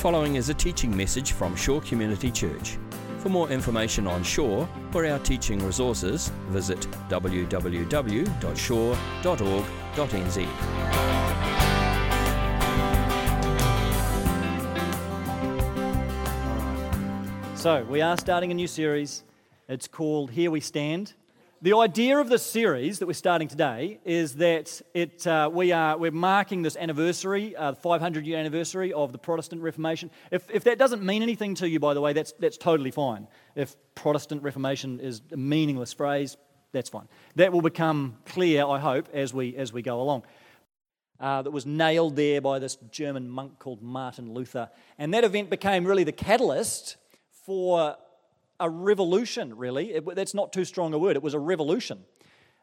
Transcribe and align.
following 0.00 0.36
is 0.36 0.48
a 0.48 0.54
teaching 0.54 0.96
message 0.96 1.32
from 1.32 1.54
Shore 1.54 1.82
Community 1.82 2.30
Church. 2.30 2.78
For 3.18 3.28
more 3.28 3.50
information 3.50 4.06
on 4.06 4.22
Shore 4.22 4.66
or 4.94 5.04
our 5.04 5.18
teaching 5.18 5.62
resources, 5.62 6.32
visit 6.48 6.80
www.shore.org.nz. 7.10 7.48
So, 17.58 17.84
we 17.84 18.00
are 18.00 18.16
starting 18.16 18.50
a 18.50 18.54
new 18.54 18.68
series. 18.68 19.24
It's 19.68 19.86
called 19.86 20.30
Here 20.30 20.50
We 20.50 20.60
Stand. 20.60 21.12
The 21.62 21.76
idea 21.76 22.16
of 22.16 22.30
this 22.30 22.42
series 22.42 23.00
that 23.00 23.06
we're 23.06 23.12
starting 23.12 23.46
today 23.46 24.00
is 24.06 24.36
that 24.36 24.80
it, 24.94 25.26
uh, 25.26 25.50
we 25.52 25.72
are, 25.72 25.98
we're 25.98 26.10
marking 26.10 26.62
this 26.62 26.74
anniversary, 26.74 27.54
uh, 27.54 27.74
500 27.74 28.24
year 28.24 28.38
anniversary 28.38 28.94
of 28.94 29.12
the 29.12 29.18
Protestant 29.18 29.60
Reformation. 29.60 30.10
If, 30.30 30.48
if 30.50 30.64
that 30.64 30.78
doesn't 30.78 31.02
mean 31.02 31.22
anything 31.22 31.54
to 31.56 31.68
you, 31.68 31.78
by 31.78 31.92
the 31.92 32.00
way, 32.00 32.14
that's, 32.14 32.32
that's 32.38 32.56
totally 32.56 32.90
fine. 32.90 33.28
If 33.56 33.76
Protestant 33.94 34.42
Reformation 34.42 35.00
is 35.00 35.20
a 35.32 35.36
meaningless 35.36 35.92
phrase, 35.92 36.38
that's 36.72 36.88
fine. 36.88 37.08
That 37.36 37.52
will 37.52 37.60
become 37.60 38.16
clear, 38.24 38.64
I 38.64 38.78
hope, 38.78 39.10
as 39.12 39.34
we, 39.34 39.54
as 39.54 39.70
we 39.70 39.82
go 39.82 40.00
along. 40.00 40.22
Uh, 41.20 41.42
that 41.42 41.50
was 41.50 41.66
nailed 41.66 42.16
there 42.16 42.40
by 42.40 42.58
this 42.58 42.76
German 42.90 43.28
monk 43.28 43.58
called 43.58 43.82
Martin 43.82 44.32
Luther. 44.32 44.70
And 44.96 45.12
that 45.12 45.24
event 45.24 45.50
became 45.50 45.84
really 45.84 46.04
the 46.04 46.12
catalyst 46.12 46.96
for 47.44 47.98
a 48.60 48.70
revolution, 48.70 49.56
really. 49.56 49.92
It, 49.94 50.14
that's 50.14 50.34
not 50.34 50.52
too 50.52 50.64
strong 50.64 50.94
a 50.94 50.98
word. 50.98 51.16
It 51.16 51.22
was 51.22 51.34
a 51.34 51.38
revolution. 51.38 52.04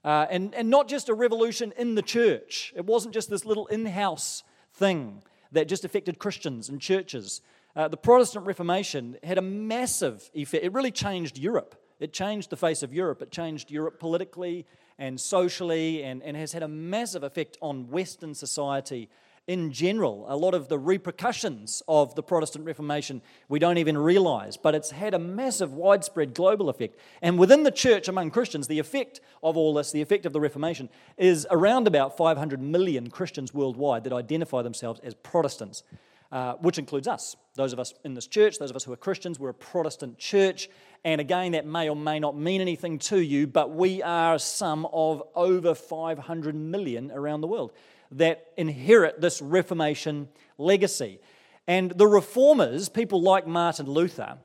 Uh, 0.05 0.25
and, 0.29 0.53
and 0.55 0.69
not 0.69 0.87
just 0.87 1.09
a 1.09 1.13
revolution 1.13 1.73
in 1.77 1.95
the 1.95 2.01
church, 2.01 2.71
it 2.75 2.85
wasn't 2.85 3.13
just 3.13 3.29
this 3.29 3.43
little 3.43 3.67
in 3.67 3.85
house 3.85 4.43
thing 4.73 5.23
that 5.51 5.67
just 5.67 5.83
affected 5.83 6.19
Christians 6.19 6.69
and 6.69 6.79
churches. 6.79 7.41
Uh, 7.75 7.87
the 7.87 7.97
Protestant 7.97 8.45
Reformation 8.45 9.17
had 9.23 9.37
a 9.37 9.41
massive 9.41 10.29
effect. 10.33 10.63
It 10.63 10.71
really 10.73 10.91
changed 10.91 11.37
Europe. 11.37 11.75
It 11.99 12.13
changed 12.13 12.49
the 12.51 12.57
face 12.57 12.83
of 12.83 12.93
Europe. 12.93 13.21
It 13.21 13.31
changed 13.31 13.71
Europe 13.71 13.99
politically 13.99 14.65
and 14.99 15.19
socially 15.19 16.03
and, 16.03 16.21
and 16.23 16.37
has 16.37 16.53
had 16.53 16.63
a 16.63 16.67
massive 16.67 17.23
effect 17.23 17.57
on 17.61 17.89
Western 17.89 18.33
society 18.33 19.09
in 19.47 19.71
general. 19.71 20.25
A 20.27 20.35
lot 20.35 20.53
of 20.53 20.67
the 20.67 20.77
repercussions 20.77 21.81
of 21.87 22.13
the 22.15 22.21
Protestant 22.21 22.65
Reformation 22.65 23.21
we 23.47 23.59
don't 23.59 23.77
even 23.77 23.97
realize, 23.97 24.57
but 24.57 24.75
it's 24.75 24.91
had 24.91 25.13
a 25.13 25.19
massive, 25.19 25.73
widespread 25.73 26.33
global 26.33 26.69
effect. 26.69 26.99
And 27.21 27.39
within 27.39 27.63
the 27.63 27.71
church, 27.71 28.09
among 28.09 28.31
Christians, 28.31 28.67
the 28.67 28.79
effect 28.79 29.21
of 29.41 29.55
all 29.55 29.73
this, 29.73 29.91
the 29.91 30.01
effect 30.01 30.25
of 30.25 30.33
the 30.33 30.41
Reformation, 30.41 30.89
is 31.17 31.47
around 31.49 31.87
about 31.87 32.17
500 32.17 32.61
million 32.61 33.09
Christians 33.09 33.53
worldwide 33.53 34.03
that 34.03 34.13
identify 34.13 34.61
themselves 34.61 34.99
as 35.03 35.15
Protestants. 35.15 35.83
Uh, 36.29 36.55
which 36.55 36.77
includes 36.77 37.07
us. 37.07 37.37
Those 37.55 37.71
of 37.71 37.79
us 37.79 37.93
in 38.03 38.13
this 38.13 38.27
church, 38.27 38.59
those 38.59 38.69
of 38.69 38.75
us 38.75 38.83
who 38.83 38.91
are 38.91 38.97
Christians, 38.97 39.39
we're 39.39 39.47
a 39.47 39.53
Protestant 39.53 40.17
church. 40.17 40.69
And 41.05 41.21
again, 41.21 41.53
that 41.53 41.65
may 41.65 41.87
or 41.87 41.95
may 41.95 42.19
not 42.19 42.37
mean 42.37 42.59
anything 42.59 42.99
to 42.99 43.21
you, 43.21 43.47
but 43.47 43.73
we 43.73 44.03
are 44.03 44.37
some 44.37 44.85
of 44.91 45.23
over 45.35 45.73
500 45.73 46.53
million 46.53 47.11
around 47.11 47.39
the 47.39 47.47
world 47.47 47.71
that 48.11 48.47
inherit 48.57 49.21
this 49.21 49.41
Reformation 49.41 50.29
legacy. 50.57 51.19
And 51.67 51.91
the 51.91 52.07
reformers, 52.07 52.89
people 52.89 53.21
like 53.21 53.45
Martin 53.45 53.87
Luther, 53.87 54.37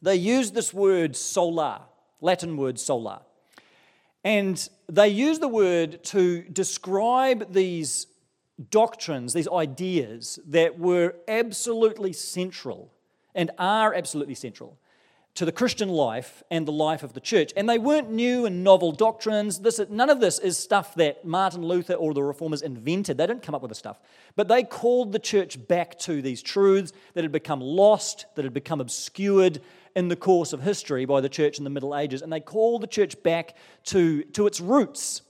they 0.00 0.16
used 0.16 0.54
this 0.54 0.74
word 0.74 1.14
sola, 1.14 1.82
Latin 2.20 2.56
word 2.56 2.78
sola. 2.78 3.22
And 4.24 4.68
they 4.88 5.08
used 5.08 5.40
the 5.40 5.48
word 5.48 6.02
to 6.04 6.42
describe 6.42 7.52
these 7.52 8.06
doctrines, 8.70 9.32
these 9.32 9.48
ideas 9.48 10.38
that 10.46 10.78
were 10.78 11.14
absolutely 11.26 12.12
central 12.12 12.92
and 13.34 13.50
are 13.58 13.94
absolutely 13.94 14.34
central 14.34 14.78
to 15.34 15.46
the 15.46 15.52
Christian 15.52 15.88
life 15.88 16.42
and 16.50 16.68
the 16.68 16.72
life 16.72 17.02
of 17.02 17.14
the 17.14 17.20
church. 17.20 17.52
And 17.56 17.68
they 17.68 17.78
weren't 17.78 18.10
new 18.10 18.44
and 18.44 18.62
novel 18.62 18.92
doctrines. 18.92 19.60
This, 19.60 19.80
none 19.88 20.10
of 20.10 20.20
this 20.20 20.38
is 20.38 20.58
stuff 20.58 20.94
that 20.96 21.24
Martin 21.24 21.62
Luther 21.62 21.94
or 21.94 22.12
the 22.12 22.22
reformers 22.22 22.60
invented. 22.60 23.16
They 23.16 23.26
didn't 23.26 23.42
come 23.42 23.54
up 23.54 23.62
with 23.62 23.70
the 23.70 23.74
stuff. 23.74 23.98
But 24.36 24.48
they 24.48 24.62
called 24.62 25.12
the 25.12 25.18
church 25.18 25.66
back 25.66 25.98
to 26.00 26.20
these 26.20 26.42
truths 26.42 26.92
that 27.14 27.24
had 27.24 27.32
become 27.32 27.60
lost, 27.60 28.26
that 28.34 28.44
had 28.44 28.52
become 28.52 28.80
obscured 28.80 29.62
in 29.96 30.08
the 30.08 30.16
course 30.16 30.52
of 30.52 30.62
history 30.62 31.06
by 31.06 31.22
the 31.22 31.28
church 31.30 31.56
in 31.56 31.64
the 31.64 31.70
Middle 31.70 31.96
Ages. 31.96 32.20
And 32.20 32.30
they 32.30 32.40
called 32.40 32.82
the 32.82 32.86
church 32.86 33.22
back 33.22 33.56
to, 33.84 34.24
to 34.24 34.46
its 34.46 34.60
roots, 34.60 35.22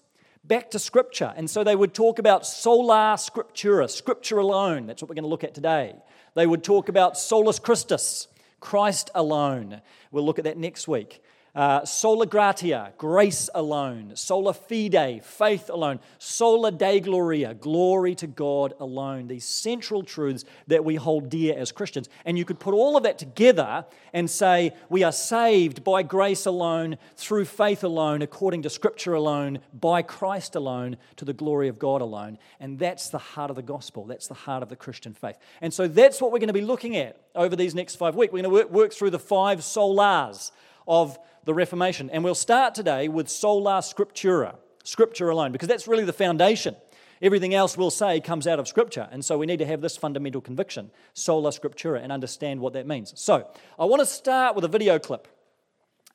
back 0.42 0.72
to 0.72 0.80
Scripture. 0.80 1.32
And 1.36 1.48
so 1.48 1.62
they 1.62 1.76
would 1.76 1.94
talk 1.94 2.18
about 2.18 2.44
sola 2.44 3.16
scriptura, 3.16 3.88
Scripture 3.88 4.38
alone. 4.38 4.86
That's 4.86 5.00
what 5.00 5.08
we're 5.08 5.14
going 5.14 5.24
to 5.24 5.28
look 5.28 5.44
at 5.44 5.54
today. 5.54 5.94
They 6.34 6.46
would 6.46 6.64
talk 6.64 6.88
about 6.88 7.16
solus 7.16 7.60
Christus 7.60 8.26
Christ 8.62 9.10
alone. 9.14 9.82
We'll 10.10 10.24
look 10.24 10.38
at 10.38 10.44
that 10.44 10.56
next 10.56 10.88
week. 10.88 11.22
Uh, 11.54 11.84
sola 11.84 12.24
gratia, 12.24 12.94
grace 12.96 13.50
alone. 13.54 14.12
Sola 14.14 14.54
fide, 14.54 15.22
faith 15.22 15.68
alone. 15.68 16.00
Sola 16.18 16.72
dei 16.72 16.98
gloria, 16.98 17.52
glory 17.52 18.14
to 18.14 18.26
God 18.26 18.72
alone. 18.80 19.28
These 19.28 19.44
central 19.44 20.02
truths 20.02 20.46
that 20.68 20.82
we 20.82 20.94
hold 20.94 21.28
dear 21.28 21.54
as 21.58 21.70
Christians. 21.70 22.08
And 22.24 22.38
you 22.38 22.46
could 22.46 22.58
put 22.58 22.72
all 22.72 22.96
of 22.96 23.02
that 23.02 23.18
together 23.18 23.84
and 24.14 24.30
say, 24.30 24.72
we 24.88 25.02
are 25.02 25.12
saved 25.12 25.84
by 25.84 26.02
grace 26.02 26.46
alone, 26.46 26.96
through 27.16 27.44
faith 27.44 27.84
alone, 27.84 28.22
according 28.22 28.62
to 28.62 28.70
Scripture 28.70 29.12
alone, 29.12 29.58
by 29.78 30.00
Christ 30.00 30.56
alone, 30.56 30.96
to 31.16 31.26
the 31.26 31.34
glory 31.34 31.68
of 31.68 31.78
God 31.78 32.00
alone. 32.00 32.38
And 32.60 32.78
that's 32.78 33.10
the 33.10 33.18
heart 33.18 33.50
of 33.50 33.56
the 33.56 33.62
gospel. 33.62 34.06
That's 34.06 34.26
the 34.26 34.32
heart 34.32 34.62
of 34.62 34.70
the 34.70 34.76
Christian 34.76 35.12
faith. 35.12 35.36
And 35.60 35.74
so 35.74 35.86
that's 35.86 36.22
what 36.22 36.32
we're 36.32 36.38
going 36.38 36.46
to 36.46 36.54
be 36.54 36.62
looking 36.62 36.96
at 36.96 37.18
over 37.34 37.56
these 37.56 37.74
next 37.74 37.96
five 37.96 38.14
weeks. 38.14 38.32
We're 38.32 38.42
going 38.42 38.50
to 38.50 38.62
work, 38.62 38.70
work 38.70 38.92
through 38.94 39.10
the 39.10 39.18
five 39.18 39.58
solas 39.58 40.50
of 40.88 41.18
the 41.44 41.54
Reformation. 41.54 42.10
And 42.10 42.22
we'll 42.25 42.34
start 42.34 42.75
today 42.75 43.08
with 43.08 43.28
sola 43.28 43.78
scriptura, 43.78 44.56
scripture 44.84 45.30
alone, 45.30 45.53
because 45.53 45.69
that's 45.69 45.88
really 45.88 46.04
the 46.04 46.12
foundation. 46.12 46.76
Everything 47.22 47.54
else 47.54 47.76
we'll 47.76 47.91
say 47.91 48.20
comes 48.20 48.48
out 48.48 48.58
of 48.58 48.66
Scripture. 48.66 49.08
And 49.12 49.25
so 49.25 49.38
we 49.38 49.47
need 49.47 49.58
to 49.58 49.66
have 49.66 49.80
this 49.80 49.97
fundamental 49.97 50.41
conviction, 50.41 50.91
sola 51.14 51.50
scriptura, 51.50 52.03
and 52.03 52.10
understand 52.10 52.58
what 52.58 52.72
that 52.72 52.84
means. 52.84 53.12
So 53.14 53.48
I 53.78 53.84
want 53.84 54.00
to 54.00 54.06
start 54.06 54.56
with 54.56 54.64
a 54.64 54.69
video 54.69 54.98
clip. 54.98 55.28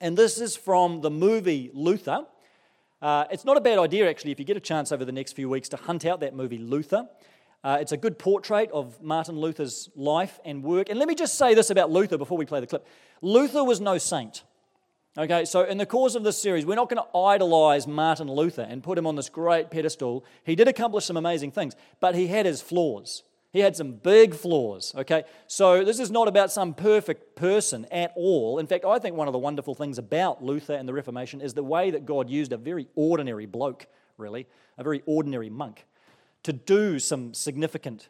And 0.02 0.18
this 0.18 0.38
is 0.38 0.58
from 0.58 1.00
the 1.00 1.10
movie 1.10 1.72
Luther. 1.74 2.26
Uh, 3.02 3.24
it's 3.32 3.46
not 3.46 3.56
a 3.56 3.62
bad 3.62 3.80
idea, 3.80 4.10
actually, 4.10 4.32
if 4.32 4.40
you 4.40 4.44
get 4.44 4.58
a 4.58 4.62
chance 4.62 4.92
over 4.92 5.06
the 5.06 5.14
next 5.14 5.32
few 5.32 5.48
weeks 5.48 5.70
to 5.70 5.78
hunt 5.78 6.06
out 6.06 6.20
that 6.20 6.36
movie 6.36 6.58
Luther. 6.58 7.08
Uh, 7.64 7.78
it's 7.80 7.94
a 7.94 7.98
good 7.98 8.20
portrait 8.20 8.70
of 8.72 9.02
Martin 9.02 9.40
Luther's 9.40 9.90
life 9.96 10.40
and 10.44 10.62
work. 10.62 10.90
And 10.90 11.00
let 11.00 11.08
me 11.08 11.16
just 11.16 11.38
say 11.38 11.54
this 11.54 11.70
about 11.70 11.90
Luther 11.90 12.18
before 12.18 12.38
we 12.38 12.46
play 12.46 12.60
the 12.60 12.68
clip 12.68 12.86
Luther 13.22 13.64
was 13.64 13.80
no 13.80 13.98
saint. 13.98 14.44
Okay, 15.20 15.46
so 15.46 15.64
in 15.64 15.80
the 15.80 15.86
course 15.88 16.14
of 16.14 16.24
this 16.24 16.40
series, 16.40 16.64
we're 16.64 16.76
not 16.76 16.90
going 16.90 17.02
to 17.02 17.18
idolize 17.18 17.88
Martin 17.88 18.28
Luther 18.32 18.62
and 18.62 18.84
put 18.84 19.00
him 19.00 19.08
on 19.08 19.16
this 19.16 19.30
great 19.30 19.72
pedestal. 19.72 20.24
He 20.44 20.56
did 20.56 20.68
accomplish 20.68 21.06
some 21.06 21.18
amazing 21.18 21.50
things, 21.50 21.76
but 22.00 22.14
he 22.14 22.28
had 22.28 22.46
his 22.46 22.62
flaws. 22.62 23.24
He 23.52 23.62
had 23.62 23.76
some 23.76 23.94
big 23.94 24.36
flaws, 24.36 24.94
okay? 24.96 25.24
So 25.48 25.84
this 25.84 26.00
is 26.00 26.12
not 26.12 26.28
about 26.28 26.52
some 26.52 26.76
perfect 26.76 27.36
person 27.36 27.88
at 27.90 28.14
all. 28.16 28.60
In 28.60 28.68
fact, 28.68 28.86
I 28.86 29.00
think 29.00 29.16
one 29.16 29.28
of 29.28 29.32
the 29.32 29.40
wonderful 29.40 29.74
things 29.74 29.98
about 29.98 30.44
Luther 30.44 30.76
and 30.76 30.88
the 30.88 30.94
Reformation 30.94 31.42
is 31.42 31.56
the 31.56 31.64
way 31.64 31.90
that 31.90 32.06
God 32.06 32.30
used 32.30 32.54
a 32.54 32.58
very 32.58 32.88
ordinary 32.94 33.48
bloke, 33.48 33.88
really, 34.18 34.46
a 34.78 34.84
very 34.84 35.02
ordinary 35.08 35.50
monk, 35.50 35.88
to 36.44 36.54
do 36.54 37.00
some 37.00 37.34
significant 37.34 38.10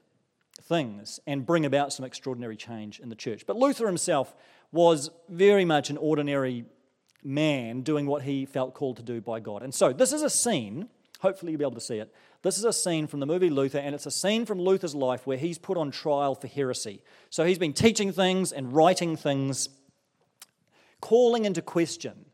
things 0.62 1.22
and 1.26 1.46
bring 1.46 1.66
about 1.66 1.94
some 1.94 2.06
extraordinary 2.06 2.58
change 2.58 3.00
in 3.00 3.08
the 3.08 3.16
church. 3.16 3.46
But 3.48 3.56
Luther 3.56 3.88
himself 3.88 4.36
was 4.74 5.10
very 5.30 5.64
much 5.64 5.90
an 5.90 5.96
ordinary 5.96 6.66
man 7.28 7.82
doing 7.82 8.08
what 8.08 8.24
he 8.24 8.46
felt 8.46 8.74
called 8.74 8.98
to 8.98 9.04
do 9.04 9.20
by 9.20 9.40
God. 9.40 9.62
And 9.62 9.74
so, 9.74 9.92
this 9.92 10.14
is 10.14 10.22
a 10.22 10.30
scene, 10.30 10.88
hopefully, 11.20 11.52
you'll 11.52 11.60
be 11.60 11.66
able 11.66 11.74
to 11.74 11.82
see 11.82 11.98
it. 11.98 12.14
This 12.42 12.58
is 12.58 12.64
a 12.64 12.72
scene 12.72 13.06
from 13.06 13.20
the 13.20 13.26
movie 13.26 13.50
Luther, 13.50 13.80
and 13.80 13.94
it's 13.94 14.06
a 14.06 14.12
scene 14.12 14.46
from 14.46 14.60
Luther's 14.60 14.96
life 14.96 15.28
where 15.28 15.38
he's 15.38 15.58
put 15.58 15.78
on 15.78 15.92
trial 15.92 16.36
for 16.36 16.48
heresy. 16.48 17.02
So, 17.30 17.46
he's 17.46 17.60
been 17.60 17.74
teaching 17.74 18.14
things 18.14 18.52
and 18.54 18.74
writing 18.74 19.18
things, 19.18 19.68
calling 21.02 21.44
into 21.46 21.62
question 21.62 22.27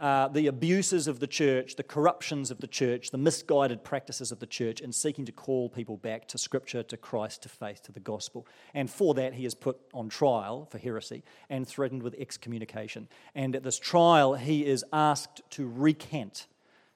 uh, 0.00 0.26
the 0.26 0.48
abuses 0.48 1.06
of 1.06 1.20
the 1.20 1.26
church, 1.26 1.76
the 1.76 1.82
corruptions 1.84 2.50
of 2.50 2.58
the 2.60 2.66
church, 2.66 3.10
the 3.10 3.18
misguided 3.18 3.84
practices 3.84 4.32
of 4.32 4.40
the 4.40 4.46
church, 4.46 4.80
and 4.80 4.92
seeking 4.92 5.24
to 5.24 5.32
call 5.32 5.68
people 5.68 5.96
back 5.96 6.26
to 6.28 6.36
Scripture, 6.36 6.82
to 6.82 6.96
Christ, 6.96 7.42
to 7.44 7.48
faith, 7.48 7.82
to 7.84 7.92
the 7.92 8.00
gospel. 8.00 8.46
And 8.74 8.90
for 8.90 9.14
that, 9.14 9.34
he 9.34 9.46
is 9.46 9.54
put 9.54 9.78
on 9.92 10.08
trial 10.08 10.66
for 10.70 10.78
heresy 10.78 11.22
and 11.48 11.66
threatened 11.66 12.02
with 12.02 12.14
excommunication. 12.18 13.08
And 13.36 13.54
at 13.54 13.62
this 13.62 13.78
trial, 13.78 14.34
he 14.34 14.66
is 14.66 14.84
asked 14.92 15.42
to 15.50 15.68
recant 15.68 16.48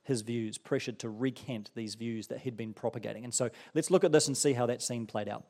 his 0.02 0.22
views, 0.22 0.58
pressured 0.58 0.98
to 0.98 1.08
recant 1.08 1.70
these 1.76 1.94
views 1.94 2.26
that 2.28 2.40
he'd 2.40 2.56
been 2.56 2.72
propagating. 2.72 3.22
And 3.22 3.32
so 3.32 3.50
let's 3.74 3.92
look 3.92 4.02
at 4.02 4.10
this 4.10 4.26
and 4.26 4.36
see 4.36 4.54
how 4.54 4.66
that 4.66 4.82
scene 4.82 5.06
played 5.06 5.28
out. 5.28 5.44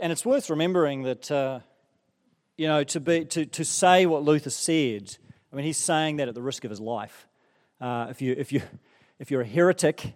And 0.00 0.10
it's 0.10 0.24
worth 0.24 0.48
remembering 0.48 1.02
that. 1.02 1.30
Uh, 1.30 1.60
you 2.62 2.68
know, 2.68 2.84
to, 2.84 3.00
be, 3.00 3.24
to, 3.24 3.44
to 3.44 3.64
say 3.64 4.06
what 4.06 4.22
Luther 4.22 4.48
said, 4.48 5.16
I 5.52 5.56
mean, 5.56 5.64
he's 5.64 5.78
saying 5.78 6.18
that 6.18 6.28
at 6.28 6.36
the 6.36 6.42
risk 6.42 6.62
of 6.62 6.70
his 6.70 6.78
life. 6.78 7.26
Uh, 7.80 8.06
if, 8.08 8.22
you, 8.22 8.36
if, 8.38 8.52
you, 8.52 8.62
if 9.18 9.32
you're 9.32 9.40
a 9.40 9.46
heretic 9.46 10.14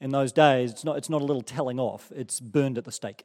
in 0.00 0.10
those 0.10 0.32
days, 0.32 0.72
it's 0.72 0.82
not, 0.84 0.96
it's 0.96 1.08
not 1.08 1.22
a 1.22 1.24
little 1.24 1.42
telling 1.42 1.78
off, 1.78 2.10
it's 2.12 2.40
burned 2.40 2.76
at 2.76 2.84
the 2.86 2.90
stake. 2.90 3.24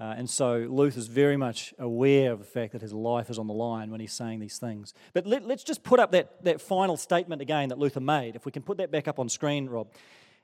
Uh, 0.00 0.14
and 0.16 0.30
so 0.30 0.66
Luther's 0.70 1.06
very 1.06 1.36
much 1.36 1.74
aware 1.78 2.32
of 2.32 2.38
the 2.38 2.46
fact 2.46 2.72
that 2.72 2.80
his 2.80 2.94
life 2.94 3.28
is 3.28 3.38
on 3.38 3.46
the 3.46 3.52
line 3.52 3.90
when 3.90 4.00
he's 4.00 4.14
saying 4.14 4.40
these 4.40 4.56
things. 4.56 4.94
But 5.12 5.26
let, 5.26 5.42
us 5.50 5.62
just 5.62 5.82
put 5.82 6.00
up 6.00 6.12
that, 6.12 6.42
that 6.44 6.62
final 6.62 6.96
statement 6.96 7.42
again 7.42 7.68
that 7.68 7.78
Luther 7.78 8.00
made. 8.00 8.36
If 8.36 8.46
we 8.46 8.52
can 8.52 8.62
put 8.62 8.78
that 8.78 8.90
back 8.90 9.06
up 9.06 9.18
on 9.18 9.28
screen, 9.28 9.68
Rob. 9.68 9.88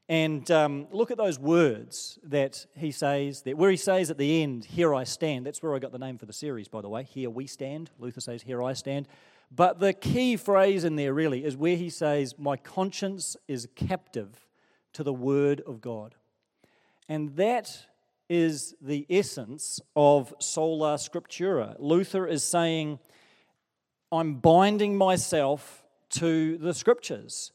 And 0.09 0.51
um, 0.51 0.87
look 0.91 1.11
at 1.11 1.19
those 1.19 1.39
words 1.39 2.19
that 2.23 2.65
he 2.77 2.91
says, 2.93 3.43
that 3.43 3.59
where 3.59 3.71
he 3.71 3.77
says 3.77 4.11
at 4.11 4.17
the 4.17 4.43
end, 4.43 4.65
Here 4.65 4.95
I 4.95 5.05
stand. 5.05 5.45
That's 5.45 5.63
where 5.63 5.75
I 5.75 5.79
got 5.79 5.93
the 5.93 5.99
name 5.99 6.17
for 6.17 6.27
the 6.27 6.33
series, 6.33 6.67
by 6.67 6.81
the 6.81 6.89
way. 6.89 7.03
Here 7.03 7.29
we 7.29 7.47
stand. 7.47 7.91
Luther 7.99 8.21
says, 8.21 8.43
Here 8.43 8.63
I 8.63 8.73
stand. 8.73 9.07
But 9.51 9.81
the 9.81 9.93
key 9.93 10.37
phrase 10.37 10.85
in 10.85 10.97
there 10.97 11.13
really 11.13 11.45
is 11.45 11.57
where 11.57 11.77
he 11.77 11.91
says, 11.91 12.39
My 12.39 12.57
conscience 12.57 13.37
is 13.47 13.69
captive 13.77 14.47
to 14.95 15.03
the 15.03 15.13
word 15.13 15.63
of 15.67 15.81
God. 15.81 16.15
And 17.09 17.37
that 17.37 17.87
is 18.29 18.75
the 18.81 19.07
essence 19.09 19.81
of 19.97 20.35
sola 20.39 20.95
scriptura. 20.95 21.77
Luther 21.79 22.27
is 22.27 22.45
saying, 22.45 22.99
I'm 24.11 24.37
binding 24.37 24.97
myself 24.97 25.83
to 26.11 26.57
the 26.59 26.73
scriptures, 26.73 27.53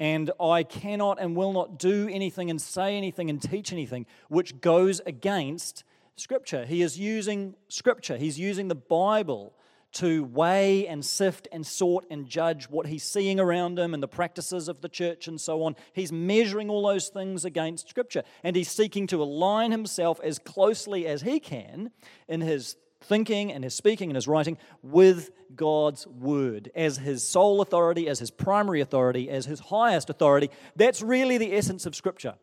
and 0.00 0.30
I 0.40 0.62
cannot 0.62 1.20
and 1.20 1.36
will 1.36 1.52
not 1.52 1.78
do 1.78 2.08
anything 2.10 2.50
and 2.50 2.60
say 2.60 2.96
anything 2.96 3.28
and 3.28 3.40
teach 3.40 3.72
anything 3.72 4.06
which 4.28 4.60
goes 4.60 5.00
against 5.04 5.84
scripture. 6.16 6.64
He 6.64 6.82
is 6.82 6.98
using 6.98 7.54
scripture, 7.68 8.16
he's 8.16 8.38
using 8.38 8.68
the 8.68 8.74
Bible 8.74 9.54
to 9.92 10.24
weigh 10.24 10.86
and 10.86 11.04
sift 11.04 11.48
and 11.50 11.66
sort 11.66 12.06
and 12.10 12.26
judge 12.26 12.70
what 12.70 12.86
he's 12.86 13.02
seeing 13.02 13.40
around 13.40 13.78
him 13.78 13.92
and 13.92 14.02
the 14.02 14.08
practices 14.08 14.68
of 14.68 14.80
the 14.80 14.88
church 14.88 15.26
and 15.26 15.40
so 15.40 15.64
on. 15.64 15.74
He's 15.92 16.12
measuring 16.12 16.70
all 16.70 16.86
those 16.86 17.08
things 17.08 17.44
against 17.44 17.88
Scripture 17.88 18.22
and 18.44 18.54
he's 18.54 18.70
seeking 18.70 19.08
to 19.08 19.20
align 19.20 19.72
himself 19.72 20.20
as 20.22 20.38
closely 20.38 21.06
as 21.06 21.22
he 21.22 21.40
can 21.40 21.90
in 22.28 22.40
his 22.40 22.76
thinking 23.00 23.52
and 23.52 23.64
his 23.64 23.74
speaking 23.74 24.10
and 24.10 24.16
his 24.16 24.28
writing 24.28 24.58
with 24.82 25.30
God's 25.54 26.06
word 26.06 26.70
as 26.74 26.98
his 26.98 27.26
sole 27.26 27.60
authority, 27.60 28.08
as 28.08 28.18
his 28.18 28.30
primary 28.30 28.80
authority, 28.80 29.30
as 29.30 29.46
his 29.46 29.60
highest 29.60 30.10
authority. 30.10 30.50
That's 30.76 31.02
really 31.02 31.38
the 31.38 31.54
essence 31.54 31.86
of 31.86 31.94
Scripture, 31.94 32.34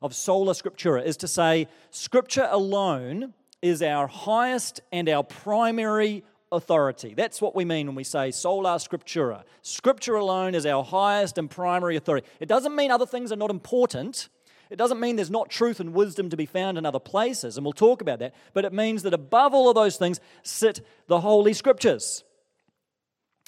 of 0.00 0.14
sola 0.14 0.52
scriptura, 0.52 1.04
is 1.04 1.16
to 1.18 1.28
say, 1.28 1.68
Scripture 1.90 2.48
alone 2.50 3.34
is 3.62 3.82
our 3.82 4.06
highest 4.06 4.80
and 4.90 5.08
our 5.08 5.22
primary 5.22 6.24
authority. 6.50 7.14
That's 7.14 7.40
what 7.40 7.56
we 7.56 7.64
mean 7.64 7.86
when 7.86 7.96
we 7.96 8.04
say 8.04 8.30
sola 8.30 8.76
scriptura. 8.76 9.44
Scripture 9.62 10.16
alone 10.16 10.54
is 10.54 10.66
our 10.66 10.84
highest 10.84 11.38
and 11.38 11.50
primary 11.50 11.96
authority. 11.96 12.26
It 12.40 12.48
doesn't 12.48 12.76
mean 12.76 12.90
other 12.90 13.06
things 13.06 13.32
are 13.32 13.36
not 13.36 13.50
important. 13.50 14.28
It 14.72 14.78
doesn't 14.78 15.00
mean 15.00 15.16
there's 15.16 15.30
not 15.30 15.50
truth 15.50 15.80
and 15.80 15.92
wisdom 15.92 16.30
to 16.30 16.36
be 16.36 16.46
found 16.46 16.78
in 16.78 16.86
other 16.86 16.98
places, 16.98 17.58
and 17.58 17.64
we'll 17.66 17.74
talk 17.74 18.00
about 18.00 18.20
that. 18.20 18.34
But 18.54 18.64
it 18.64 18.72
means 18.72 19.02
that 19.02 19.12
above 19.12 19.52
all 19.52 19.68
of 19.68 19.74
those 19.74 19.98
things 19.98 20.18
sit 20.42 20.80
the 21.08 21.20
Holy 21.20 21.52
Scriptures. 21.52 22.24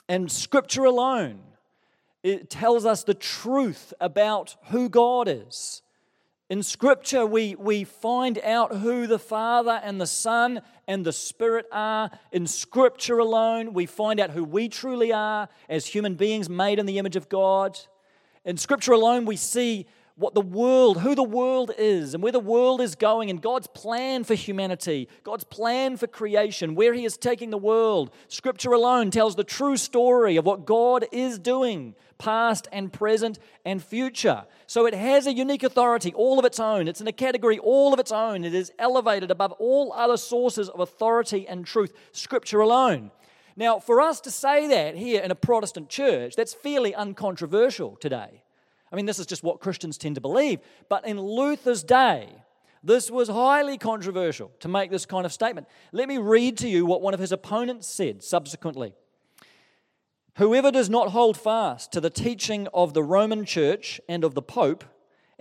And 0.06 0.30
Scripture 0.30 0.84
alone 0.84 1.40
it 2.22 2.50
tells 2.50 2.84
us 2.84 3.04
the 3.04 3.14
truth 3.14 3.94
about 4.00 4.56
who 4.64 4.88
God 4.90 5.28
is. 5.28 5.82
In 6.50 6.62
Scripture, 6.62 7.24
we, 7.24 7.54
we 7.54 7.84
find 7.84 8.38
out 8.38 8.76
who 8.76 9.06
the 9.06 9.18
Father 9.18 9.80
and 9.82 9.98
the 9.98 10.06
Son 10.06 10.60
and 10.86 11.04
the 11.04 11.12
Spirit 11.12 11.66
are. 11.72 12.10
In 12.32 12.46
Scripture 12.46 13.18
alone, 13.18 13.72
we 13.72 13.86
find 13.86 14.20
out 14.20 14.30
who 14.30 14.44
we 14.44 14.68
truly 14.68 15.10
are 15.12 15.48
as 15.70 15.86
human 15.86 16.16
beings 16.16 16.50
made 16.50 16.78
in 16.78 16.84
the 16.86 16.98
image 16.98 17.16
of 17.16 17.30
God. 17.30 17.78
In 18.44 18.58
Scripture 18.58 18.92
alone, 18.92 19.24
we 19.24 19.36
see 19.36 19.86
what 20.16 20.34
the 20.34 20.40
world, 20.40 21.00
who 21.00 21.16
the 21.16 21.25
world 21.25 21.72
is, 21.76 22.14
and 22.14 22.22
where 22.22 22.31
the 22.31 22.38
world 22.38 22.81
is 22.81 22.94
going, 22.94 23.31
and 23.31 23.43
God's 23.43 23.66
plan 23.66 24.22
for 24.22 24.34
humanity, 24.34 25.08
God's 25.25 25.43
plan 25.43 25.96
for 25.96 26.06
creation, 26.06 26.76
where 26.76 26.94
He 26.94 27.05
is 27.05 27.16
taking 27.16 27.50
the 27.50 27.58
world. 27.58 28.12
Scripture 28.28 28.72
alone 28.72 29.11
tells 29.11 29.34
the 29.34 29.43
true 29.43 29.76
story 29.76 30.37
of 30.37 30.46
what 30.46 30.66
God 30.66 31.05
is 31.11 31.40
doing 31.40 31.96
past 32.16 32.69
and 32.70 32.93
present 32.93 33.40
and 33.64 33.82
future. 33.82 34.44
So 34.69 34.87
it 34.87 34.94
has 34.94 35.26
a 35.26 35.32
unique 35.32 35.64
authority 35.64 36.12
all 36.14 36.38
of 36.38 36.44
its 36.44 36.60
own. 36.60 36.87
It's 36.87 37.00
in 37.00 37.08
a 37.08 37.12
category 37.12 37.58
all 37.58 37.93
of 37.93 37.99
its 37.99 38.12
own. 38.12 38.44
It 38.44 38.55
is 38.55 38.70
elevated 38.78 39.32
above 39.32 39.50
all 39.52 39.93
other 39.93 40.17
sources 40.17 40.69
of 40.69 40.78
authority 40.78 41.49
and 41.49 41.67
truth, 41.67 41.93
Scripture 42.12 42.60
alone. 42.60 43.10
Now, 43.56 43.81
for 43.81 44.00
us 44.00 44.20
to 44.22 44.31
say 44.31 44.69
that 44.69 44.94
here 44.94 45.22
in 45.22 45.32
a 45.32 45.37
Protestant 45.37 45.88
church, 45.88 46.37
that's 46.37 46.55
fairly 46.55 46.94
uncontroversial 46.94 47.96
today. 47.96 48.44
I 48.94 48.96
mean, 48.96 49.06
this 49.06 49.19
is 49.19 49.26
just 49.26 49.43
what 49.43 49.58
Christians 49.58 49.99
tend 49.99 50.14
to 50.14 50.20
believe. 50.20 50.61
But 50.88 51.05
in 51.05 51.20
Luther's 51.20 51.82
day, 51.82 52.29
this 52.85 53.11
was 53.11 53.29
highly 53.29 53.76
controversial 53.76 54.52
to 54.61 54.69
make 54.69 54.93
this 54.93 55.05
kind 55.05 55.26
of 55.26 55.32
statement. 55.32 55.67
Let 55.91 56.06
me 56.06 56.19
read 56.19 56.58
to 56.58 56.69
you 56.69 56.87
what 56.87 57.02
one 57.02 57.12
of 57.12 57.19
his 57.19 57.32
opponents 57.32 57.88
said 57.88 58.23
subsequently. 58.23 58.94
Whoever 60.37 60.70
does 60.70 60.88
not 60.88 61.08
hold 61.08 61.37
fast 61.37 61.91
to 61.91 62.00
the 62.00 62.08
teaching 62.08 62.69
of 62.73 62.94
the 62.94 63.02
Roman 63.02 63.44
Church 63.44 64.00
and 64.08 64.23
of 64.23 64.37
the 64.37 64.43
Pope 64.43 64.85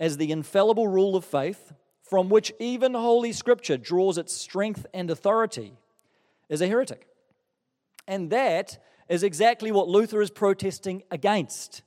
as 0.00 0.16
the 0.16 0.32
infallible 0.32 0.88
rule 0.88 1.14
of 1.14 1.24
faith, 1.24 1.74
from 2.02 2.28
which 2.28 2.52
even 2.58 2.94
Holy 2.94 3.30
Scripture 3.30 3.76
draws 3.76 4.18
its 4.18 4.34
strength 4.34 4.84
and 4.92 5.12
authority, 5.12 5.74
is 6.48 6.60
a 6.60 6.66
heretic. 6.66 7.06
And 8.08 8.30
that 8.30 8.82
is 9.08 9.22
exactly 9.22 9.70
what 9.70 9.88
Luther 9.88 10.20
is 10.20 10.32
protesting 10.32 11.04
against. 11.08 11.82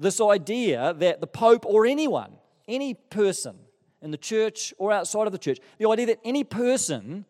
This 0.00 0.20
idea 0.20 0.94
that 0.98 1.20
the 1.20 1.26
Pope 1.26 1.66
or 1.66 1.84
anyone, 1.84 2.32
any 2.66 2.94
person 2.94 3.56
in 4.00 4.10
the 4.10 4.16
church 4.16 4.72
or 4.78 4.90
outside 4.90 5.26
of 5.26 5.32
the 5.32 5.38
church, 5.38 5.58
the 5.78 5.88
idea 5.88 6.06
that 6.06 6.20
any 6.24 6.42
person 6.42 7.26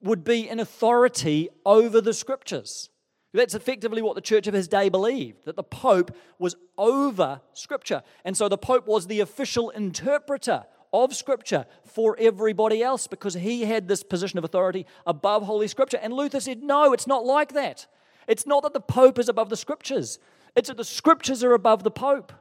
would 0.00 0.24
be 0.24 0.48
in 0.48 0.58
authority 0.58 1.50
over 1.66 2.00
the 2.00 2.14
Scriptures. 2.14 2.88
That's 3.34 3.54
effectively 3.54 4.00
what 4.00 4.14
the 4.14 4.22
church 4.22 4.46
of 4.46 4.54
his 4.54 4.66
day 4.66 4.88
believed 4.88 5.44
that 5.44 5.56
the 5.56 5.62
Pope 5.62 6.16
was 6.38 6.56
over 6.78 7.42
Scripture. 7.52 8.02
And 8.24 8.34
so 8.34 8.48
the 8.48 8.56
Pope 8.56 8.86
was 8.86 9.08
the 9.08 9.20
official 9.20 9.68
interpreter 9.68 10.64
of 10.94 11.14
Scripture 11.14 11.66
for 11.84 12.16
everybody 12.18 12.82
else 12.82 13.06
because 13.06 13.34
he 13.34 13.66
had 13.66 13.88
this 13.88 14.02
position 14.02 14.38
of 14.38 14.44
authority 14.44 14.86
above 15.06 15.42
Holy 15.42 15.68
Scripture. 15.68 15.98
And 16.00 16.14
Luther 16.14 16.40
said, 16.40 16.62
no, 16.62 16.94
it's 16.94 17.06
not 17.06 17.26
like 17.26 17.52
that. 17.52 17.86
It's 18.26 18.46
not 18.46 18.62
that 18.62 18.72
the 18.72 18.80
Pope 18.80 19.18
is 19.18 19.28
above 19.28 19.50
the 19.50 19.56
Scriptures, 19.56 20.18
it's 20.56 20.68
that 20.68 20.76
the 20.76 20.84
Scriptures 20.84 21.44
are 21.44 21.52
above 21.52 21.84
the 21.84 21.90
Pope. 21.90 22.32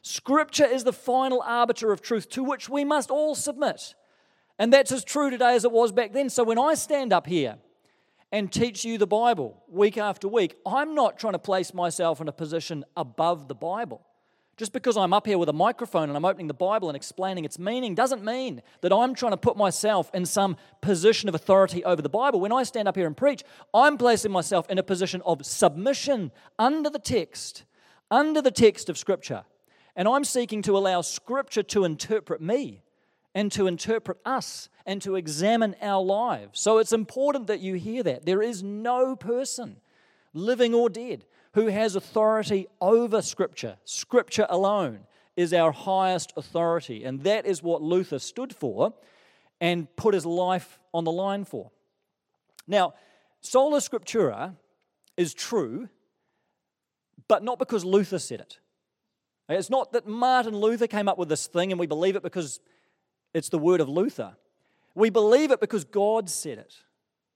Scripture 0.00 0.64
is 0.64 0.82
the 0.82 0.92
final 0.92 1.40
arbiter 1.42 1.92
of 1.92 2.02
truth 2.02 2.28
to 2.30 2.42
which 2.42 2.68
we 2.68 2.84
must 2.84 3.10
all 3.10 3.34
submit. 3.34 3.94
And 4.58 4.72
that's 4.72 4.90
as 4.90 5.04
true 5.04 5.30
today 5.30 5.54
as 5.54 5.64
it 5.64 5.70
was 5.70 5.92
back 5.92 6.12
then. 6.12 6.28
So 6.28 6.42
when 6.44 6.58
I 6.58 6.74
stand 6.74 7.12
up 7.12 7.26
here 7.26 7.58
and 8.32 8.50
teach 8.50 8.84
you 8.84 8.98
the 8.98 9.06
Bible 9.06 9.62
week 9.68 9.96
after 9.96 10.26
week, 10.26 10.56
I'm 10.66 10.94
not 10.94 11.18
trying 11.18 11.34
to 11.34 11.38
place 11.38 11.72
myself 11.72 12.20
in 12.20 12.28
a 12.28 12.32
position 12.32 12.84
above 12.96 13.46
the 13.48 13.54
Bible. 13.54 14.04
Just 14.62 14.72
because 14.72 14.96
I'm 14.96 15.12
up 15.12 15.26
here 15.26 15.38
with 15.38 15.48
a 15.48 15.52
microphone 15.52 16.08
and 16.08 16.16
I'm 16.16 16.24
opening 16.24 16.46
the 16.46 16.54
Bible 16.54 16.88
and 16.88 16.94
explaining 16.94 17.44
its 17.44 17.58
meaning 17.58 17.96
doesn't 17.96 18.22
mean 18.22 18.62
that 18.80 18.92
I'm 18.92 19.12
trying 19.12 19.32
to 19.32 19.36
put 19.36 19.56
myself 19.56 20.08
in 20.14 20.24
some 20.24 20.56
position 20.80 21.28
of 21.28 21.34
authority 21.34 21.84
over 21.84 22.00
the 22.00 22.08
Bible. 22.08 22.38
When 22.38 22.52
I 22.52 22.62
stand 22.62 22.86
up 22.86 22.94
here 22.94 23.08
and 23.08 23.16
preach, 23.16 23.42
I'm 23.74 23.98
placing 23.98 24.30
myself 24.30 24.70
in 24.70 24.78
a 24.78 24.84
position 24.84 25.20
of 25.26 25.44
submission 25.44 26.30
under 26.60 26.88
the 26.90 27.00
text, 27.00 27.64
under 28.08 28.40
the 28.40 28.52
text 28.52 28.88
of 28.88 28.96
Scripture. 28.96 29.42
And 29.96 30.06
I'm 30.06 30.22
seeking 30.22 30.62
to 30.62 30.76
allow 30.76 31.00
Scripture 31.00 31.64
to 31.64 31.84
interpret 31.84 32.40
me 32.40 32.84
and 33.34 33.50
to 33.50 33.66
interpret 33.66 34.18
us 34.24 34.68
and 34.86 35.02
to 35.02 35.16
examine 35.16 35.74
our 35.82 36.04
lives. 36.04 36.60
So 36.60 36.78
it's 36.78 36.92
important 36.92 37.48
that 37.48 37.58
you 37.58 37.74
hear 37.74 38.04
that. 38.04 38.26
There 38.26 38.42
is 38.42 38.62
no 38.62 39.16
person, 39.16 39.78
living 40.32 40.72
or 40.72 40.88
dead, 40.88 41.24
who 41.54 41.66
has 41.66 41.96
authority 41.96 42.66
over 42.80 43.22
Scripture. 43.22 43.76
Scripture 43.84 44.46
alone 44.48 45.00
is 45.36 45.52
our 45.52 45.72
highest 45.72 46.32
authority. 46.36 47.04
And 47.04 47.22
that 47.24 47.46
is 47.46 47.62
what 47.62 47.82
Luther 47.82 48.18
stood 48.18 48.54
for 48.54 48.94
and 49.60 49.94
put 49.96 50.14
his 50.14 50.26
life 50.26 50.78
on 50.92 51.04
the 51.04 51.12
line 51.12 51.44
for. 51.44 51.70
Now, 52.66 52.94
sola 53.40 53.78
scriptura 53.78 54.56
is 55.16 55.34
true, 55.34 55.88
but 57.28 57.42
not 57.42 57.58
because 57.58 57.84
Luther 57.84 58.18
said 58.18 58.40
it. 58.40 58.58
It's 59.48 59.70
not 59.70 59.92
that 59.92 60.06
Martin 60.06 60.56
Luther 60.56 60.86
came 60.86 61.08
up 61.08 61.18
with 61.18 61.28
this 61.28 61.46
thing 61.46 61.72
and 61.72 61.78
we 61.78 61.86
believe 61.86 62.16
it 62.16 62.22
because 62.22 62.60
it's 63.34 63.48
the 63.48 63.58
word 63.58 63.80
of 63.80 63.88
Luther. 63.88 64.36
We 64.94 65.10
believe 65.10 65.50
it 65.50 65.60
because 65.60 65.84
God 65.84 66.28
said 66.28 66.58
it. 66.58 66.74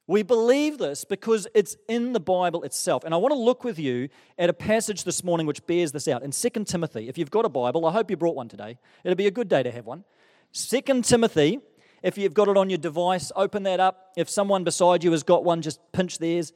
We 0.08 0.22
believe 0.22 0.78
this 0.78 1.04
because 1.04 1.48
it's 1.52 1.76
in 1.88 2.12
the 2.12 2.20
Bible 2.20 2.62
itself. 2.62 3.02
And 3.02 3.12
I 3.12 3.16
want 3.16 3.32
to 3.32 3.38
look 3.38 3.64
with 3.64 3.78
you 3.78 4.08
at 4.38 4.48
a 4.48 4.52
passage 4.52 5.02
this 5.02 5.24
morning 5.24 5.46
which 5.46 5.66
bears 5.66 5.90
this 5.90 6.06
out. 6.06 6.22
In 6.22 6.30
2 6.30 6.64
Timothy, 6.64 7.08
if 7.08 7.18
you've 7.18 7.30
got 7.30 7.44
a 7.44 7.48
Bible, 7.48 7.84
I 7.86 7.92
hope 7.92 8.10
you 8.10 8.16
brought 8.16 8.36
one 8.36 8.48
today. 8.48 8.78
It'll 9.02 9.16
be 9.16 9.26
a 9.26 9.32
good 9.32 9.48
day 9.48 9.64
to 9.64 9.70
have 9.70 9.84
one. 9.84 10.04
2 10.52 11.02
Timothy, 11.02 11.58
if 12.04 12.16
you've 12.16 12.34
got 12.34 12.46
it 12.46 12.56
on 12.56 12.70
your 12.70 12.78
device, 12.78 13.32
open 13.34 13.64
that 13.64 13.80
up. 13.80 14.12
If 14.16 14.30
someone 14.30 14.62
beside 14.62 15.02
you 15.02 15.10
has 15.10 15.24
got 15.24 15.42
one, 15.42 15.60
just 15.60 15.80
pinch 15.90 16.18
theirs. 16.18 16.52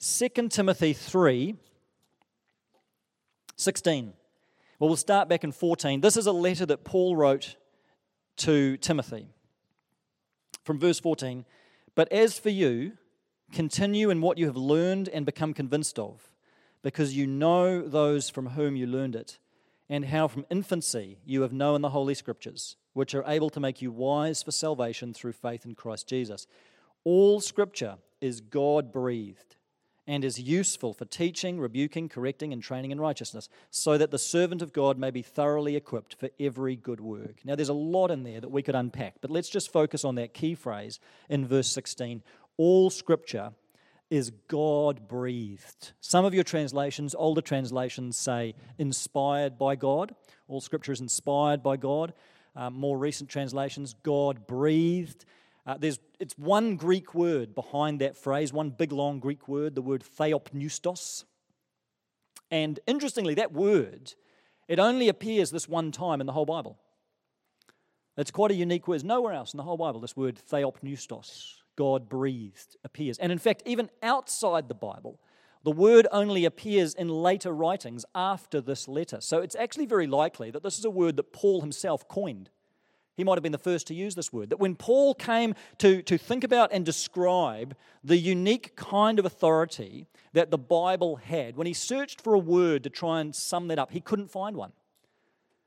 2 0.00 0.48
Timothy 0.48 0.92
3 0.92 1.56
16. 3.56 4.12
Well, 4.78 4.88
we'll 4.88 4.96
start 4.96 5.28
back 5.28 5.44
in 5.44 5.52
14. 5.52 6.00
This 6.00 6.16
is 6.16 6.26
a 6.26 6.32
letter 6.32 6.66
that 6.66 6.84
Paul 6.84 7.16
wrote 7.16 7.56
to 8.38 8.76
Timothy 8.78 9.28
from 10.64 10.78
verse 10.78 10.98
14. 10.98 11.44
But 11.94 12.10
as 12.12 12.38
for 12.38 12.50
you, 12.50 12.92
continue 13.52 14.10
in 14.10 14.20
what 14.20 14.38
you 14.38 14.46
have 14.46 14.56
learned 14.56 15.08
and 15.08 15.24
become 15.24 15.54
convinced 15.54 15.98
of, 15.98 16.30
because 16.82 17.16
you 17.16 17.26
know 17.26 17.86
those 17.86 18.28
from 18.28 18.50
whom 18.50 18.76
you 18.76 18.86
learned 18.86 19.14
it, 19.14 19.38
and 19.88 20.06
how 20.06 20.28
from 20.28 20.46
infancy 20.50 21.18
you 21.24 21.42
have 21.42 21.52
known 21.52 21.82
the 21.82 21.90
Holy 21.90 22.14
Scriptures, 22.14 22.76
which 22.94 23.14
are 23.14 23.24
able 23.26 23.50
to 23.50 23.60
make 23.60 23.82
you 23.82 23.90
wise 23.90 24.42
for 24.42 24.50
salvation 24.50 25.12
through 25.12 25.32
faith 25.32 25.64
in 25.64 25.74
Christ 25.74 26.08
Jesus. 26.08 26.46
All 27.04 27.40
Scripture 27.40 27.96
is 28.20 28.40
God 28.40 28.92
breathed 28.92 29.56
and 30.06 30.24
is 30.24 30.38
useful 30.38 30.92
for 30.92 31.04
teaching, 31.04 31.58
rebuking, 31.58 32.08
correcting, 32.08 32.52
and 32.52 32.62
training 32.62 32.90
in 32.90 33.00
righteousness, 33.00 33.48
so 33.70 33.96
that 33.96 34.10
the 34.10 34.18
servant 34.18 34.62
of 34.62 34.72
God 34.72 34.98
may 34.98 35.10
be 35.10 35.22
thoroughly 35.22 35.76
equipped 35.76 36.14
for 36.14 36.30
every 36.38 36.76
good 36.76 37.00
work. 37.00 37.40
Now, 37.44 37.54
there's 37.54 37.68
a 37.68 37.74
lot 37.74 38.10
in 38.10 38.22
there 38.22 38.40
that 38.40 38.50
we 38.50 38.62
could 38.62 38.74
unpack, 38.74 39.16
but 39.20 39.30
let's 39.30 39.48
just 39.48 39.72
focus 39.72 40.04
on 40.04 40.16
that 40.16 40.34
key 40.34 40.54
phrase 40.54 41.00
in 41.28 41.46
verse 41.46 41.68
16. 41.68 42.22
All 42.56 42.90
scripture 42.90 43.52
is 44.10 44.30
God 44.48 45.08
breathed. 45.08 45.92
Some 46.00 46.24
of 46.24 46.34
your 46.34 46.44
translations, 46.44 47.14
older 47.14 47.40
translations, 47.40 48.16
say 48.18 48.54
inspired 48.78 49.58
by 49.58 49.76
God. 49.76 50.14
All 50.46 50.60
scripture 50.60 50.92
is 50.92 51.00
inspired 51.00 51.62
by 51.62 51.76
God. 51.76 52.12
Uh, 52.54 52.70
more 52.70 52.96
recent 52.96 53.28
translations, 53.28 53.94
God 54.02 54.46
breathed. 54.46 55.24
Uh, 55.66 55.76
there's, 55.78 55.98
it's 56.20 56.36
one 56.36 56.76
Greek 56.76 57.14
word 57.14 57.54
behind 57.54 58.00
that 58.00 58.16
phrase, 58.16 58.52
one 58.52 58.70
big 58.70 58.92
long 58.92 59.18
Greek 59.18 59.48
word, 59.48 59.74
the 59.74 59.82
word 59.82 60.04
theopneustos. 60.18 61.24
And 62.50 62.78
interestingly, 62.86 63.34
that 63.34 63.52
word, 63.52 64.12
it 64.68 64.78
only 64.78 65.08
appears 65.08 65.50
this 65.50 65.68
one 65.68 65.90
time 65.90 66.20
in 66.20 66.26
the 66.26 66.32
whole 66.32 66.44
Bible. 66.44 66.78
It's 68.16 68.30
quite 68.30 68.50
a 68.50 68.54
unique 68.54 68.86
word. 68.86 69.04
Nowhere 69.04 69.32
else 69.32 69.54
in 69.54 69.56
the 69.56 69.64
whole 69.64 69.76
Bible 69.76 70.00
this 70.00 70.16
word 70.16 70.38
theopneustos, 70.50 71.54
God 71.76 72.08
breathed, 72.08 72.76
appears. 72.84 73.18
And 73.18 73.32
in 73.32 73.38
fact, 73.38 73.62
even 73.64 73.90
outside 74.02 74.68
the 74.68 74.74
Bible, 74.74 75.18
the 75.64 75.72
word 75.72 76.06
only 76.12 76.44
appears 76.44 76.94
in 76.94 77.08
later 77.08 77.50
writings 77.50 78.04
after 78.14 78.60
this 78.60 78.86
letter. 78.86 79.20
So 79.20 79.40
it's 79.40 79.56
actually 79.56 79.86
very 79.86 80.06
likely 80.06 80.50
that 80.50 80.62
this 80.62 80.78
is 80.78 80.84
a 80.84 80.90
word 80.90 81.16
that 81.16 81.32
Paul 81.32 81.62
himself 81.62 82.06
coined. 82.06 82.50
He 83.16 83.22
might 83.22 83.36
have 83.36 83.42
been 83.42 83.52
the 83.52 83.58
first 83.58 83.86
to 83.88 83.94
use 83.94 84.14
this 84.14 84.32
word. 84.32 84.50
That 84.50 84.58
when 84.58 84.74
Paul 84.74 85.14
came 85.14 85.54
to, 85.78 86.02
to 86.02 86.18
think 86.18 86.42
about 86.42 86.70
and 86.72 86.84
describe 86.84 87.76
the 88.02 88.16
unique 88.16 88.74
kind 88.74 89.18
of 89.18 89.24
authority 89.24 90.08
that 90.32 90.50
the 90.50 90.58
Bible 90.58 91.16
had, 91.16 91.56
when 91.56 91.66
he 91.66 91.72
searched 91.72 92.20
for 92.20 92.34
a 92.34 92.38
word 92.38 92.82
to 92.82 92.90
try 92.90 93.20
and 93.20 93.34
sum 93.34 93.68
that 93.68 93.78
up, 93.78 93.92
he 93.92 94.00
couldn't 94.00 94.32
find 94.32 94.56
one. 94.56 94.72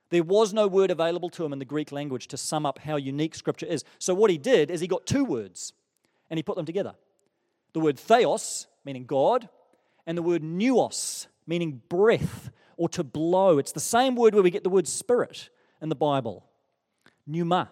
There 0.10 0.24
was 0.24 0.54
no 0.54 0.68
word 0.68 0.92
available 0.92 1.30
to 1.32 1.46
him 1.46 1.54
in 1.54 1.60
the 1.60 1.66
Greek 1.66 1.92
language 1.92 2.28
to 2.28 2.38
sum 2.38 2.66
up 2.66 2.80
how 2.80 2.98
unique 2.98 3.36
Scripture 3.36 3.66
is. 3.66 3.84
So 3.98 4.14
what 4.14 4.32
he 4.32 4.38
did 4.38 4.70
is 4.70 4.82
he 4.82 4.88
got 4.88 5.06
two 5.06 5.24
words 5.24 5.74
and 6.30 6.38
he 6.38 6.44
put 6.44 6.56
them 6.56 6.66
together 6.66 6.96
the 7.74 7.80
word 7.80 8.00
theos, 8.00 8.66
meaning 8.84 9.06
God, 9.06 9.50
and 10.08 10.18
the 10.18 10.24
word 10.24 10.42
nous, 10.42 11.28
meaning 11.46 11.82
breath 11.90 12.50
or 12.76 12.90
to 12.90 13.04
blow. 13.04 13.58
It's 13.58 13.72
the 13.72 13.80
same 13.80 14.16
word 14.16 14.34
where 14.34 14.44
we 14.44 14.50
get 14.50 14.64
the 14.64 14.70
word 14.70 14.88
spirit 14.88 15.50
in 15.82 15.90
the 15.90 15.96
Bible 15.96 16.44
pneuma. 17.28 17.70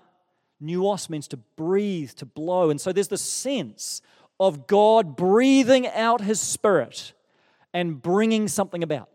Nous 0.59 1.09
means 1.09 1.27
to 1.29 1.37
breathe, 1.37 2.11
to 2.11 2.25
blow. 2.25 2.69
And 2.69 2.79
so 2.79 2.91
there's 2.91 3.07
the 3.07 3.17
sense 3.17 4.01
of 4.39 4.67
God 4.67 5.15
breathing 5.15 5.87
out 5.87 6.21
his 6.21 6.39
spirit 6.39 7.13
and 7.73 8.01
bringing 8.01 8.47
something 8.47 8.83
about. 8.83 9.09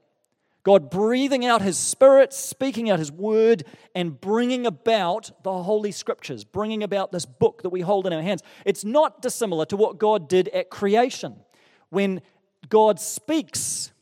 God 0.62 0.90
breathing 0.90 1.47
out 1.47 1.62
his 1.62 1.78
spirit, 1.78 2.35
speaking 2.35 2.90
out 2.90 2.99
his 2.99 3.11
word, 3.11 3.64
and 3.94 4.20
bringing 4.20 4.66
about 4.66 5.30
the 5.42 5.62
Holy 5.62 5.90
Scriptures, 5.90 6.44
bringing 6.44 6.82
about 6.82 7.12
this 7.12 7.25
book 7.25 7.62
that 7.62 7.70
we 7.70 7.80
hold 7.80 8.06
in 8.06 8.12
our 8.12 8.20
hands. 8.20 8.42
It's 8.66 8.85
not 8.85 9.23
dissimilar 9.23 9.64
to 9.66 9.76
what 9.76 9.99
God 9.99 10.28
did 10.28 10.49
at 10.49 10.68
creation. 10.68 11.37
When 11.88 12.20
God 12.68 13.00
speaks, 13.00 13.92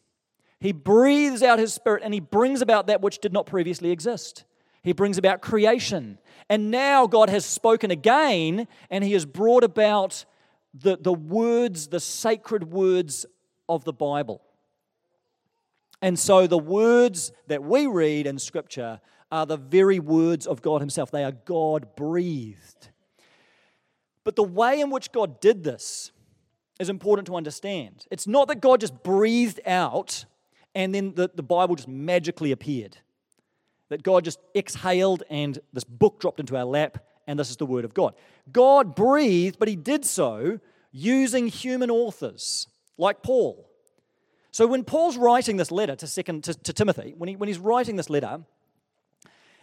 he 0.59 0.73
breathes 0.73 1.45
out 1.45 1.61
his 1.61 1.73
spirit 1.73 2.03
and 2.05 2.13
he 2.13 2.21
brings 2.21 2.61
about 2.61 2.89
that 2.89 3.01
which 3.01 3.21
did 3.21 3.33
not 3.33 3.47
previously 3.47 3.93
exist. 3.93 4.45
He 4.83 4.93
brings 4.93 5.19
about 5.19 5.41
creation. 5.41 6.19
And 6.49 6.71
now 6.71 7.07
God 7.07 7.29
has 7.31 7.45
spoken 7.45 7.91
again, 7.91 8.69
and 8.91 9.05
He 9.05 9.13
has 9.13 9.27
brought 9.27 9.65
about 9.65 10.25
the, 10.75 10.97
the 11.01 11.13
words, 11.13 11.89
the 11.89 12.01
sacred 12.01 12.73
words 12.73 13.27
of 13.69 13.85
the 13.85 13.93
Bible. 13.93 14.43
And 16.01 16.19
so 16.19 16.47
the 16.47 16.59
words 16.59 17.33
that 17.49 17.63
we 17.63 17.87
read 17.87 18.27
in 18.27 18.39
Scripture 18.39 19.01
are 19.31 19.47
the 19.47 19.57
very 19.57 19.99
words 19.99 20.47
of 20.47 20.63
God 20.63 20.81
Himself. 20.81 21.11
They 21.11 21.25
are 21.25 21.33
God 21.33 21.97
breathed. 21.97 22.91
But 24.25 24.37
the 24.37 24.45
way 24.45 24.81
in 24.81 24.91
which 24.91 25.11
God 25.11 25.41
did 25.41 25.65
this 25.65 26.13
is 26.79 26.89
important 26.89 27.27
to 27.27 27.37
understand. 27.37 28.07
It's 28.11 28.27
not 28.27 28.49
that 28.49 28.61
God 28.61 28.81
just 28.81 29.03
breathed 29.03 29.61
out 29.67 30.25
and 30.75 30.95
then 30.95 31.15
the, 31.15 31.31
the 31.35 31.43
Bible 31.43 31.75
just 31.75 31.89
magically 31.89 32.53
appeared 32.53 32.99
that 33.89 34.03
God 34.03 34.25
just 34.25 34.39
exhaled 34.55 35.23
and 35.31 35.59
this 35.73 35.85
book 35.85 36.21
dropped 36.21 36.41
into 36.41 36.57
our 36.57 36.65
lap, 36.65 37.05
and 37.27 37.39
this 37.39 37.51
is 37.51 37.57
the 37.57 37.67
Word 37.67 37.85
of 37.85 37.95
God. 37.95 38.15
God 38.51 38.95
breathed, 38.95 39.59
but 39.59 39.69
He 39.69 39.77
did 39.77 40.05
so 40.05 40.61
using 40.93 41.49
human 41.49 41.91
authors 41.91 42.69
like 42.97 43.23
Paul. 43.23 43.69
So 44.51 44.67
when 44.67 44.85
Paul's 44.85 45.17
writing 45.17 45.57
this 45.57 45.71
letter 45.71 45.95
to, 45.97 46.07
second, 46.07 46.45
to, 46.45 46.55
to 46.55 46.73
Timothy, 46.73 47.15
when, 47.17 47.29
he, 47.29 47.37
when 47.37 47.49
he's 47.49 47.59
writing 47.59 47.97
this 47.97 48.11
letter, 48.11 48.41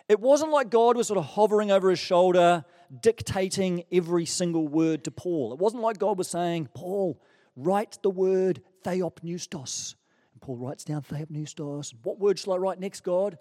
it 0.08 0.20
wasn't 0.20 0.52
like 0.52 0.70
God 0.70 0.96
was 0.96 1.08
sort 1.08 1.18
of 1.18 1.26
hovering 1.26 1.72
over 1.72 1.90
his 1.90 2.00
shoulder, 2.00 2.64
dictating 3.02 3.84
every 3.92 4.26
single 4.26 4.68
word 4.68 5.04
to 5.06 5.12
Paul. 5.12 5.54
It 5.54 5.60
wasn't 5.60 5.82
like 5.82 5.98
God 5.98 6.18
was 6.18 6.28
saying, 6.28 6.70
Paul, 6.74 7.20
write 7.56 7.98
the 8.04 8.12
word 8.12 8.62
theopneustos. 8.84 9.96
And 10.34 10.42
Paul 10.42 10.58
writes 10.58 10.84
down 10.84 11.02
theopneustos. 11.02 11.94
What 12.04 12.20
word 12.20 12.38
shall 12.38 12.54
I 12.54 12.58
write 12.58 12.80
next, 12.80 13.02
God? 13.02 13.40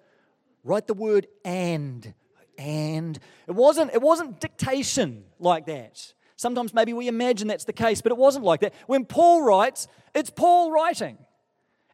Write 0.64 0.87
the 0.87 0.94
word 0.94 1.26
and. 1.44 2.14
And. 2.59 3.18
It 3.47 3.54
wasn't, 3.54 3.92
it 3.92 4.02
wasn't 4.02 4.40
dictation 4.40 5.25
like 5.38 5.66
that. 5.66 6.14
Sometimes 6.37 6.75
maybe 6.75 6.92
we 6.92 7.06
imagine 7.06 7.47
that's 7.47 7.64
the 7.64 7.73
case, 7.73 8.00
but 8.00 8.11
it 8.11 8.18
wasn't 8.18 8.44
like 8.44 8.61
that. 8.61 8.75
When 8.87 9.04
Paul 9.04 9.42
writes, 9.42 9.87
it's 10.14 10.30
Paul 10.30 10.73
writing. 10.73 11.18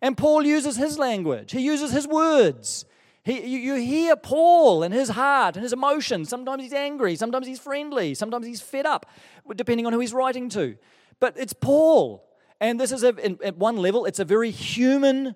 And 0.00 0.16
Paul 0.16 0.46
uses 0.46 0.76
his 0.76 0.98
language, 0.98 1.52
he 1.52 1.60
uses 1.60 1.92
his 1.92 2.06
words. 2.06 2.86
He, 3.22 3.46
you, 3.46 3.58
you 3.58 3.74
hear 3.74 4.16
Paul 4.16 4.82
and 4.82 4.94
his 4.94 5.10
heart 5.10 5.54
and 5.54 5.62
his 5.62 5.74
emotions. 5.74 6.30
Sometimes 6.30 6.62
he's 6.62 6.72
angry, 6.72 7.16
sometimes 7.16 7.46
he's 7.46 7.58
friendly, 7.58 8.14
sometimes 8.14 8.46
he's 8.46 8.62
fed 8.62 8.86
up, 8.86 9.10
depending 9.54 9.86
on 9.86 9.92
who 9.92 10.00
he's 10.00 10.14
writing 10.14 10.48
to. 10.50 10.76
But 11.18 11.34
it's 11.36 11.52
Paul. 11.52 12.26
And 12.60 12.80
this 12.80 12.92
is, 12.92 13.04
a, 13.04 13.14
at 13.44 13.56
one 13.58 13.76
level, 13.76 14.06
it's 14.06 14.20
a 14.20 14.24
very 14.24 14.50
human 14.50 15.34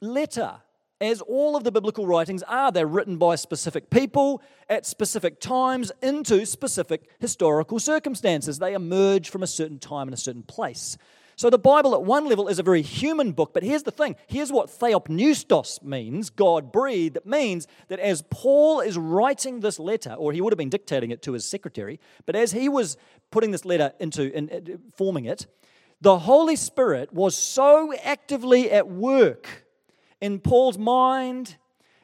letter 0.00 0.56
as 1.00 1.20
all 1.20 1.56
of 1.56 1.64
the 1.64 1.72
biblical 1.72 2.06
writings 2.06 2.42
are. 2.44 2.70
They're 2.70 2.86
written 2.86 3.16
by 3.16 3.36
specific 3.36 3.90
people 3.90 4.42
at 4.68 4.86
specific 4.86 5.40
times 5.40 5.92
into 6.02 6.46
specific 6.46 7.08
historical 7.20 7.78
circumstances. 7.78 8.58
They 8.58 8.74
emerge 8.74 9.28
from 9.28 9.42
a 9.42 9.46
certain 9.46 9.78
time 9.78 10.08
and 10.08 10.14
a 10.14 10.18
certain 10.18 10.42
place. 10.42 10.96
So 11.36 11.50
the 11.50 11.58
Bible, 11.58 11.94
at 11.94 12.04
one 12.04 12.28
level, 12.28 12.46
is 12.46 12.60
a 12.60 12.62
very 12.62 12.82
human 12.82 13.32
book, 13.32 13.52
but 13.52 13.64
here's 13.64 13.82
the 13.82 13.90
thing 13.90 14.14
here's 14.28 14.52
what 14.52 14.68
theopneustos 14.68 15.82
means 15.82 16.30
God 16.30 16.70
breathed. 16.70 17.16
It 17.16 17.26
means 17.26 17.66
that 17.88 17.98
as 17.98 18.22
Paul 18.30 18.80
is 18.80 18.96
writing 18.96 19.60
this 19.60 19.80
letter, 19.80 20.12
or 20.12 20.32
he 20.32 20.40
would 20.40 20.52
have 20.52 20.58
been 20.58 20.68
dictating 20.68 21.10
it 21.10 21.22
to 21.22 21.32
his 21.32 21.44
secretary, 21.44 21.98
but 22.24 22.36
as 22.36 22.52
he 22.52 22.68
was 22.68 22.96
putting 23.32 23.50
this 23.50 23.64
letter 23.64 23.92
into 23.98 24.32
in, 24.32 24.80
forming 24.96 25.24
it, 25.24 25.46
the 26.00 26.20
Holy 26.20 26.54
Spirit 26.54 27.12
was 27.12 27.36
so 27.36 27.92
actively 28.04 28.70
at 28.70 28.88
work 28.88 29.63
in 30.24 30.38
Paul's 30.38 30.78
mind, 30.78 31.54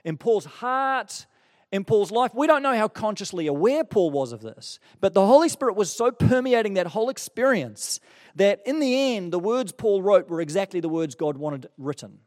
in 0.04 0.18
Paul's 0.18 0.44
heart, 0.44 1.24
in 1.72 1.84
Paul's 1.84 2.10
life. 2.10 2.34
We 2.34 2.46
don't 2.46 2.62
know 2.62 2.76
how 2.76 2.86
consciously 2.86 3.46
aware 3.46 3.82
Paul 3.82 4.10
was 4.10 4.32
of 4.32 4.42
this, 4.42 4.78
but 5.00 5.14
the 5.14 5.24
Holy 5.24 5.48
Spirit 5.48 5.74
was 5.74 5.90
so 5.90 6.10
permeating 6.12 6.74
that 6.74 6.88
whole 6.88 7.08
experience 7.08 7.98
that 8.34 8.60
in 8.66 8.78
the 8.78 9.16
end, 9.16 9.32
the 9.32 9.38
words 9.38 9.72
Paul 9.72 10.02
wrote 10.02 10.28
were 10.28 10.42
exactly 10.42 10.80
the 10.80 10.88
words 10.88 11.14
God 11.14 11.38
wanted 11.38 11.70
written. 11.78 12.18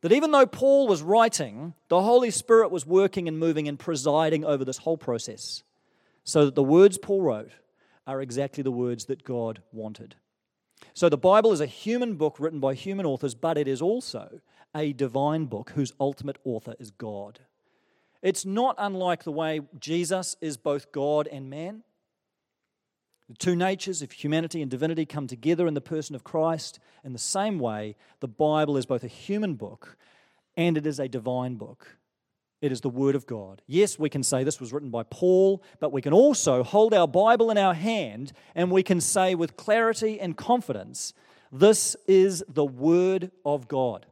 That 0.00 0.10
even 0.10 0.32
though 0.32 0.46
Paul 0.46 0.88
was 0.88 1.02
writing, 1.02 1.74
the 1.88 2.02
Holy 2.02 2.32
Spirit 2.32 2.72
was 2.72 2.84
working 2.84 3.28
and 3.28 3.38
moving 3.38 3.68
and 3.68 3.78
presiding 3.78 4.44
over 4.44 4.64
this 4.64 4.78
whole 4.78 4.98
process, 4.98 5.62
so 6.24 6.46
that 6.46 6.56
the 6.56 6.64
words 6.64 6.98
Paul 6.98 7.22
wrote 7.22 7.52
are 8.08 8.20
exactly 8.20 8.64
the 8.64 8.72
words 8.72 9.04
that 9.04 9.22
God 9.22 9.62
wanted. 9.70 10.16
So 10.98 11.08
the 11.08 11.16
Bible 11.16 11.52
is 11.52 11.60
a 11.60 11.66
human 11.66 12.16
book 12.16 12.40
written 12.40 12.58
by 12.58 12.74
human 12.74 13.06
authors, 13.06 13.36
but 13.36 13.56
it 13.56 13.68
is 13.68 13.80
also 13.80 14.40
a 14.74 14.92
divine 14.92 15.44
book 15.44 15.70
whose 15.76 15.92
ultimate 16.00 16.38
author 16.42 16.74
is 16.80 16.90
God. 16.90 17.38
It's 18.20 18.44
not 18.44 18.74
unlike 18.78 19.22
the 19.22 19.30
way 19.30 19.60
Jesus 19.78 20.34
is 20.40 20.56
both 20.56 20.90
God 20.90 21.28
and 21.28 21.48
man. 21.48 21.84
The 23.28 23.36
two 23.36 23.54
natures 23.54 24.02
of 24.02 24.10
humanity 24.10 24.60
and 24.60 24.68
divinity 24.68 25.06
come 25.06 25.28
together 25.28 25.68
in 25.68 25.74
the 25.74 25.80
person 25.80 26.16
of 26.16 26.24
Christ. 26.24 26.80
In 27.04 27.12
the 27.12 27.18
same 27.20 27.60
way, 27.60 27.94
the 28.18 28.26
Bible 28.26 28.76
is 28.76 28.84
both 28.84 29.04
a 29.04 29.06
human 29.06 29.54
book 29.54 29.96
and 30.56 30.76
it 30.76 30.84
is 30.84 30.98
a 30.98 31.06
divine 31.06 31.54
book. 31.54 31.97
It 32.60 32.72
is 32.72 32.80
the 32.80 32.88
Word 32.88 33.14
of 33.14 33.26
God. 33.26 33.62
Yes, 33.66 33.98
we 33.98 34.10
can 34.10 34.22
say 34.22 34.42
this 34.42 34.60
was 34.60 34.72
written 34.72 34.90
by 34.90 35.04
Paul, 35.04 35.62
but 35.78 35.92
we 35.92 36.02
can 36.02 36.12
also 36.12 36.64
hold 36.64 36.92
our 36.92 37.06
Bible 37.06 37.50
in 37.50 37.58
our 37.58 37.74
hand 37.74 38.32
and 38.54 38.70
we 38.70 38.82
can 38.82 39.00
say 39.00 39.34
with 39.34 39.56
clarity 39.56 40.18
and 40.20 40.36
confidence, 40.36 41.12
this 41.52 41.96
is 42.08 42.42
the 42.48 42.64
Word 42.64 43.30
of 43.44 43.68
God. 43.68 44.06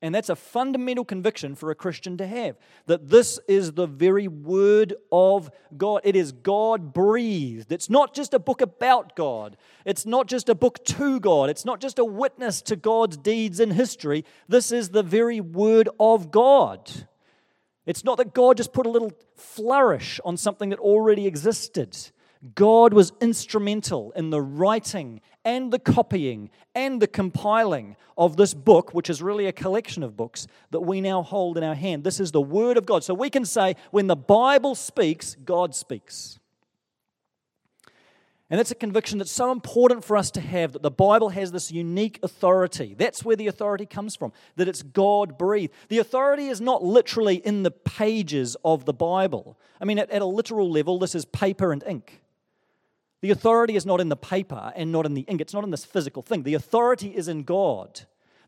And 0.00 0.12
that's 0.12 0.30
a 0.30 0.36
fundamental 0.36 1.04
conviction 1.04 1.54
for 1.54 1.70
a 1.70 1.76
Christian 1.76 2.16
to 2.16 2.26
have 2.26 2.56
that 2.86 3.08
this 3.08 3.38
is 3.46 3.72
the 3.72 3.86
very 3.86 4.26
Word 4.26 4.94
of 5.12 5.50
God. 5.76 6.00
It 6.02 6.16
is 6.16 6.32
God 6.32 6.92
breathed. 6.92 7.70
It's 7.70 7.88
not 7.88 8.12
just 8.12 8.34
a 8.34 8.40
book 8.40 8.62
about 8.62 9.14
God, 9.14 9.56
it's 9.84 10.04
not 10.04 10.26
just 10.26 10.48
a 10.48 10.56
book 10.56 10.84
to 10.86 11.20
God, 11.20 11.50
it's 11.50 11.64
not 11.64 11.80
just 11.80 12.00
a 12.00 12.04
witness 12.04 12.62
to 12.62 12.74
God's 12.74 13.16
deeds 13.16 13.60
in 13.60 13.70
history. 13.70 14.24
This 14.48 14.72
is 14.72 14.88
the 14.88 15.04
very 15.04 15.40
Word 15.40 15.88
of 16.00 16.32
God. 16.32 16.90
It's 17.86 18.04
not 18.04 18.16
that 18.18 18.32
God 18.32 18.56
just 18.56 18.72
put 18.72 18.86
a 18.86 18.90
little 18.90 19.12
flourish 19.34 20.20
on 20.24 20.36
something 20.36 20.70
that 20.70 20.78
already 20.78 21.26
existed. 21.26 21.96
God 22.54 22.92
was 22.92 23.12
instrumental 23.20 24.12
in 24.16 24.30
the 24.30 24.40
writing 24.40 25.20
and 25.44 25.72
the 25.72 25.78
copying 25.78 26.50
and 26.74 27.00
the 27.00 27.06
compiling 27.06 27.96
of 28.16 28.36
this 28.36 28.54
book, 28.54 28.92
which 28.94 29.08
is 29.08 29.22
really 29.22 29.46
a 29.46 29.52
collection 29.52 30.02
of 30.02 30.16
books 30.16 30.46
that 30.70 30.80
we 30.80 31.00
now 31.00 31.22
hold 31.22 31.56
in 31.56 31.64
our 31.64 31.74
hand. 31.74 32.04
This 32.04 32.20
is 32.20 32.32
the 32.32 32.40
Word 32.40 32.76
of 32.76 32.86
God. 32.86 33.04
So 33.04 33.14
we 33.14 33.30
can 33.30 33.44
say, 33.44 33.76
when 33.90 34.06
the 34.06 34.16
Bible 34.16 34.74
speaks, 34.74 35.36
God 35.44 35.74
speaks. 35.74 36.38
And 38.52 38.58
that's 38.58 38.70
a 38.70 38.74
conviction 38.74 39.16
that's 39.16 39.32
so 39.32 39.50
important 39.50 40.04
for 40.04 40.14
us 40.14 40.30
to 40.32 40.40
have 40.42 40.74
that 40.74 40.82
the 40.82 40.90
Bible 40.90 41.30
has 41.30 41.52
this 41.52 41.72
unique 41.72 42.20
authority. 42.22 42.94
That's 42.94 43.24
where 43.24 43.34
the 43.34 43.46
authority 43.46 43.86
comes 43.86 44.14
from, 44.14 44.30
that 44.56 44.68
it's 44.68 44.82
God 44.82 45.38
breathed. 45.38 45.72
The 45.88 45.96
authority 45.96 46.48
is 46.48 46.60
not 46.60 46.84
literally 46.84 47.36
in 47.36 47.62
the 47.62 47.70
pages 47.70 48.54
of 48.62 48.84
the 48.84 48.92
Bible. 48.92 49.58
I 49.80 49.86
mean, 49.86 49.98
at, 49.98 50.10
at, 50.10 50.20
a 50.20 50.26
literal 50.26 50.70
level, 50.70 50.98
this 50.98 51.14
is 51.14 51.24
paper 51.24 51.72
and 51.72 51.82
ink. 51.84 52.20
The 53.22 53.30
authority 53.30 53.74
is 53.74 53.86
not 53.86 54.02
in 54.02 54.10
the 54.10 54.16
paper 54.16 54.70
and 54.76 54.92
not 54.92 55.06
in 55.06 55.14
the 55.14 55.22
ink, 55.22 55.40
it's 55.40 55.54
not 55.54 55.64
in 55.64 55.70
this 55.70 55.86
physical 55.86 56.20
thing. 56.20 56.42
The 56.42 56.52
authority 56.52 57.16
is 57.16 57.28
in 57.28 57.44
God. 57.44 58.02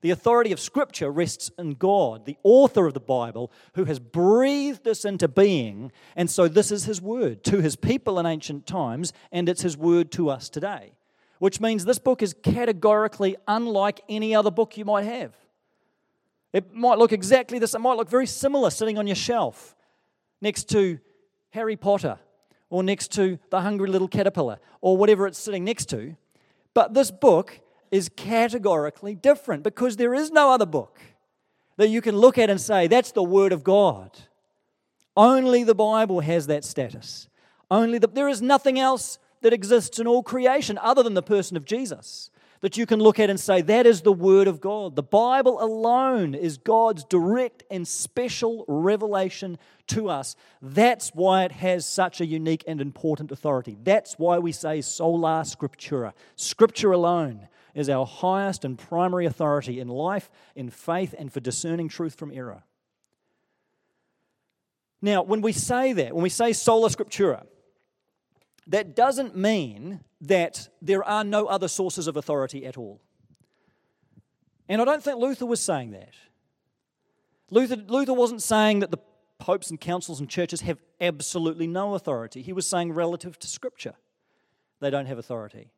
The 0.04 0.10
authority 0.10 0.52
of 0.52 0.60
Scripture 0.60 1.10
rests 1.10 1.50
in 1.58 1.76
God, 1.76 2.26
the 2.26 2.36
author 2.42 2.86
of 2.86 2.92
the 2.92 3.00
Bible, 3.00 3.50
who 3.72 3.86
has 3.86 3.98
breathed 3.98 4.84
this 4.84 5.06
into 5.06 5.28
being. 5.28 5.92
And 6.14 6.28
so 6.28 6.46
this 6.46 6.70
is 6.70 6.84
His 6.84 7.00
word 7.00 7.42
to 7.44 7.62
His 7.62 7.74
people 7.74 8.18
in 8.18 8.26
ancient 8.26 8.66
times, 8.66 9.14
and 9.32 9.48
it's 9.48 9.62
His 9.62 9.78
word 9.78 10.12
to 10.12 10.28
us 10.28 10.50
today. 10.50 10.92
Which 11.38 11.58
means 11.58 11.86
this 11.86 11.98
book 11.98 12.22
is 12.22 12.34
categorically 12.42 13.36
unlike 13.48 14.02
any 14.06 14.34
other 14.34 14.50
book 14.50 14.76
you 14.76 14.84
might 14.84 15.06
have. 15.06 15.34
It 16.52 16.74
might 16.74 16.98
look 16.98 17.12
exactly 17.12 17.58
this, 17.58 17.74
it 17.74 17.78
might 17.78 17.96
look 17.96 18.10
very 18.10 18.26
similar 18.26 18.68
sitting 18.68 18.98
on 18.98 19.06
your 19.06 19.16
shelf 19.16 19.74
next 20.42 20.68
to 20.68 20.98
Harry 21.52 21.76
Potter 21.76 22.18
or 22.68 22.82
next 22.82 23.10
to 23.12 23.38
the 23.48 23.62
hungry 23.62 23.88
little 23.88 24.08
caterpillar 24.08 24.58
or 24.82 24.98
whatever 24.98 25.26
it's 25.26 25.38
sitting 25.38 25.64
next 25.64 25.86
to. 25.86 26.14
But 26.74 26.92
this 26.92 27.10
book 27.10 27.58
is 27.94 28.08
categorically 28.08 29.14
different 29.14 29.62
because 29.62 29.96
there 29.96 30.14
is 30.14 30.32
no 30.32 30.50
other 30.50 30.66
book 30.66 30.98
that 31.76 31.90
you 31.90 32.00
can 32.00 32.16
look 32.16 32.38
at 32.38 32.50
and 32.50 32.60
say, 32.60 32.88
that's 32.88 33.12
the 33.12 33.22
Word 33.22 33.52
of 33.52 33.62
God. 33.62 34.10
Only 35.16 35.62
the 35.62 35.76
Bible 35.76 36.18
has 36.18 36.48
that 36.48 36.64
status. 36.64 37.28
Only 37.70 37.98
the, 37.98 38.08
there 38.08 38.28
is 38.28 38.42
nothing 38.42 38.80
else 38.80 39.20
that 39.42 39.52
exists 39.52 40.00
in 40.00 40.08
all 40.08 40.24
creation 40.24 40.76
other 40.78 41.04
than 41.04 41.14
the 41.14 41.22
person 41.22 41.56
of 41.56 41.64
Jesus 41.64 42.30
that 42.62 42.76
you 42.76 42.84
can 42.84 42.98
look 42.98 43.20
at 43.20 43.30
and 43.30 43.38
say, 43.38 43.62
that 43.62 43.86
is 43.86 44.00
the 44.00 44.12
Word 44.12 44.48
of 44.48 44.60
God. 44.60 44.96
The 44.96 45.02
Bible 45.04 45.62
alone 45.62 46.34
is 46.34 46.56
God's 46.56 47.04
direct 47.04 47.62
and 47.70 47.86
special 47.86 48.64
revelation 48.66 49.56
to 49.88 50.08
us. 50.08 50.34
That's 50.60 51.10
why 51.10 51.44
it 51.44 51.52
has 51.52 51.86
such 51.86 52.20
a 52.20 52.26
unique 52.26 52.64
and 52.66 52.80
important 52.80 53.30
authority. 53.30 53.76
That's 53.84 54.18
why 54.18 54.38
we 54.38 54.50
say 54.50 54.80
sola 54.80 55.42
scriptura. 55.44 56.12
Scripture 56.34 56.90
alone 56.90 57.46
is 57.74 57.88
our 57.88 58.06
highest 58.06 58.64
and 58.64 58.78
primary 58.78 59.26
authority 59.26 59.80
in 59.80 59.88
life, 59.88 60.30
in 60.54 60.70
faith, 60.70 61.14
and 61.18 61.32
for 61.32 61.40
discerning 61.40 61.88
truth 61.88 62.14
from 62.14 62.32
error. 62.32 62.62
Now, 65.02 65.22
when 65.22 65.42
we 65.42 65.52
say 65.52 65.92
that, 65.92 66.14
when 66.14 66.22
we 66.22 66.30
say 66.30 66.52
sola 66.52 66.88
scriptura, 66.88 67.44
that 68.66 68.96
doesn't 68.96 69.36
mean 69.36 70.00
that 70.22 70.68
there 70.80 71.04
are 71.04 71.24
no 71.24 71.46
other 71.46 71.68
sources 71.68 72.06
of 72.06 72.16
authority 72.16 72.64
at 72.64 72.78
all. 72.78 73.02
And 74.68 74.80
I 74.80 74.84
don't 74.86 75.02
think 75.02 75.18
Luther 75.18 75.44
was 75.44 75.60
saying 75.60 75.90
that. 75.90 76.14
Luther, 77.50 77.76
Luther 77.76 78.14
wasn't 78.14 78.40
saying 78.40 78.80
that 78.80 78.90
the 78.90 78.98
popes 79.38 79.68
and 79.68 79.78
councils 79.78 80.20
and 80.20 80.30
churches 80.30 80.62
have 80.62 80.80
absolutely 81.00 81.66
no 81.66 81.94
authority. 81.94 82.40
He 82.40 82.54
was 82.54 82.66
saying, 82.66 82.92
relative 82.92 83.38
to 83.40 83.46
Scripture, 83.46 83.94
they 84.80 84.88
don't 84.88 85.06
have 85.06 85.18
authority. 85.18 85.70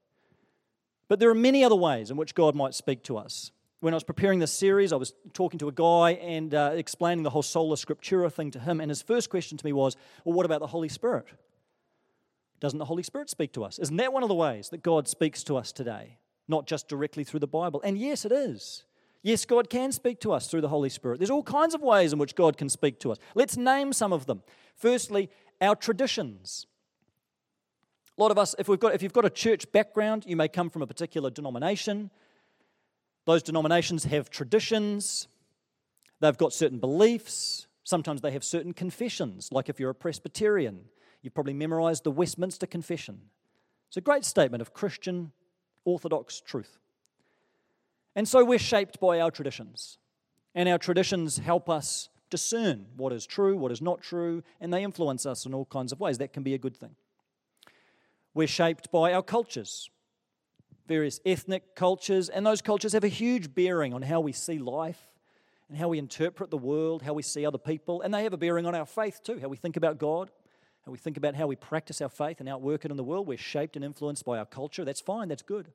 But 1.09 1.21
there 1.21 1.31
are 1.31 1.35
many 1.35 1.65
other 1.65 1.77
ways 1.77 2.11
in 2.11 2.17
which 2.17 2.35
God 2.35 2.55
might 2.55 2.75
speak 2.75 3.03
to 3.05 3.17
us. 3.17 3.53
When 3.81 3.95
I 3.95 3.97
was 3.97 4.05
preparing 4.05 4.39
this 4.39 4.53
series, 4.53 4.93
I 4.93 4.97
was 4.97 5.13
talking 5.33 5.59
to 5.59 5.69
a 5.69 5.73
guy 5.73 6.13
and 6.13 6.55
uh, 6.55 6.73
explaining 6.75 7.23
the 7.23 7.31
whole 7.31 7.43
sola 7.43 7.77
scriptura 7.77 8.33
thing 8.33 8.51
to 8.53 8.59
him. 8.59 8.81
And 8.81 8.91
his 8.91 9.03
first 9.03 9.31
question 9.31 9.59
to 9.59 9.65
me 9.65 9.73
was, 9.73 9.97
Well, 10.25 10.35
what 10.35 10.47
about 10.47 10.61
the 10.61 10.67
Holy 10.67 10.89
Spirit? 10.89 11.27
Doesn't 12.59 12.79
the 12.79 12.87
Holy 12.87 13.03
Spirit 13.03 13.29
speak 13.29 13.53
to 13.53 13.65
us? 13.65 13.79
Isn't 13.79 13.97
that 13.99 14.13
one 14.13 14.23
of 14.23 14.29
the 14.29 14.35
ways 14.35 14.71
that 14.71 14.83
God 14.83 15.07
speaks 15.07 15.45
to 15.45 15.57
us 15.57 15.73
today? 15.73 16.19
Not 16.49 16.67
just 16.67 16.89
directly 16.89 17.23
through 17.23 17.41
the 17.41 17.47
Bible. 17.47 17.83
And 17.83 17.99
yes, 17.99 18.25
it 18.25 18.33
is. 18.33 18.85
Yes, 19.23 19.45
God 19.45 19.69
can 19.69 19.93
speak 19.93 20.21
to 20.21 20.33
us 20.33 20.47
through 20.47 20.61
the 20.63 20.69
Holy 20.69 20.89
Spirit. 20.89 21.19
There's 21.19 21.31
all 21.31 21.43
kinds 21.43 21.75
of 21.75 21.83
ways 21.83 22.13
in 22.13 22.19
which 22.19 22.35
God 22.35 22.57
can 22.57 22.69
speak 22.69 23.01
to 23.01 23.13
us. 23.13 23.19
Let's 23.35 23.57
name 23.57 23.93
some 23.93 24.13
of 24.13 24.27
them. 24.27 24.43
Firstly, 24.77 25.29
our 25.61 25.75
traditions. 25.75 26.67
A 28.19 28.23
lot 28.23 28.31
of 28.31 28.39
us, 28.39 28.55
if, 28.59 28.69
we've 28.69 28.81
got, 28.81 28.95
if 28.95 29.03
you've 29.03 29.13
got 29.13 29.25
a 29.25 29.31
church 29.31 29.71
background, 29.73 30.25
you 30.27 30.37
may 30.37 30.49
come 30.49 30.71
from 30.71 30.83
a 30.83 30.87
particular 30.87 31.31
denomination. 31.31 32.11
Those 33.27 33.43
denominations 33.43 34.05
have 34.05 34.31
traditions, 34.31 35.29
they've 36.21 36.39
got 36.39 36.53
certain 36.53 36.79
beliefs. 36.79 37.67
Sometimes 37.85 38.21
they 38.21 38.33
have 38.33 38.43
certain 38.43 38.73
confessions, 38.73 39.51
like 39.53 39.69
if 39.69 39.79
you're 39.79 39.91
a 39.91 39.95
Presbyterian, 39.95 40.87
you've 41.23 41.35
probably 41.35 41.53
memorized 41.53 42.03
the 42.03 42.11
Westminster 42.11 42.67
Confession. 42.67 43.21
It's 43.87 43.97
a 43.97 44.01
great 44.01 44.25
statement 44.25 44.61
of 44.61 44.75
Christian 44.75 45.31
orthodox 45.85 46.41
truth. 46.41 46.79
And 48.17 48.27
so 48.27 48.45
we're 48.45 48.59
shaped 48.59 48.99
by 48.99 49.21
our 49.21 49.31
traditions. 49.31 49.99
And 50.53 50.69
our 50.69 50.79
traditions 50.79 51.39
help 51.39 51.71
us 51.71 52.09
discern 52.29 52.87
what 52.97 53.13
is 53.13 53.25
true, 53.25 53.57
what 53.57 53.71
is 53.71 53.81
not 53.81 54.03
true, 54.03 54.43
and 54.61 54.73
they 54.75 54.83
influence 54.83 55.25
us 55.25 55.47
in 55.47 55.55
all 55.55 55.67
kinds 55.67 55.93
of 55.93 56.01
ways. 56.01 56.19
That 56.19 56.33
can 56.33 56.43
be 56.43 56.55
a 56.55 56.59
good 56.59 56.77
thing. 56.77 56.97
We're 58.37 58.47
shaped 58.47 58.93
by 58.93 59.15
our 59.15 59.23
cultures, 59.23 59.89
various 60.87 61.21
ethnic 61.25 61.75
cultures, 61.75 62.29
and 62.29 62.45
those 62.45 62.61
cultures 62.61 62.93
have 62.93 63.03
a 63.03 63.09
huge 63.09 63.55
bearing 63.55 63.95
on 63.95 64.03
how 64.03 64.21
we 64.21 64.33
see 64.33 64.59
life 64.59 65.09
and 65.71 65.79
how 65.79 65.89
we 65.89 65.99
interpret 65.99 66.51
the 66.51 66.59
world, 66.59 67.01
how 67.01 67.15
we 67.15 67.23
see 67.23 67.47
other 67.47 67.57
people, 67.57 68.03
and 68.03 68.13
they 68.13 68.25
have 68.25 68.35
a 68.35 68.37
bearing 68.37 68.67
on 68.67 68.75
our 68.75 68.85
faith 68.85 69.23
too, 69.25 69.39
how 69.41 69.49
we 69.49 69.57
think 69.57 69.79
about 69.79 69.97
God, 69.97 70.31
how 70.85 70.93
we 70.93 70.99
think 70.99 71.17
about 71.17 71.35
how 71.35 71.47
we 71.47 71.57
practice 71.57 72.03
our 72.03 72.11
faith 72.11 72.39
and 72.39 72.47
outwork 72.47 72.85
it 72.85 72.91
in 72.91 72.99
the 72.99 73.03
world. 73.03 73.27
We're 73.27 73.39
shaped 73.39 73.75
and 73.75 73.83
influenced 73.83 74.27
by 74.27 74.37
our 74.37 74.45
culture. 74.45 74.85
That's 74.85 75.01
fine, 75.01 75.29
that's 75.29 75.41
good. 75.41 75.73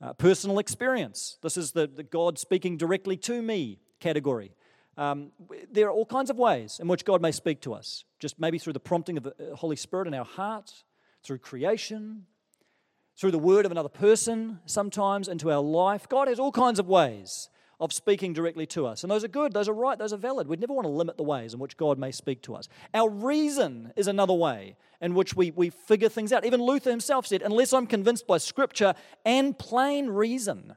Uh, 0.00 0.12
personal 0.12 0.60
experience. 0.60 1.38
This 1.42 1.56
is 1.56 1.72
the, 1.72 1.88
the 1.88 2.04
God 2.04 2.38
speaking 2.38 2.76
directly 2.76 3.16
to 3.16 3.42
me 3.42 3.80
category. 3.98 4.52
Um, 4.96 5.32
there 5.72 5.88
are 5.88 5.92
all 5.92 6.06
kinds 6.06 6.30
of 6.30 6.38
ways 6.38 6.78
in 6.80 6.86
which 6.86 7.04
God 7.04 7.20
may 7.20 7.32
speak 7.32 7.62
to 7.62 7.74
us, 7.74 8.04
just 8.20 8.38
maybe 8.38 8.60
through 8.60 8.74
the 8.74 8.78
prompting 8.78 9.16
of 9.16 9.24
the 9.24 9.34
uh, 9.54 9.56
Holy 9.56 9.74
Spirit 9.74 10.06
in 10.06 10.14
our 10.14 10.24
hearts 10.24 10.84
through 11.24 11.38
creation, 11.38 12.26
through 13.16 13.30
the 13.30 13.38
word 13.38 13.64
of 13.64 13.72
another 13.72 13.88
person, 13.88 14.60
sometimes 14.66 15.28
into 15.28 15.50
our 15.50 15.62
life. 15.62 16.08
God 16.08 16.28
has 16.28 16.38
all 16.38 16.52
kinds 16.52 16.78
of 16.78 16.88
ways 16.88 17.48
of 17.80 17.92
speaking 17.92 18.32
directly 18.32 18.66
to 18.66 18.86
us. 18.86 19.02
And 19.02 19.10
those 19.10 19.24
are 19.24 19.28
good, 19.28 19.52
those 19.52 19.68
are 19.68 19.74
right, 19.74 19.98
those 19.98 20.12
are 20.12 20.18
valid. 20.18 20.46
We'd 20.46 20.60
never 20.60 20.72
want 20.72 20.86
to 20.86 20.90
limit 20.92 21.16
the 21.16 21.24
ways 21.24 21.54
in 21.54 21.60
which 21.60 21.76
God 21.76 21.98
may 21.98 22.12
speak 22.12 22.42
to 22.42 22.54
us. 22.54 22.68
Our 22.92 23.08
reason 23.08 23.92
is 23.96 24.06
another 24.06 24.32
way 24.32 24.76
in 25.00 25.14
which 25.14 25.34
we, 25.34 25.50
we 25.50 25.70
figure 25.70 26.08
things 26.08 26.32
out. 26.32 26.44
Even 26.44 26.62
Luther 26.62 26.90
himself 26.90 27.26
said, 27.26 27.42
unless 27.42 27.72
I'm 27.72 27.86
convinced 27.86 28.26
by 28.26 28.38
scripture 28.38 28.94
and 29.24 29.58
plain 29.58 30.08
reason, 30.08 30.74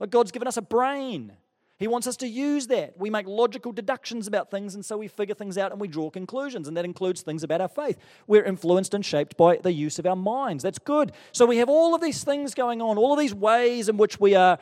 like 0.00 0.10
God's 0.10 0.32
given 0.32 0.48
us 0.48 0.56
a 0.56 0.62
brain. 0.62 1.32
He 1.78 1.86
wants 1.86 2.08
us 2.08 2.16
to 2.18 2.26
use 2.26 2.66
that. 2.66 2.98
We 2.98 3.08
make 3.08 3.28
logical 3.28 3.70
deductions 3.70 4.26
about 4.26 4.50
things, 4.50 4.74
and 4.74 4.84
so 4.84 4.96
we 4.96 5.06
figure 5.06 5.34
things 5.34 5.56
out 5.56 5.70
and 5.70 5.80
we 5.80 5.86
draw 5.86 6.10
conclusions, 6.10 6.66
and 6.66 6.76
that 6.76 6.84
includes 6.84 7.22
things 7.22 7.44
about 7.44 7.60
our 7.60 7.68
faith. 7.68 7.98
We're 8.26 8.42
influenced 8.42 8.94
and 8.94 9.04
shaped 9.04 9.36
by 9.36 9.58
the 9.58 9.72
use 9.72 10.00
of 10.00 10.06
our 10.06 10.16
minds. 10.16 10.64
That's 10.64 10.80
good. 10.80 11.12
So 11.30 11.46
we 11.46 11.58
have 11.58 11.68
all 11.68 11.94
of 11.94 12.00
these 12.00 12.24
things 12.24 12.52
going 12.52 12.82
on, 12.82 12.98
all 12.98 13.12
of 13.12 13.18
these 13.18 13.34
ways 13.34 13.88
in 13.88 13.96
which 13.96 14.18
we 14.18 14.34
are 14.34 14.58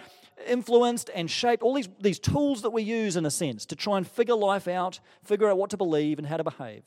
influenced 0.47 1.11
and 1.15 1.31
shaped, 1.31 1.63
all 1.63 1.73
these, 1.73 1.89
these 1.99 2.19
tools 2.19 2.61
that 2.61 2.71
we 2.71 2.83
use, 2.83 3.17
in 3.17 3.25
a 3.25 3.31
sense, 3.31 3.65
to 3.67 3.77
try 3.77 3.97
and 3.97 4.07
figure 4.07 4.35
life 4.35 4.69
out, 4.69 5.01
figure 5.25 5.49
out 5.49 5.57
what 5.57 5.71
to 5.71 5.79
believe, 5.79 6.19
and 6.19 6.27
how 6.27 6.37
to 6.37 6.45
behave. 6.45 6.83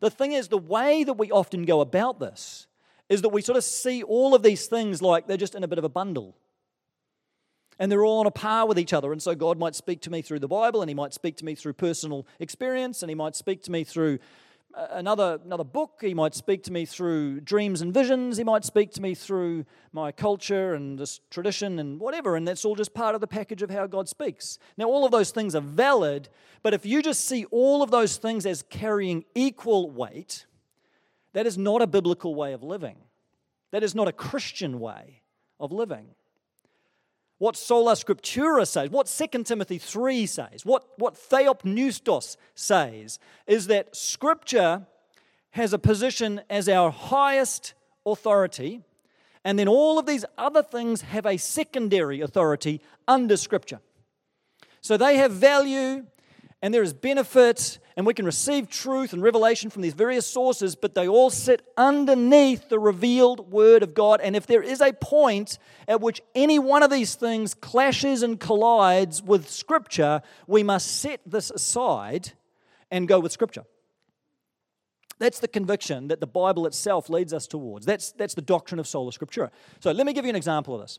The 0.00 0.08
thing 0.08 0.32
is, 0.32 0.48
the 0.48 0.56
way 0.56 1.04
that 1.04 1.12
we 1.12 1.30
often 1.30 1.66
go 1.66 1.82
about 1.82 2.20
this 2.20 2.66
is 3.10 3.20
that 3.20 3.28
we 3.28 3.42
sort 3.42 3.58
of 3.58 3.64
see 3.64 4.02
all 4.02 4.34
of 4.34 4.42
these 4.42 4.66
things 4.66 5.02
like 5.02 5.26
they're 5.26 5.36
just 5.36 5.54
in 5.54 5.62
a 5.62 5.68
bit 5.68 5.78
of 5.78 5.84
a 5.84 5.90
bundle. 5.90 6.34
And 7.82 7.90
they're 7.90 8.04
all 8.04 8.20
on 8.20 8.26
a 8.26 8.30
par 8.30 8.68
with 8.68 8.78
each 8.78 8.92
other. 8.92 9.10
And 9.10 9.20
so 9.20 9.34
God 9.34 9.58
might 9.58 9.74
speak 9.74 10.02
to 10.02 10.10
me 10.10 10.22
through 10.22 10.38
the 10.38 10.46
Bible, 10.46 10.82
and 10.82 10.88
He 10.88 10.94
might 10.94 11.12
speak 11.12 11.36
to 11.38 11.44
me 11.44 11.56
through 11.56 11.72
personal 11.72 12.28
experience, 12.38 13.02
and 13.02 13.10
He 13.10 13.16
might 13.16 13.34
speak 13.34 13.60
to 13.64 13.72
me 13.72 13.82
through 13.82 14.20
uh, 14.72 14.86
another, 14.92 15.40
another 15.44 15.64
book. 15.64 15.98
He 16.00 16.14
might 16.14 16.36
speak 16.36 16.62
to 16.62 16.72
me 16.72 16.86
through 16.86 17.40
dreams 17.40 17.80
and 17.80 17.92
visions. 17.92 18.36
He 18.36 18.44
might 18.44 18.64
speak 18.64 18.92
to 18.92 19.02
me 19.02 19.16
through 19.16 19.64
my 19.92 20.12
culture 20.12 20.74
and 20.74 20.96
this 20.96 21.18
tradition 21.28 21.80
and 21.80 21.98
whatever. 21.98 22.36
And 22.36 22.46
that's 22.46 22.64
all 22.64 22.76
just 22.76 22.94
part 22.94 23.16
of 23.16 23.20
the 23.20 23.26
package 23.26 23.62
of 23.62 23.70
how 23.70 23.88
God 23.88 24.08
speaks. 24.08 24.60
Now, 24.76 24.84
all 24.84 25.04
of 25.04 25.10
those 25.10 25.32
things 25.32 25.56
are 25.56 25.60
valid, 25.60 26.28
but 26.62 26.74
if 26.74 26.86
you 26.86 27.02
just 27.02 27.24
see 27.24 27.46
all 27.46 27.82
of 27.82 27.90
those 27.90 28.16
things 28.16 28.46
as 28.46 28.62
carrying 28.62 29.24
equal 29.34 29.90
weight, 29.90 30.46
that 31.32 31.48
is 31.48 31.58
not 31.58 31.82
a 31.82 31.88
biblical 31.88 32.36
way 32.36 32.52
of 32.52 32.62
living. 32.62 32.98
That 33.72 33.82
is 33.82 33.92
not 33.92 34.06
a 34.06 34.12
Christian 34.12 34.78
way 34.78 35.22
of 35.58 35.72
living 35.72 36.14
what 37.42 37.56
sola 37.56 37.94
scriptura 37.94 38.64
says, 38.64 38.88
what 38.88 39.08
2 39.08 39.42
Timothy 39.42 39.76
3 39.76 40.26
says, 40.26 40.64
what, 40.64 40.84
what 40.96 41.14
theopneustos 41.14 42.36
says, 42.54 43.18
is 43.48 43.66
that 43.66 43.96
scripture 43.96 44.86
has 45.50 45.72
a 45.72 45.78
position 45.80 46.40
as 46.48 46.68
our 46.68 46.92
highest 46.92 47.74
authority, 48.06 48.84
and 49.44 49.58
then 49.58 49.66
all 49.66 49.98
of 49.98 50.06
these 50.06 50.24
other 50.38 50.62
things 50.62 51.00
have 51.02 51.26
a 51.26 51.36
secondary 51.36 52.20
authority 52.20 52.80
under 53.08 53.36
scripture. 53.36 53.80
So 54.80 54.96
they 54.96 55.16
have 55.16 55.32
value, 55.32 56.06
and 56.62 56.72
there 56.72 56.84
is 56.84 56.92
benefit, 56.92 57.80
and 57.96 58.06
we 58.06 58.14
can 58.14 58.24
receive 58.24 58.68
truth 58.68 59.12
and 59.12 59.22
revelation 59.22 59.70
from 59.70 59.82
these 59.82 59.94
various 59.94 60.26
sources, 60.26 60.74
but 60.74 60.94
they 60.94 61.06
all 61.06 61.30
sit 61.30 61.62
underneath 61.76 62.68
the 62.68 62.78
revealed 62.78 63.50
Word 63.50 63.82
of 63.82 63.94
God. 63.94 64.20
And 64.20 64.34
if 64.34 64.46
there 64.46 64.62
is 64.62 64.80
a 64.80 64.92
point 64.92 65.58
at 65.86 66.00
which 66.00 66.20
any 66.34 66.58
one 66.58 66.82
of 66.82 66.90
these 66.90 67.14
things 67.14 67.54
clashes 67.54 68.22
and 68.22 68.40
collides 68.40 69.22
with 69.22 69.48
Scripture, 69.48 70.22
we 70.46 70.62
must 70.62 71.00
set 71.00 71.20
this 71.26 71.50
aside 71.50 72.32
and 72.90 73.08
go 73.08 73.20
with 73.20 73.32
Scripture. 73.32 73.64
That's 75.18 75.38
the 75.38 75.46
conviction 75.46 76.08
that 76.08 76.20
the 76.20 76.26
Bible 76.26 76.66
itself 76.66 77.08
leads 77.08 77.32
us 77.32 77.46
towards. 77.46 77.86
That's, 77.86 78.10
that's 78.12 78.34
the 78.34 78.42
doctrine 78.42 78.80
of 78.80 78.88
sola 78.88 79.12
scriptura. 79.12 79.50
So 79.78 79.92
let 79.92 80.04
me 80.04 80.12
give 80.12 80.24
you 80.24 80.30
an 80.30 80.36
example 80.36 80.74
of 80.74 80.80
this. 80.80 80.98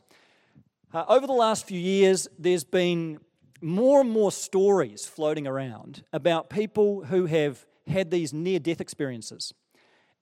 Uh, 0.94 1.04
over 1.08 1.26
the 1.26 1.34
last 1.34 1.66
few 1.66 1.78
years, 1.78 2.26
there's 2.38 2.64
been 2.64 3.18
more 3.64 4.00
and 4.00 4.10
more 4.10 4.30
stories 4.30 5.06
floating 5.06 5.46
around 5.46 6.04
about 6.12 6.50
people 6.50 7.04
who 7.04 7.26
have 7.26 7.64
had 7.86 8.10
these 8.10 8.32
near 8.32 8.58
death 8.58 8.80
experiences 8.80 9.54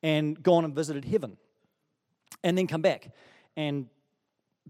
and 0.03 0.41
gone 0.43 0.65
and 0.65 0.75
visited 0.75 1.05
heaven 1.05 1.37
and 2.45 2.57
then 2.57 2.67
come 2.67 2.83
back 2.83 3.11
and 3.57 3.87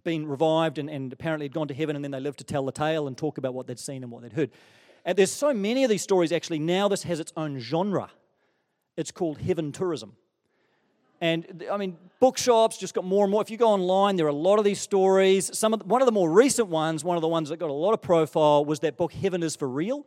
been 0.04 0.26
revived 0.26 0.78
and, 0.78 0.88
and 0.88 1.12
apparently 1.12 1.44
had 1.44 1.52
gone 1.52 1.68
to 1.68 1.74
heaven 1.74 1.96
and 1.96 2.04
then 2.04 2.10
they 2.10 2.20
lived 2.20 2.38
to 2.38 2.44
tell 2.44 2.64
the 2.64 2.72
tale 2.72 3.06
and 3.06 3.16
talk 3.16 3.38
about 3.38 3.52
what 3.52 3.66
they'd 3.66 3.78
seen 3.78 4.02
and 4.02 4.10
what 4.10 4.22
they'd 4.22 4.32
heard. 4.32 4.50
And 5.04 5.18
there's 5.18 5.32
so 5.32 5.52
many 5.52 5.84
of 5.84 5.90
these 5.90 6.02
stories 6.02 6.32
actually 6.32 6.58
now 6.58 6.88
this 6.88 7.02
has 7.02 7.20
its 7.20 7.32
own 7.36 7.58
genre. 7.58 8.10
It's 8.96 9.10
called 9.10 9.38
heaven 9.38 9.72
tourism. 9.72 10.16
And 11.22 11.64
I 11.70 11.76
mean, 11.76 11.96
bookshops 12.18 12.76
just 12.76 12.94
got 12.94 13.04
more 13.04 13.24
and 13.24 13.30
more. 13.30 13.40
If 13.40 13.48
you 13.48 13.56
go 13.56 13.68
online, 13.68 14.16
there 14.16 14.26
are 14.26 14.30
a 14.30 14.34
lot 14.34 14.58
of 14.58 14.64
these 14.64 14.80
stories. 14.80 15.56
Some 15.56 15.72
of 15.72 15.86
one 15.86 16.02
of 16.02 16.06
the 16.06 16.12
more 16.12 16.28
recent 16.28 16.66
ones, 16.66 17.04
one 17.04 17.16
of 17.16 17.20
the 17.20 17.28
ones 17.28 17.48
that 17.50 17.58
got 17.58 17.70
a 17.70 17.72
lot 17.72 17.92
of 17.92 18.02
profile, 18.02 18.64
was 18.64 18.80
that 18.80 18.96
book 18.96 19.12
Heaven 19.12 19.40
is 19.44 19.54
for 19.54 19.68
Real. 19.68 20.04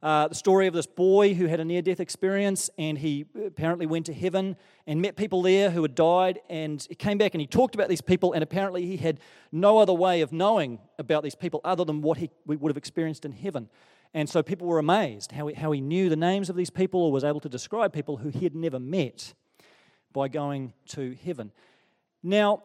Uh, 0.00 0.28
the 0.28 0.34
story 0.36 0.68
of 0.68 0.74
this 0.74 0.86
boy 0.86 1.34
who 1.34 1.46
had 1.46 1.58
a 1.58 1.64
near 1.64 1.82
death 1.82 1.98
experience 1.98 2.70
and 2.78 2.98
he 2.98 3.24
apparently 3.46 3.86
went 3.86 4.06
to 4.06 4.12
heaven 4.12 4.54
and 4.86 5.02
met 5.02 5.16
people 5.16 5.42
there 5.42 5.70
who 5.70 5.82
had 5.82 5.96
died. 5.96 6.38
And 6.48 6.86
he 6.88 6.94
came 6.94 7.18
back 7.18 7.34
and 7.34 7.40
he 7.40 7.48
talked 7.48 7.74
about 7.74 7.88
these 7.88 8.02
people, 8.02 8.32
and 8.32 8.44
apparently 8.44 8.86
he 8.86 8.96
had 8.96 9.18
no 9.50 9.78
other 9.78 9.92
way 9.92 10.20
of 10.20 10.32
knowing 10.32 10.78
about 11.00 11.24
these 11.24 11.34
people 11.34 11.62
other 11.64 11.84
than 11.84 12.00
what 12.00 12.18
he 12.18 12.30
would 12.46 12.70
have 12.70 12.76
experienced 12.76 13.24
in 13.24 13.32
heaven. 13.32 13.68
And 14.12 14.30
so 14.30 14.40
people 14.40 14.68
were 14.68 14.78
amazed 14.78 15.32
how 15.32 15.48
he, 15.48 15.54
how 15.56 15.72
he 15.72 15.80
knew 15.80 16.08
the 16.08 16.14
names 16.14 16.48
of 16.48 16.54
these 16.54 16.70
people 16.70 17.02
or 17.02 17.10
was 17.10 17.24
able 17.24 17.40
to 17.40 17.48
describe 17.48 17.92
people 17.92 18.18
who 18.18 18.28
he 18.28 18.44
had 18.44 18.54
never 18.54 18.78
met 18.78 19.34
by 20.14 20.28
going 20.28 20.72
to 20.86 21.14
heaven. 21.22 21.52
Now, 22.22 22.62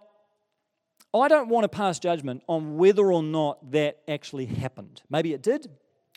I 1.13 1.27
don't 1.27 1.49
want 1.49 1.65
to 1.65 1.69
pass 1.69 1.99
judgment 1.99 2.43
on 2.47 2.77
whether 2.77 3.11
or 3.11 3.21
not 3.21 3.71
that 3.71 3.97
actually 4.07 4.45
happened. 4.45 5.01
Maybe 5.09 5.33
it 5.33 5.41
did. 5.41 5.67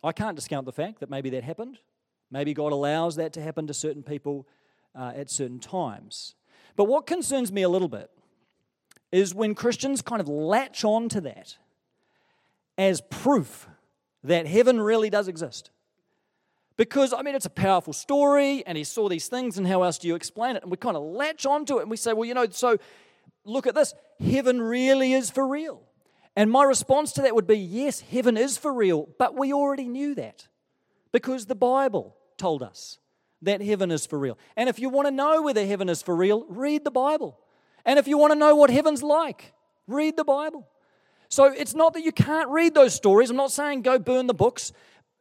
I 0.05 0.13
can't 0.13 0.37
discount 0.37 0.67
the 0.67 0.73
fact 0.73 1.01
that 1.01 1.11
maybe 1.11 1.31
that 1.31 1.43
happened. 1.43 1.79
Maybe 2.31 2.55
God 2.55 2.73
allows 2.73 3.17
that 3.17 3.33
to 3.33 3.43
happen 3.43 3.67
to 3.67 3.75
certain 3.75 4.03
people 4.03 4.47
uh, 4.95 5.13
at 5.17 5.31
certain 5.31 5.59
times. 5.59 6.35
But 6.77 6.85
what 6.85 7.07
concerns 7.07 7.51
me 7.51 7.63
a 7.63 7.69
little 7.69 7.89
bit 7.89 8.11
is 9.11 9.35
when 9.35 9.55
Christians 9.55 10.03
kind 10.03 10.21
of 10.21 10.29
latch 10.29 10.85
on 10.85 11.09
to 11.11 11.21
that 11.23 11.57
as 12.79 13.01
proof 13.01 13.69
that 14.25 14.47
heaven 14.47 14.81
really 14.81 15.11
does 15.11 15.29
exist. 15.29 15.71
Because, 16.77 17.13
I 17.13 17.23
mean, 17.23 17.35
it's 17.35 17.47
a 17.47 17.51
powerful 17.51 17.93
story, 17.93 18.65
and 18.67 18.79
he 18.79 18.85
saw 18.85 19.09
these 19.09 19.29
things, 19.29 19.59
and 19.59 19.67
how 19.67 19.83
else 19.83 19.99
do 19.99 20.09
you 20.09 20.15
explain 20.15 20.57
it? 20.57 20.63
And 20.63 20.71
we 20.71 20.77
kind 20.77 20.97
of 20.97 21.03
latch 21.03 21.45
onto 21.45 21.79
it 21.79 21.83
and 21.83 21.91
we 21.91 21.97
say, 21.97 22.13
well, 22.13 22.25
you 22.25 22.35
know, 22.35 22.47
so 22.51 22.79
look 23.45 23.67
at 23.67 23.75
this. 23.75 23.95
Heaven 24.25 24.61
really 24.61 25.13
is 25.13 25.31
for 25.31 25.47
real. 25.47 25.83
And 26.35 26.51
my 26.51 26.65
response 26.65 27.13
to 27.13 27.23
that 27.23 27.35
would 27.35 27.47
be, 27.47 27.59
yes, 27.59 28.01
heaven 28.01 28.37
is 28.37 28.57
for 28.57 28.73
real, 28.73 29.09
but 29.19 29.37
we 29.37 29.53
already 29.53 29.87
knew 29.87 30.15
that 30.15 30.49
because 31.13 31.45
the 31.47 31.55
Bible 31.55 32.17
told 32.39 32.63
us 32.63 32.99
that 33.43 33.61
heaven 33.61 33.91
is 33.91 34.07
for 34.07 34.19
real. 34.19 34.39
And 34.57 34.69
if 34.69 34.79
you 34.79 34.89
want 34.89 35.09
to 35.09 35.11
know 35.11 35.43
whether 35.43 35.67
heaven 35.67 35.89
is 35.89 36.01
for 36.01 36.17
real, 36.17 36.47
read 36.49 36.85
the 36.85 36.91
Bible. 36.91 37.39
And 37.85 37.99
if 37.99 38.09
you 38.09 38.17
want 38.17 38.33
to 38.33 38.39
know 38.39 38.55
what 38.55 38.71
heaven's 38.71 39.03
like, 39.03 39.53
read 39.87 40.17
the 40.17 40.25
Bible. 40.25 40.67
So 41.29 41.45
it's 41.45 41.75
not 41.75 41.95
that 41.95 42.03
you 42.03 42.13
can't 42.13 42.49
read 42.51 42.75
those 42.75 42.95
stories. 42.95 43.29
I'm 43.29 43.37
not 43.37 43.51
saying 43.51 43.83
go 43.83 43.99
burn 43.99 44.27
the 44.27 44.35
books 44.35 44.73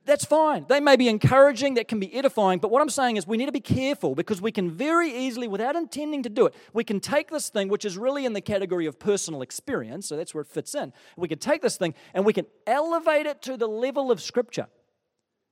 that's 0.03 0.25
fine. 0.25 0.65
They 0.67 0.79
may 0.79 0.95
be 0.95 1.07
encouraging, 1.07 1.75
that 1.75 1.87
can 1.87 1.99
be 1.99 2.13
edifying, 2.13 2.59
but 2.59 2.71
what 2.71 2.81
I'm 2.81 2.89
saying 2.89 3.17
is 3.17 3.27
we 3.27 3.37
need 3.37 3.45
to 3.45 3.51
be 3.51 3.59
careful 3.59 4.15
because 4.15 4.41
we 4.41 4.51
can 4.51 4.71
very 4.71 5.11
easily, 5.15 5.47
without 5.47 5.75
intending 5.75 6.23
to 6.23 6.29
do 6.29 6.47
it, 6.47 6.55
we 6.73 6.83
can 6.83 6.99
take 6.99 7.29
this 7.29 7.49
thing, 7.49 7.69
which 7.69 7.85
is 7.85 7.97
really 7.97 8.25
in 8.25 8.33
the 8.33 8.41
category 8.41 8.87
of 8.87 8.99
personal 8.99 9.41
experience, 9.41 10.07
so 10.07 10.17
that's 10.17 10.33
where 10.33 10.41
it 10.41 10.47
fits 10.47 10.73
in. 10.73 10.91
We 11.15 11.27
can 11.27 11.37
take 11.37 11.61
this 11.61 11.77
thing 11.77 11.93
and 12.13 12.25
we 12.25 12.33
can 12.33 12.47
elevate 12.65 13.27
it 13.27 13.41
to 13.43 13.57
the 13.57 13.67
level 13.67 14.11
of 14.11 14.21
Scripture. 14.21 14.67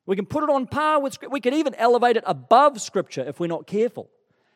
We 0.07 0.15
can 0.15 0.25
put 0.25 0.43
it 0.43 0.49
on 0.49 0.65
par 0.65 0.99
with 0.99 1.13
Scripture. 1.13 1.31
We 1.31 1.41
could 1.41 1.53
even 1.53 1.75
elevate 1.75 2.17
it 2.17 2.23
above 2.25 2.81
Scripture 2.81 3.23
if 3.27 3.39
we're 3.39 3.47
not 3.47 3.67
careful 3.67 4.09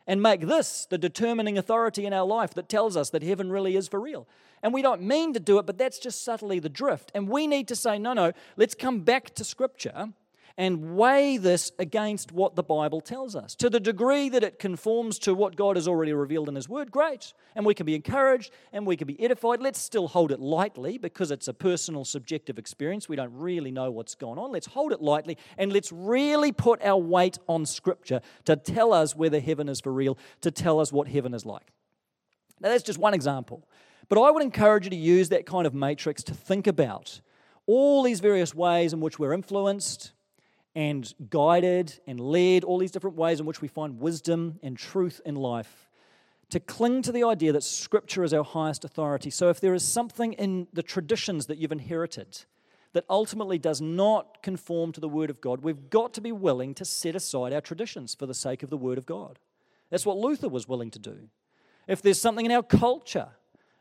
and 0.07 0.21
make 0.21 0.41
this 0.41 0.85
the 0.89 0.97
determining 0.97 1.57
authority 1.57 2.05
in 2.05 2.13
our 2.13 2.25
life 2.25 2.53
that 2.53 2.69
tells 2.69 2.97
us 2.97 3.09
that 3.11 3.23
heaven 3.23 3.51
really 3.51 3.75
is 3.75 3.87
for 3.87 3.99
real. 3.99 4.27
And 4.61 4.73
we 4.73 4.81
don't 4.81 5.01
mean 5.01 5.33
to 5.33 5.39
do 5.39 5.59
it, 5.59 5.65
but 5.65 5.77
that's 5.77 5.99
just 5.99 6.23
subtly 6.23 6.59
the 6.59 6.69
drift. 6.69 7.11
And 7.13 7.27
we 7.27 7.47
need 7.47 7.67
to 7.67 7.75
say, 7.75 7.99
no, 7.99 8.13
no, 8.13 8.31
let's 8.55 8.75
come 8.75 9.01
back 9.01 9.33
to 9.35 9.43
Scripture 9.43 10.13
and 10.57 10.95
weigh 10.95 11.37
this 11.37 11.71
against 11.79 12.31
what 12.31 12.55
the 12.55 12.63
Bible 12.63 13.01
tells 13.01 13.35
us. 13.35 13.55
To 13.55 13.69
the 13.69 13.79
degree 13.79 14.29
that 14.29 14.43
it 14.43 14.59
conforms 14.59 15.17
to 15.19 15.33
what 15.33 15.55
God 15.55 15.77
has 15.77 15.87
already 15.87 16.13
revealed 16.13 16.47
in 16.47 16.55
His 16.55 16.69
Word, 16.69 16.91
great. 16.91 17.33
And 17.55 17.65
we 17.65 17.73
can 17.73 17.85
be 17.85 17.95
encouraged 17.95 18.51
and 18.71 18.85
we 18.85 18.95
can 18.95 19.07
be 19.07 19.19
edified. 19.19 19.61
Let's 19.61 19.79
still 19.79 20.07
hold 20.07 20.31
it 20.31 20.39
lightly 20.39 20.97
because 20.97 21.31
it's 21.31 21.47
a 21.47 21.53
personal, 21.53 22.05
subjective 22.05 22.59
experience. 22.59 23.09
We 23.09 23.15
don't 23.15 23.33
really 23.33 23.71
know 23.71 23.89
what's 23.89 24.13
going 24.13 24.37
on. 24.37 24.51
Let's 24.51 24.67
hold 24.67 24.91
it 24.91 25.01
lightly 25.01 25.37
and 25.57 25.73
let's 25.73 25.91
really 25.91 26.51
put 26.51 26.83
our 26.83 26.97
weight 26.97 27.39
on 27.47 27.65
Scripture 27.65 28.21
to 28.45 28.55
tell 28.55 28.93
us 28.93 29.15
whether 29.15 29.39
heaven 29.39 29.67
is 29.69 29.81
for 29.81 29.91
real, 29.91 30.17
to 30.41 30.51
tell 30.51 30.79
us 30.79 30.91
what 30.91 31.07
heaven 31.07 31.33
is 31.33 31.45
like. 31.45 31.73
Now, 32.59 32.69
that's 32.69 32.83
just 32.83 32.99
one 32.99 33.15
example. 33.15 33.67
But 34.07 34.21
I 34.21 34.29
would 34.29 34.43
encourage 34.43 34.85
you 34.85 34.89
to 34.91 34.95
use 34.95 35.29
that 35.29 35.45
kind 35.45 35.65
of 35.65 35.73
matrix 35.73 36.21
to 36.23 36.33
think 36.33 36.67
about 36.67 37.21
all 37.65 38.03
these 38.03 38.19
various 38.19 38.53
ways 38.53 38.93
in 38.93 38.99
which 38.99 39.17
we're 39.17 39.33
influenced 39.33 40.11
and 40.75 41.13
guided 41.29 41.99
and 42.07 42.19
led, 42.19 42.63
all 42.63 42.77
these 42.77 42.91
different 42.91 43.15
ways 43.15 43.39
in 43.39 43.45
which 43.45 43.61
we 43.61 43.67
find 43.67 43.99
wisdom 43.99 44.59
and 44.63 44.77
truth 44.77 45.21
in 45.25 45.35
life. 45.35 45.89
To 46.49 46.59
cling 46.59 47.01
to 47.03 47.11
the 47.11 47.23
idea 47.23 47.51
that 47.53 47.63
Scripture 47.63 48.23
is 48.23 48.33
our 48.33 48.43
highest 48.43 48.85
authority. 48.85 49.29
So, 49.29 49.49
if 49.49 49.59
there 49.59 49.73
is 49.73 49.83
something 49.83 50.33
in 50.33 50.67
the 50.73 50.83
traditions 50.83 51.47
that 51.47 51.57
you've 51.57 51.71
inherited 51.71 52.45
that 52.93 53.05
ultimately 53.09 53.57
does 53.57 53.81
not 53.81 54.43
conform 54.43 54.91
to 54.91 55.01
the 55.01 55.09
Word 55.09 55.31
of 55.31 55.41
God, 55.41 55.63
we've 55.63 55.89
got 55.89 56.13
to 56.13 56.21
be 56.21 56.31
willing 56.31 56.75
to 56.75 56.85
set 56.85 57.15
aside 57.15 57.51
our 57.51 57.61
traditions 57.61 58.13
for 58.13 58.27
the 58.27 58.35
sake 58.35 58.61
of 58.61 58.69
the 58.69 58.77
Word 58.77 58.99
of 58.99 59.07
God. 59.07 59.39
That's 59.89 60.05
what 60.05 60.17
Luther 60.17 60.49
was 60.49 60.67
willing 60.67 60.91
to 60.91 60.99
do. 60.99 61.29
If 61.87 62.01
there's 62.01 62.21
something 62.21 62.45
in 62.45 62.51
our 62.51 62.63
culture 62.63 63.29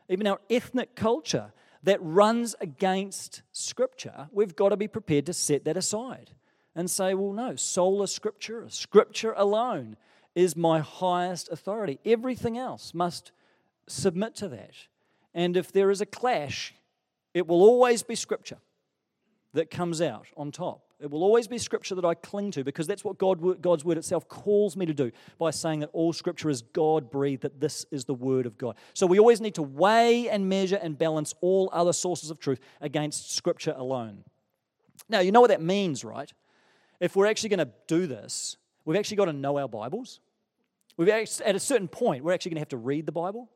even 0.09 0.27
our 0.27 0.39
ethnic 0.49 0.95
culture, 0.95 1.51
that 1.83 1.99
runs 2.01 2.55
against 2.61 3.41
Scripture, 3.51 4.29
we've 4.31 4.55
got 4.55 4.69
to 4.69 4.77
be 4.77 4.87
prepared 4.87 5.25
to 5.25 5.33
set 5.33 5.65
that 5.65 5.75
aside 5.75 6.31
and 6.75 6.89
say, 6.89 7.13
well, 7.13 7.33
no, 7.33 7.55
sola 7.55 8.05
scriptura, 8.05 8.71
Scripture 8.71 9.33
alone 9.35 9.95
is 10.35 10.55
my 10.55 10.79
highest 10.79 11.49
authority. 11.51 11.99
Everything 12.05 12.57
else 12.57 12.93
must 12.93 13.31
submit 13.87 14.35
to 14.35 14.47
that. 14.49 14.73
And 15.33 15.55
if 15.55 15.71
there 15.71 15.91
is 15.91 16.01
a 16.01 16.05
clash, 16.05 16.73
it 17.33 17.47
will 17.47 17.61
always 17.61 18.03
be 18.03 18.15
Scripture 18.15 18.57
that 19.53 19.69
comes 19.69 20.01
out 20.01 20.27
on 20.35 20.51
top. 20.51 20.81
It 20.99 21.11
will 21.11 21.23
always 21.23 21.47
be 21.47 21.57
Scripture 21.57 21.95
that 21.95 22.05
I 22.05 22.13
cling 22.13 22.51
to 22.51 22.63
because 22.63 22.87
that's 22.87 23.03
what 23.03 23.17
God, 23.17 23.61
God's 23.61 23.83
Word 23.83 23.97
itself 23.97 24.27
calls 24.27 24.77
me 24.77 24.85
to 24.85 24.93
do 24.93 25.11
by 25.37 25.51
saying 25.51 25.81
that 25.81 25.89
all 25.93 26.13
Scripture 26.13 26.49
is 26.49 26.61
God 26.61 27.11
breathed, 27.11 27.41
that 27.41 27.59
this 27.59 27.85
is 27.91 28.05
the 28.05 28.13
Word 28.13 28.45
of 28.45 28.57
God. 28.57 28.75
So 28.93 29.05
we 29.05 29.19
always 29.19 29.41
need 29.41 29.55
to 29.55 29.63
weigh 29.63 30.29
and 30.29 30.47
measure 30.47 30.79
and 30.81 30.97
balance 30.97 31.35
all 31.41 31.69
other 31.73 31.93
sources 31.93 32.31
of 32.31 32.39
truth 32.39 32.59
against 32.81 33.35
Scripture 33.35 33.73
alone. 33.75 34.23
Now, 35.09 35.19
you 35.19 35.31
know 35.31 35.41
what 35.41 35.49
that 35.49 35.61
means, 35.61 36.03
right? 36.05 36.31
If 36.99 37.15
we're 37.15 37.27
actually 37.27 37.49
going 37.49 37.67
to 37.67 37.71
do 37.87 38.07
this, 38.07 38.57
we've 38.85 38.97
actually 38.97 39.17
got 39.17 39.25
to 39.25 39.33
know 39.33 39.57
our 39.57 39.67
Bibles. 39.67 40.19
We've 40.97 41.09
actually, 41.09 41.45
at 41.45 41.55
a 41.55 41.59
certain 41.59 41.87
point, 41.87 42.23
we're 42.23 42.33
actually 42.33 42.51
going 42.51 42.57
to 42.57 42.61
have 42.61 42.69
to 42.69 42.77
read 42.77 43.05
the 43.05 43.11
Bible. 43.11 43.49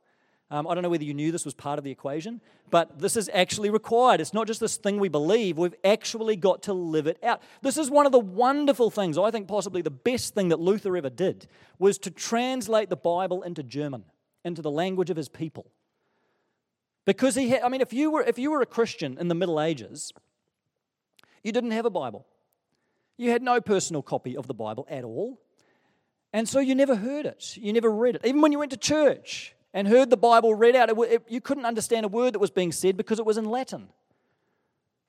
Um, 0.49 0.65
I 0.65 0.73
don't 0.73 0.81
know 0.81 0.89
whether 0.89 1.03
you 1.03 1.13
knew 1.13 1.31
this 1.31 1.43
was 1.43 1.53
part 1.53 1.77
of 1.77 1.83
the 1.83 1.91
equation, 1.91 2.39
but 2.69 2.99
this 2.99 3.17
is 3.17 3.29
actually 3.33 3.69
required. 3.69 4.21
It's 4.21 4.33
not 4.33 4.47
just 4.47 4.61
this 4.61 4.77
thing 4.77 4.97
we 4.97 5.09
believe, 5.09 5.57
we've 5.57 5.75
actually 5.83 6.37
got 6.37 6.63
to 6.63 6.73
live 6.73 7.05
it 7.05 7.21
out. 7.21 7.41
This 7.61 7.77
is 7.77 7.91
one 7.91 8.05
of 8.05 8.13
the 8.13 8.19
wonderful 8.19 8.89
things, 8.89 9.17
I 9.17 9.29
think 9.29 9.49
possibly 9.49 9.81
the 9.81 9.91
best 9.91 10.35
thing 10.35 10.47
that 10.49 10.59
Luther 10.59 10.95
ever 10.95 11.09
did, 11.09 11.47
was 11.79 11.97
to 11.99 12.11
translate 12.11 12.89
the 12.89 12.95
Bible 12.95 13.41
into 13.43 13.61
German, 13.61 14.05
into 14.45 14.61
the 14.61 14.71
language 14.71 15.09
of 15.09 15.17
his 15.17 15.27
people. 15.27 15.69
Because 17.03 17.35
he 17.35 17.49
had, 17.49 17.61
I 17.61 17.69
mean, 17.69 17.81
if 17.81 17.91
you 17.91 18.09
were, 18.09 18.23
if 18.23 18.39
you 18.39 18.51
were 18.51 18.61
a 18.61 18.65
Christian 18.65 19.17
in 19.17 19.27
the 19.27 19.35
Middle 19.35 19.59
Ages, 19.59 20.13
you 21.43 21.51
didn't 21.51 21.71
have 21.71 21.85
a 21.85 21.89
Bible. 21.89 22.25
You 23.17 23.31
had 23.31 23.41
no 23.41 23.59
personal 23.59 24.01
copy 24.01 24.37
of 24.37 24.47
the 24.47 24.53
Bible 24.53 24.87
at 24.89 25.03
all. 25.03 25.39
And 26.33 26.47
so 26.47 26.59
you 26.59 26.75
never 26.75 26.95
heard 26.95 27.25
it. 27.25 27.57
You 27.57 27.73
never 27.73 27.91
read 27.91 28.15
it. 28.15 28.21
Even 28.25 28.41
when 28.41 28.51
you 28.51 28.59
went 28.59 28.71
to 28.71 28.77
church, 28.77 29.55
and 29.73 29.87
heard 29.87 30.09
the 30.09 30.17
Bible 30.17 30.55
read 30.55 30.75
out, 30.75 30.89
it, 30.89 30.97
it, 30.97 31.23
you 31.27 31.39
couldn't 31.39 31.65
understand 31.65 32.03
a 32.03 32.09
word 32.09 32.33
that 32.33 32.39
was 32.39 32.49
being 32.49 32.71
said 32.71 32.97
because 32.97 33.19
it 33.19 33.25
was 33.25 33.37
in 33.37 33.45
Latin. 33.45 33.89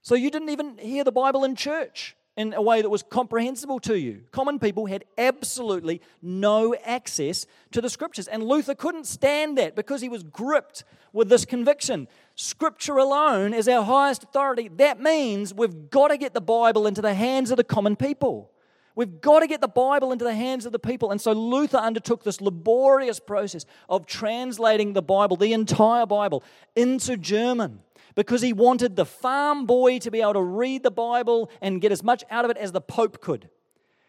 So 0.02 0.14
you 0.14 0.30
didn't 0.30 0.50
even 0.50 0.76
hear 0.76 1.04
the 1.04 1.12
Bible 1.12 1.42
in 1.44 1.56
church 1.56 2.16
in 2.36 2.52
a 2.52 2.62
way 2.62 2.82
that 2.82 2.90
was 2.90 3.02
comprehensible 3.02 3.80
to 3.80 3.98
you. 3.98 4.24
Common 4.30 4.58
people 4.58 4.84
had 4.84 5.04
absolutely 5.16 6.00
no 6.22 6.74
access 6.84 7.46
to 7.72 7.80
the 7.80 7.88
scriptures. 7.90 8.28
And 8.28 8.42
Luther 8.42 8.74
couldn't 8.74 9.06
stand 9.06 9.58
that 9.58 9.74
because 9.74 10.02
he 10.02 10.08
was 10.08 10.22
gripped 10.22 10.84
with 11.12 11.30
this 11.30 11.44
conviction. 11.44 12.06
Scripture 12.40 12.98
alone 12.98 13.52
is 13.52 13.66
our 13.66 13.82
highest 13.82 14.22
authority. 14.22 14.68
That 14.68 15.00
means 15.00 15.52
we've 15.52 15.90
got 15.90 16.08
to 16.08 16.16
get 16.16 16.34
the 16.34 16.40
Bible 16.40 16.86
into 16.86 17.02
the 17.02 17.12
hands 17.12 17.50
of 17.50 17.56
the 17.56 17.64
common 17.64 17.96
people. 17.96 18.52
We've 18.94 19.20
got 19.20 19.40
to 19.40 19.48
get 19.48 19.60
the 19.60 19.66
Bible 19.66 20.12
into 20.12 20.24
the 20.24 20.36
hands 20.36 20.64
of 20.64 20.70
the 20.70 20.78
people. 20.78 21.10
And 21.10 21.20
so 21.20 21.32
Luther 21.32 21.78
undertook 21.78 22.22
this 22.22 22.40
laborious 22.40 23.18
process 23.18 23.66
of 23.88 24.06
translating 24.06 24.92
the 24.92 25.02
Bible, 25.02 25.36
the 25.36 25.52
entire 25.52 26.06
Bible, 26.06 26.44
into 26.76 27.16
German 27.16 27.80
because 28.14 28.40
he 28.40 28.52
wanted 28.52 28.94
the 28.94 29.04
farm 29.04 29.66
boy 29.66 29.98
to 29.98 30.10
be 30.12 30.20
able 30.20 30.34
to 30.34 30.42
read 30.42 30.84
the 30.84 30.92
Bible 30.92 31.50
and 31.60 31.80
get 31.80 31.90
as 31.90 32.04
much 32.04 32.22
out 32.30 32.44
of 32.44 32.52
it 32.52 32.56
as 32.56 32.70
the 32.70 32.80
Pope 32.80 33.20
could. 33.20 33.50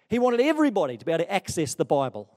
He 0.08 0.20
wanted 0.20 0.40
everybody 0.40 0.98
to 0.98 1.06
be 1.06 1.12
able 1.12 1.24
to 1.24 1.34
access 1.34 1.74
the 1.74 1.84
Bible. 1.84 2.30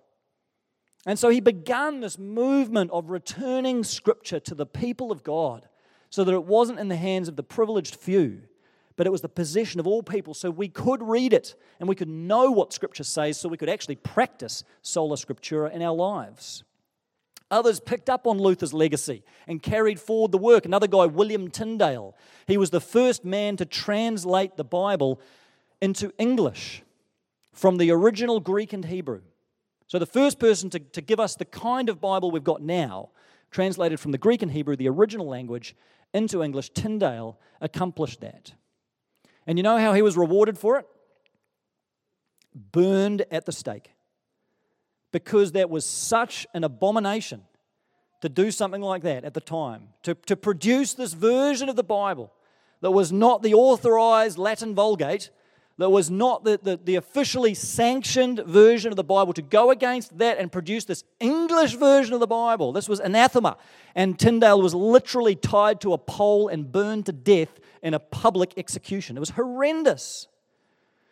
And 1.05 1.19
so 1.19 1.29
he 1.29 1.41
began 1.41 2.01
this 2.01 2.19
movement 2.19 2.91
of 2.93 3.11
returning 3.11 3.85
Scripture 3.85 4.41
to 4.41 4.55
the 4.55 4.65
people 4.65 5.13
of 5.13 5.23
God 5.23 5.69
so 6.13 6.25
that 6.25 6.35
it 6.35 6.45
wasn't 6.45 6.79
in 6.79 6.89
the 6.89 6.97
hands 6.97 7.27
of 7.27 7.37
the 7.37 7.43
privileged 7.43 7.95
few, 7.95 8.43
but 8.97 9.07
it 9.07 9.11
was 9.11 9.23
the 9.23 9.31
possession 9.31 9.81
of 9.81 9.87
all 9.87 10.03
people. 10.03 10.35
So 10.35 10.51
we 10.51 10.69
could 10.69 11.03
read 11.03 11.33
it 11.33 11.55
and 11.81 11.89
we 11.89 11.95
could 11.95 12.07
know 12.07 12.51
what 12.51 12.75
Scripture 12.75 13.03
says, 13.03 13.41
so 13.41 13.49
we 13.49 13.57
could 13.57 13.71
actually 13.71 13.97
practice 13.97 14.63
sola 14.83 15.17
scriptura 15.17 15.73
in 15.73 15.81
our 15.81 15.95
lives. 15.95 16.65
Others 17.51 17.81
picked 17.81 18.11
up 18.11 18.27
on 18.27 18.37
Luther's 18.37 18.75
legacy 18.75 19.23
and 19.47 19.63
carried 19.63 19.99
forward 19.99 20.33
the 20.33 20.39
work. 20.39 20.67
Another 20.67 20.87
guy, 20.87 21.07
William 21.07 21.51
Tyndale, 21.51 22.15
he 22.47 22.59
was 22.59 22.69
the 22.69 22.81
first 22.81 23.25
man 23.25 23.57
to 23.57 23.65
translate 23.65 24.59
the 24.59 24.65
Bible 24.65 25.19
into 25.81 26.13
English 26.19 26.83
from 27.55 27.79
the 27.79 27.91
original 27.91 28.39
Greek 28.39 28.75
and 28.75 28.85
Hebrew. 28.85 29.23
So, 29.87 29.99
the 29.99 30.05
first 30.05 30.39
person 30.39 30.69
to, 30.71 30.79
to 30.79 31.01
give 31.01 31.21
us 31.21 31.37
the 31.37 31.47
kind 31.47 31.89
of 31.89 32.03
Bible 32.03 32.31
we've 32.31 32.45
got 32.45 32.61
now, 32.61 33.11
translated 33.51 33.99
from 33.99 34.13
the 34.13 34.19
Greek 34.19 34.43
and 34.43 34.51
Hebrew, 34.51 34.77
the 34.77 34.89
original 34.89 35.27
language, 35.27 35.75
into 36.13 36.43
English, 36.43 36.71
Tyndale 36.71 37.39
accomplished 37.61 38.21
that. 38.21 38.53
And 39.47 39.59
you 39.59 39.63
know 39.63 39.79
how 39.79 39.93
he 39.93 40.03
was 40.03 40.17
rewarded 40.17 40.59
for 40.59 40.79
it? 40.79 40.87
Burned 42.55 43.25
at 43.31 43.47
the 43.47 43.53
stake. 43.53 43.91
Because 45.11 45.53
that 45.53 45.71
was 45.71 45.85
such 45.85 46.47
an 46.55 46.65
abomination 46.65 47.43
to 48.21 48.29
do 48.29 48.51
something 48.51 48.81
like 48.81 49.03
that 49.03 49.25
at 49.25 49.35
the 49.35 49.41
time, 49.41 49.89
to, 50.05 50.15
to 50.15 50.37
produce 50.37 50.95
this 50.95 51.13
version 51.13 51.69
of 51.69 51.77
the 51.77 51.83
Bible 51.83 52.33
that 52.81 52.93
was 52.93 53.13
not 53.13 53.43
the 53.43 53.55
authorized 53.55 54.39
Latin 54.39 54.75
Vulgate, 54.75 55.31
that 55.79 55.91
was 55.91 56.11
not 56.11 56.45
the, 56.45 56.61
the, 56.63 56.79
the, 56.83 56.97
officially 56.97 57.55
sanctioned 57.55 58.41
version 58.47 58.93
of 58.93 58.97
the 58.97 59.05
Bible, 59.05 59.33
to 59.33 59.43
go 59.43 59.71
against 59.71 60.17
that 60.19 60.39
and 60.39 60.53
produce 60.53 60.85
this 60.85 61.05
English 61.19 61.75
version 61.75 62.15
of 62.15 62.21
the 62.21 62.27
Bible. 62.27 62.73
This 62.73 62.89
was 62.89 63.01
anathema. 63.01 63.57
And 63.95 64.19
Tyndale 64.19 64.61
was 64.61 64.75
literally 64.75 65.35
tied 65.35 65.81
to 65.81 65.93
a 65.93 65.99
pole 65.99 66.49
and 66.49 66.71
burned 66.71 67.07
to 67.07 67.13
death 67.13 67.59
in 67.83 67.95
a 67.95 67.99
public 67.99 68.53
execution. 68.57 69.17
It 69.17 69.21
was 69.21 69.31
horrendous. 69.31 70.29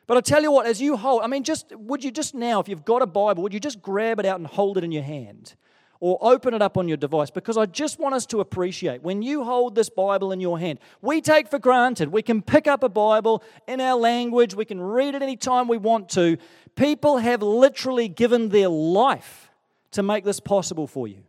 But 0.07 0.16
I 0.16 0.20
tell 0.20 0.42
you 0.42 0.51
what, 0.51 0.66
as 0.66 0.81
you 0.81 0.96
hold, 0.96 1.23
I 1.23 1.27
mean, 1.27 1.44
just 1.44 1.75
would 1.77 2.03
you 2.03 2.11
just 2.11 2.35
now, 2.35 2.61
if 2.61 2.68
you've 2.68 2.85
got 2.85 3.01
a 3.01 3.07
Bible, 3.07 3.42
would 3.42 3.55
you 3.55 3.61
just 3.61 3.81
grab 3.81 4.18
it 4.18 4.27
out 4.27 4.38
and 4.38 4.46
hold 4.46 4.77
it 4.77 4.85
in 4.85 4.92
your 4.92 5.03
hand? 5.03 5.55
Or 6.03 6.17
open 6.23 6.55
it 6.55 6.63
up 6.63 6.79
on 6.79 6.89
your 6.89 6.97
device 6.97 7.31
because 7.31 7.59
I 7.59 7.67
just 7.67 7.99
want 7.99 8.15
us 8.15 8.25
to 8.27 8.41
appreciate 8.41 9.03
when 9.03 9.21
you 9.21 9.45
hold 9.45 9.75
this 9.75 9.91
Bible 9.91 10.33
in 10.33 10.41
your 10.41 10.59
hand, 10.59 10.79
we 11.03 11.21
take 11.21 11.47
for 11.47 11.59
granted 11.59 12.11
we 12.11 12.23
can 12.23 12.41
pick 12.41 12.67
up 12.67 12.83
a 12.83 12.89
Bible 12.89 13.43
in 13.69 13.83
our 13.83 13.99
language, 13.99 14.55
we 14.55 14.65
can 14.65 14.81
read 14.81 15.15
it 15.15 15.21
anytime 15.21 15.69
we 15.69 15.77
want 15.77 16.09
to. 16.11 16.39
People 16.75 17.19
have 17.19 17.43
literally 17.43 18.09
given 18.09 18.49
their 18.49 18.71
life 18.71 19.51
to 19.91 20.03
make 20.03 20.25
this 20.25 20.41
possible 20.41 20.87
for 20.87 21.07
you. 21.07 21.23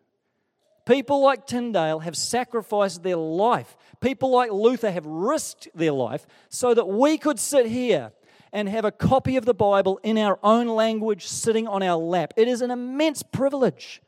People 0.85 1.21
like 1.21 1.45
Tyndale 1.45 1.99
have 1.99 2.17
sacrificed 2.17 3.03
their 3.03 3.17
life. 3.17 3.77
People 3.99 4.31
like 4.31 4.51
Luther 4.51 4.91
have 4.91 5.05
risked 5.05 5.67
their 5.75 5.91
life 5.91 6.25
so 6.49 6.73
that 6.73 6.87
we 6.87 7.17
could 7.17 7.39
sit 7.39 7.67
here 7.67 8.11
and 8.51 8.67
have 8.67 8.85
a 8.85 8.91
copy 8.91 9.37
of 9.37 9.45
the 9.45 9.53
Bible 9.53 9.99
in 10.03 10.17
our 10.17 10.39
own 10.43 10.67
language 10.67 11.27
sitting 11.27 11.67
on 11.67 11.83
our 11.83 11.97
lap. 11.97 12.33
It 12.35 12.47
is 12.47 12.61
an 12.61 12.71
immense 12.71 13.23
privilege. 13.23 14.01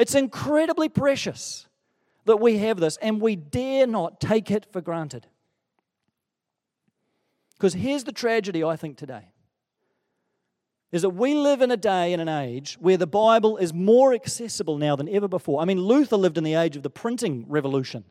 It's 0.00 0.14
incredibly 0.14 0.88
precious 0.88 1.68
that 2.24 2.38
we 2.38 2.56
have 2.58 2.80
this, 2.80 2.96
and 3.02 3.20
we 3.20 3.36
dare 3.36 3.86
not 3.86 4.18
take 4.18 4.50
it 4.50 4.66
for 4.72 4.80
granted. 4.80 5.26
Because 7.58 7.74
here's 7.74 8.04
the 8.04 8.12
tragedy, 8.12 8.64
I 8.64 8.76
think, 8.76 8.96
today 8.96 9.26
is 10.90 11.02
that 11.02 11.10
we 11.10 11.34
live 11.34 11.60
in 11.60 11.70
a 11.70 11.76
day 11.76 12.12
and 12.14 12.20
an 12.20 12.28
age 12.28 12.76
where 12.80 12.96
the 12.96 13.06
Bible 13.06 13.58
is 13.58 13.72
more 13.74 14.12
accessible 14.12 14.78
now 14.78 14.96
than 14.96 15.08
ever 15.08 15.28
before. 15.28 15.60
I 15.60 15.64
mean, 15.64 15.80
Luther 15.80 16.16
lived 16.16 16.38
in 16.38 16.44
the 16.44 16.54
age 16.54 16.76
of 16.76 16.82
the 16.82 16.90
printing 16.90 17.44
revolution. 17.46 18.04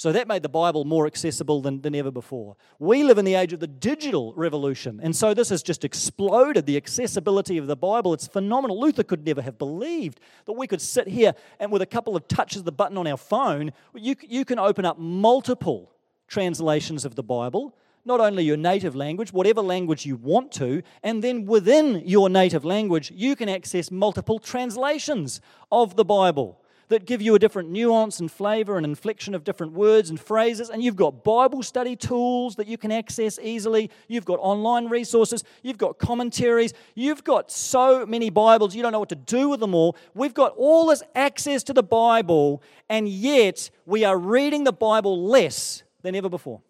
So 0.00 0.12
that 0.12 0.28
made 0.28 0.42
the 0.42 0.48
Bible 0.48 0.86
more 0.86 1.06
accessible 1.06 1.60
than, 1.60 1.82
than 1.82 1.94
ever 1.94 2.10
before. 2.10 2.56
We 2.78 3.04
live 3.04 3.18
in 3.18 3.26
the 3.26 3.34
age 3.34 3.52
of 3.52 3.60
the 3.60 3.66
digital 3.66 4.32
revolution. 4.32 4.98
And 5.02 5.14
so 5.14 5.34
this 5.34 5.50
has 5.50 5.62
just 5.62 5.84
exploded 5.84 6.64
the 6.64 6.78
accessibility 6.78 7.58
of 7.58 7.66
the 7.66 7.76
Bible. 7.76 8.14
It's 8.14 8.26
phenomenal. 8.26 8.80
Luther 8.80 9.02
could 9.02 9.26
never 9.26 9.42
have 9.42 9.58
believed 9.58 10.18
that 10.46 10.54
we 10.54 10.66
could 10.66 10.80
sit 10.80 11.06
here 11.06 11.34
and 11.58 11.70
with 11.70 11.82
a 11.82 11.86
couple 11.86 12.16
of 12.16 12.26
touches 12.28 12.60
of 12.60 12.64
the 12.64 12.72
button 12.72 12.96
on 12.96 13.06
our 13.06 13.18
phone, 13.18 13.74
you, 13.94 14.16
you 14.22 14.46
can 14.46 14.58
open 14.58 14.86
up 14.86 14.98
multiple 14.98 15.92
translations 16.28 17.04
of 17.04 17.14
the 17.14 17.22
Bible 17.22 17.76
not 18.06 18.20
only 18.20 18.42
your 18.42 18.56
native 18.56 18.96
language, 18.96 19.34
whatever 19.34 19.60
language 19.60 20.06
you 20.06 20.16
want 20.16 20.50
to, 20.50 20.82
and 21.02 21.22
then 21.22 21.44
within 21.44 22.02
your 22.06 22.30
native 22.30 22.64
language, 22.64 23.12
you 23.14 23.36
can 23.36 23.50
access 23.50 23.90
multiple 23.90 24.38
translations 24.38 25.42
of 25.70 25.96
the 25.96 26.04
Bible 26.06 26.58
that 26.90 27.06
give 27.06 27.22
you 27.22 27.34
a 27.36 27.38
different 27.38 27.70
nuance 27.70 28.18
and 28.20 28.30
flavor 28.30 28.76
and 28.76 28.84
inflection 28.84 29.34
of 29.34 29.44
different 29.44 29.72
words 29.72 30.10
and 30.10 30.20
phrases. 30.20 30.68
And 30.68 30.82
you've 30.82 30.96
got 30.96 31.24
Bible 31.24 31.62
study 31.62 31.94
tools 31.94 32.56
that 32.56 32.66
you 32.66 32.76
can 32.76 32.90
access 32.92 33.38
easily. 33.38 33.90
You've 34.08 34.24
got 34.24 34.40
online 34.40 34.88
resources. 34.88 35.44
You've 35.62 35.78
got 35.78 35.98
commentaries. 35.98 36.74
You've 36.96 37.22
got 37.24 37.50
so 37.50 38.04
many 38.04 38.28
Bibles, 38.28 38.74
you 38.74 38.82
don't 38.82 38.92
know 38.92 38.98
what 38.98 39.08
to 39.10 39.14
do 39.14 39.48
with 39.48 39.60
them 39.60 39.74
all. 39.74 39.96
We've 40.14 40.34
got 40.34 40.54
all 40.56 40.86
this 40.86 41.02
access 41.14 41.62
to 41.64 41.72
the 41.72 41.82
Bible, 41.82 42.62
and 42.88 43.08
yet 43.08 43.70
we 43.86 44.04
are 44.04 44.18
reading 44.18 44.64
the 44.64 44.72
Bible 44.72 45.26
less 45.26 45.84
than 46.02 46.14
ever 46.16 46.28
before. 46.28 46.60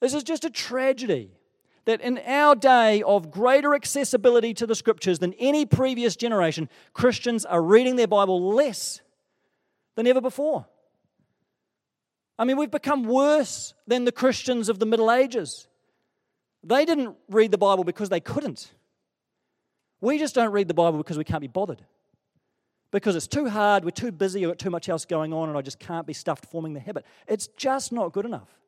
This 0.00 0.14
is 0.14 0.22
just 0.22 0.44
a 0.44 0.50
tragedy 0.50 1.32
that 1.90 2.00
in 2.00 2.18
our 2.18 2.54
day 2.54 3.02
of 3.02 3.32
greater 3.32 3.74
accessibility 3.74 4.54
to 4.54 4.64
the 4.64 4.76
scriptures 4.76 5.18
than 5.18 5.32
any 5.34 5.66
previous 5.66 6.14
generation, 6.14 6.68
Christians 6.92 7.44
are 7.44 7.60
reading 7.60 7.96
their 7.96 8.06
Bible 8.06 8.54
less 8.54 9.00
than 9.96 10.06
ever 10.06 10.20
before. 10.20 10.66
I 12.38 12.44
mean, 12.44 12.56
we've 12.56 12.70
become 12.70 13.02
worse 13.02 13.74
than 13.88 14.04
the 14.04 14.12
Christians 14.12 14.68
of 14.68 14.78
the 14.78 14.86
Middle 14.86 15.10
Ages. 15.10 15.66
They 16.62 16.84
didn't 16.84 17.16
read 17.28 17.50
the 17.50 17.58
Bible 17.58 17.82
because 17.82 18.08
they 18.08 18.20
couldn't. 18.20 18.72
We 20.00 20.16
just 20.16 20.36
don't 20.36 20.52
read 20.52 20.68
the 20.68 20.74
Bible 20.74 20.98
because 20.98 21.18
we 21.18 21.24
can't 21.24 21.40
be 21.40 21.48
bothered. 21.48 21.82
Because 22.92 23.16
it's 23.16 23.26
too 23.26 23.48
hard, 23.48 23.84
we're 23.84 23.90
too 23.90 24.12
busy, 24.12 24.40
we've 24.40 24.50
got 24.50 24.58
too 24.58 24.70
much 24.70 24.88
else 24.88 25.04
going 25.04 25.32
on, 25.32 25.48
and 25.48 25.58
I 25.58 25.60
just 25.60 25.80
can't 25.80 26.06
be 26.06 26.12
stuffed 26.12 26.46
forming 26.46 26.72
the 26.72 26.80
habit. 26.80 27.04
It's 27.26 27.48
just 27.48 27.90
not 27.90 28.12
good 28.12 28.24
enough. 28.24 28.59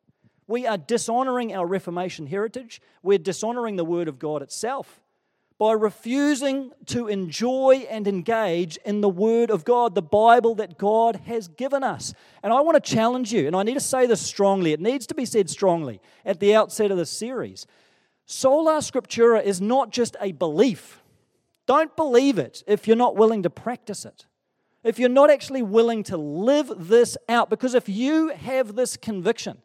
We 0.47 0.67
are 0.67 0.79
dishonoring 0.79 1.55
our 1.55 1.67
Reformation 1.67 2.27
heritage. 2.27 2.81
We're 3.03 3.19
dishonoring 3.19 3.77
the 3.77 3.85
Word 3.85 4.09
of 4.09 4.19
God 4.19 4.43
itself 4.43 5.01
by 5.59 5.73
refusing 5.73 6.73
to 6.87 7.07
enjoy 7.07 7.87
and 7.89 8.09
engage 8.09 8.77
in 8.79 9.01
the 9.01 9.09
Word 9.09 9.49
of 9.49 9.65
God, 9.65 9.95
the 9.95 10.03
Bible 10.03 10.57
that 10.57 10.77
God 10.77 11.17
has 11.27 11.47
given 11.47 11.85
us. 11.85 12.13
And 12.43 12.53
I 12.53 12.61
want 12.63 12.83
to 12.83 12.95
challenge 12.95 13.33
you, 13.33 13.47
and 13.47 13.55
I 13.55 13.63
need 13.63 13.75
to 13.75 13.81
say 13.81 14.07
this 14.07 14.21
strongly, 14.21 14.73
it 14.73 14.81
needs 14.81 15.07
to 15.07 15.15
be 15.15 15.25
said 15.25 15.49
strongly 15.49 16.01
at 16.25 16.41
the 16.41 16.57
outset 16.57 16.91
of 16.91 16.97
this 16.97 17.11
series. 17.11 17.67
Sola 18.27 18.79
Scriptura 18.79 19.43
is 19.43 19.61
not 19.61 19.91
just 19.91 20.17
a 20.21 20.33
belief. 20.33 21.01
Don't 21.67 21.95
believe 21.95 22.39
it 22.39 22.65
if 22.67 22.89
you're 22.89 22.97
not 22.97 23.15
willing 23.15 23.45
to 23.45 23.51
practice 23.51 24.05
it. 24.05 24.27
If 24.83 24.99
you're 24.99 25.09
not 25.09 25.31
actually 25.31 25.63
willing 25.63 26.03
to 26.05 26.17
live 26.17 26.73
this 26.77 27.17
out, 27.29 27.51
because 27.51 27.75
if 27.75 27.89
you 27.89 28.31
have 28.31 28.75
this 28.75 28.97
conviction, 28.97 29.59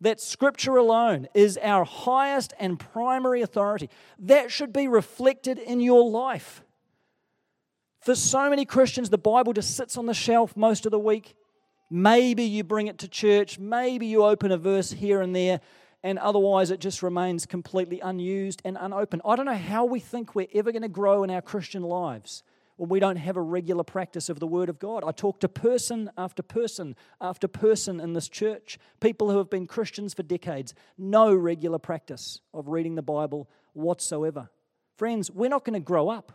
that 0.00 0.20
Scripture 0.20 0.76
alone 0.76 1.28
is 1.34 1.58
our 1.62 1.84
highest 1.84 2.52
and 2.58 2.78
primary 2.78 3.42
authority. 3.42 3.88
That 4.18 4.50
should 4.50 4.72
be 4.72 4.88
reflected 4.88 5.58
in 5.58 5.80
your 5.80 6.08
life. 6.08 6.62
For 8.00 8.14
so 8.14 8.48
many 8.50 8.64
Christians, 8.64 9.10
the 9.10 9.18
Bible 9.18 9.52
just 9.52 9.76
sits 9.76 9.96
on 9.96 10.06
the 10.06 10.14
shelf 10.14 10.56
most 10.56 10.86
of 10.86 10.92
the 10.92 10.98
week. 10.98 11.34
Maybe 11.90 12.44
you 12.44 12.62
bring 12.62 12.88
it 12.88 12.98
to 12.98 13.08
church, 13.08 13.58
maybe 13.58 14.06
you 14.06 14.24
open 14.24 14.50
a 14.50 14.58
verse 14.58 14.90
here 14.90 15.20
and 15.20 15.34
there, 15.34 15.60
and 16.02 16.18
otherwise 16.18 16.70
it 16.70 16.80
just 16.80 17.02
remains 17.02 17.46
completely 17.46 18.00
unused 18.00 18.60
and 18.64 18.76
unopened. 18.78 19.22
I 19.24 19.36
don't 19.36 19.46
know 19.46 19.54
how 19.54 19.84
we 19.84 20.00
think 20.00 20.34
we're 20.34 20.48
ever 20.54 20.72
going 20.72 20.82
to 20.82 20.88
grow 20.88 21.22
in 21.24 21.30
our 21.30 21.42
Christian 21.42 21.82
lives 21.82 22.42
when 22.76 22.88
we 22.88 23.00
don't 23.00 23.16
have 23.16 23.36
a 23.36 23.42
regular 23.42 23.84
practice 23.84 24.28
of 24.28 24.38
the 24.38 24.46
Word 24.46 24.68
of 24.68 24.78
God. 24.78 25.02
I 25.04 25.12
talk 25.12 25.40
to 25.40 25.48
person 25.48 26.10
after 26.16 26.42
person 26.42 26.94
after 27.20 27.48
person 27.48 28.00
in 28.00 28.12
this 28.12 28.28
church, 28.28 28.78
people 29.00 29.30
who 29.30 29.38
have 29.38 29.50
been 29.50 29.66
Christians 29.66 30.14
for 30.14 30.22
decades, 30.22 30.74
no 30.98 31.34
regular 31.34 31.78
practice 31.78 32.40
of 32.52 32.68
reading 32.68 32.94
the 32.94 33.02
Bible 33.02 33.48
whatsoever. 33.72 34.50
Friends, 34.96 35.30
we're 35.30 35.50
not 35.50 35.64
going 35.64 35.74
to 35.74 35.80
grow 35.80 36.08
up 36.08 36.32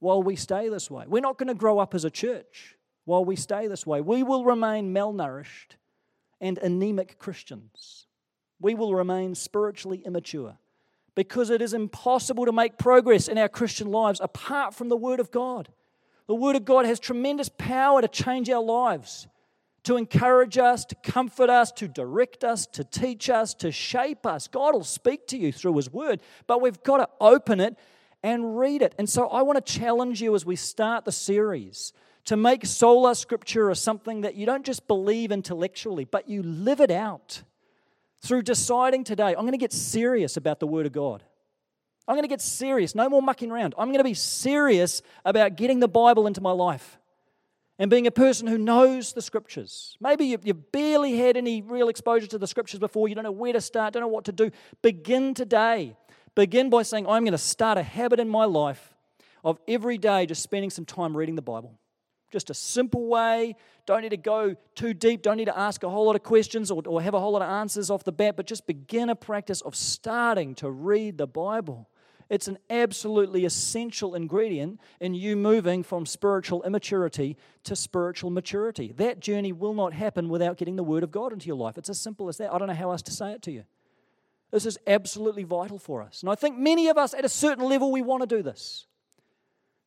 while 0.00 0.22
we 0.22 0.36
stay 0.36 0.68
this 0.68 0.90
way. 0.90 1.04
We're 1.06 1.20
not 1.20 1.38
going 1.38 1.48
to 1.48 1.54
grow 1.54 1.78
up 1.78 1.94
as 1.94 2.04
a 2.04 2.10
church 2.10 2.76
while 3.04 3.24
we 3.24 3.36
stay 3.36 3.66
this 3.66 3.86
way. 3.86 4.00
We 4.00 4.22
will 4.22 4.44
remain 4.44 4.94
malnourished 4.94 5.76
and 6.40 6.58
anemic 6.58 7.18
Christians. 7.18 8.06
We 8.60 8.74
will 8.74 8.94
remain 8.94 9.34
spiritually 9.34 10.02
immature 10.04 10.58
because 11.18 11.50
it 11.50 11.60
is 11.60 11.74
impossible 11.74 12.46
to 12.46 12.52
make 12.52 12.78
progress 12.78 13.26
in 13.26 13.38
our 13.38 13.48
Christian 13.48 13.90
lives 13.90 14.20
apart 14.20 14.72
from 14.72 14.88
the 14.88 14.96
Word 14.96 15.18
of 15.18 15.32
God. 15.32 15.68
The 16.28 16.34
Word 16.36 16.54
of 16.54 16.64
God 16.64 16.86
has 16.86 17.00
tremendous 17.00 17.48
power 17.48 18.00
to 18.00 18.06
change 18.06 18.48
our 18.48 18.62
lives, 18.62 19.26
to 19.82 19.96
encourage 19.96 20.58
us, 20.58 20.84
to 20.84 20.94
comfort 20.94 21.50
us, 21.50 21.72
to 21.72 21.88
direct 21.88 22.44
us, 22.44 22.66
to 22.66 22.84
teach 22.84 23.28
us, 23.28 23.52
to 23.54 23.72
shape 23.72 24.26
us. 24.26 24.46
God 24.46 24.74
will 24.74 24.84
speak 24.84 25.26
to 25.26 25.36
you 25.36 25.50
through 25.50 25.74
His 25.74 25.92
Word, 25.92 26.20
but 26.46 26.60
we've 26.60 26.80
got 26.84 26.98
to 26.98 27.08
open 27.20 27.58
it 27.58 27.76
and 28.22 28.56
read 28.56 28.80
it. 28.80 28.94
And 28.96 29.10
so 29.10 29.26
I 29.26 29.42
want 29.42 29.56
to 29.56 29.72
challenge 29.72 30.22
you 30.22 30.36
as 30.36 30.46
we 30.46 30.54
start 30.54 31.04
the 31.04 31.10
series 31.10 31.92
to 32.26 32.36
make 32.36 32.64
sola 32.64 33.10
scriptura 33.10 33.76
something 33.76 34.20
that 34.20 34.36
you 34.36 34.46
don't 34.46 34.64
just 34.64 34.86
believe 34.86 35.32
intellectually, 35.32 36.04
but 36.04 36.28
you 36.28 36.44
live 36.44 36.80
it 36.80 36.92
out 36.92 37.42
through 38.20 38.42
deciding 38.42 39.04
today, 39.04 39.28
I'm 39.28 39.42
going 39.42 39.52
to 39.52 39.58
get 39.58 39.72
serious 39.72 40.36
about 40.36 40.60
the 40.60 40.66
Word 40.66 40.86
of 40.86 40.92
God. 40.92 41.22
I'm 42.06 42.14
going 42.14 42.22
to 42.22 42.28
get 42.28 42.40
serious. 42.40 42.94
No 42.94 43.08
more 43.08 43.22
mucking 43.22 43.50
around. 43.50 43.74
I'm 43.76 43.88
going 43.88 43.98
to 43.98 44.04
be 44.04 44.14
serious 44.14 45.02
about 45.24 45.56
getting 45.56 45.80
the 45.80 45.88
Bible 45.88 46.26
into 46.26 46.40
my 46.40 46.52
life 46.52 46.98
and 47.78 47.90
being 47.90 48.06
a 48.06 48.10
person 48.10 48.46
who 48.46 48.58
knows 48.58 49.12
the 49.12 49.22
Scriptures. 49.22 49.96
Maybe 50.00 50.24
you've 50.24 50.72
barely 50.72 51.16
had 51.18 51.36
any 51.36 51.62
real 51.62 51.88
exposure 51.88 52.26
to 52.28 52.38
the 52.38 52.46
Scriptures 52.46 52.80
before. 52.80 53.08
You 53.08 53.14
don't 53.14 53.24
know 53.24 53.30
where 53.30 53.52
to 53.52 53.60
start, 53.60 53.92
don't 53.92 54.00
know 54.00 54.08
what 54.08 54.24
to 54.24 54.32
do. 54.32 54.50
Begin 54.82 55.34
today. 55.34 55.96
Begin 56.34 56.70
by 56.70 56.82
saying, 56.82 57.06
I'm 57.06 57.24
going 57.24 57.32
to 57.32 57.38
start 57.38 57.78
a 57.78 57.82
habit 57.82 58.20
in 58.20 58.28
my 58.28 58.44
life 58.44 58.94
of 59.44 59.58
every 59.68 59.98
day 59.98 60.26
just 60.26 60.42
spending 60.42 60.70
some 60.70 60.84
time 60.84 61.16
reading 61.16 61.34
the 61.34 61.42
Bible. 61.42 61.78
Just 62.30 62.50
a 62.50 62.54
simple 62.54 63.06
way. 63.06 63.56
Don't 63.86 64.02
need 64.02 64.10
to 64.10 64.18
go 64.18 64.54
too 64.74 64.92
deep. 64.92 65.22
Don't 65.22 65.38
need 65.38 65.46
to 65.46 65.58
ask 65.58 65.82
a 65.82 65.88
whole 65.88 66.06
lot 66.06 66.16
of 66.16 66.22
questions 66.22 66.70
or, 66.70 66.82
or 66.86 67.00
have 67.00 67.14
a 67.14 67.20
whole 67.20 67.32
lot 67.32 67.42
of 67.42 67.48
answers 67.48 67.90
off 67.90 68.04
the 68.04 68.12
bat, 68.12 68.36
but 68.36 68.46
just 68.46 68.66
begin 68.66 69.08
a 69.08 69.16
practice 69.16 69.60
of 69.62 69.74
starting 69.74 70.54
to 70.56 70.70
read 70.70 71.16
the 71.16 71.26
Bible. 71.26 71.88
It's 72.28 72.48
an 72.48 72.58
absolutely 72.68 73.46
essential 73.46 74.14
ingredient 74.14 74.80
in 75.00 75.14
you 75.14 75.34
moving 75.34 75.82
from 75.82 76.04
spiritual 76.04 76.62
immaturity 76.62 77.38
to 77.64 77.74
spiritual 77.74 78.28
maturity. 78.28 78.92
That 78.96 79.20
journey 79.20 79.52
will 79.52 79.72
not 79.72 79.94
happen 79.94 80.28
without 80.28 80.58
getting 80.58 80.76
the 80.76 80.84
Word 80.84 81.02
of 81.02 81.10
God 81.10 81.32
into 81.32 81.46
your 81.46 81.56
life. 81.56 81.78
It's 81.78 81.88
as 81.88 81.98
simple 81.98 82.28
as 82.28 82.36
that. 82.36 82.52
I 82.52 82.58
don't 82.58 82.68
know 82.68 82.74
how 82.74 82.90
else 82.90 83.02
to 83.02 83.12
say 83.12 83.32
it 83.32 83.40
to 83.42 83.50
you. 83.50 83.64
This 84.50 84.66
is 84.66 84.78
absolutely 84.86 85.44
vital 85.44 85.78
for 85.78 86.02
us. 86.02 86.22
And 86.22 86.30
I 86.30 86.34
think 86.34 86.58
many 86.58 86.88
of 86.88 86.98
us, 86.98 87.14
at 87.14 87.24
a 87.24 87.28
certain 87.30 87.64
level, 87.64 87.90
we 87.92 88.02
want 88.02 88.28
to 88.28 88.36
do 88.36 88.42
this. 88.42 88.86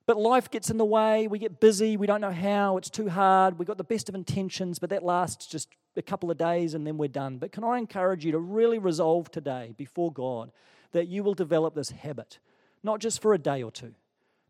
But 0.05 0.17
life 0.17 0.49
gets 0.49 0.69
in 0.69 0.77
the 0.77 0.85
way, 0.85 1.27
we 1.27 1.39
get 1.39 1.59
busy, 1.59 1.95
we 1.95 2.07
don't 2.07 2.21
know 2.21 2.31
how, 2.31 2.77
it's 2.77 2.89
too 2.89 3.09
hard, 3.09 3.59
we've 3.59 3.67
got 3.67 3.77
the 3.77 3.83
best 3.83 4.09
of 4.09 4.15
intentions, 4.15 4.79
but 4.79 4.89
that 4.89 5.03
lasts 5.03 5.45
just 5.45 5.69
a 5.95 6.01
couple 6.01 6.31
of 6.31 6.37
days 6.37 6.73
and 6.73 6.85
then 6.85 6.97
we're 6.97 7.07
done. 7.07 7.37
But 7.37 7.51
can 7.51 7.63
I 7.63 7.77
encourage 7.77 8.25
you 8.25 8.31
to 8.31 8.39
really 8.39 8.79
resolve 8.79 9.29
today 9.29 9.73
before 9.77 10.11
God 10.11 10.51
that 10.91 11.07
you 11.07 11.23
will 11.23 11.33
develop 11.33 11.75
this 11.75 11.91
habit, 11.91 12.39
not 12.83 12.99
just 12.99 13.21
for 13.21 13.33
a 13.33 13.37
day 13.37 13.61
or 13.61 13.71
two, 13.71 13.93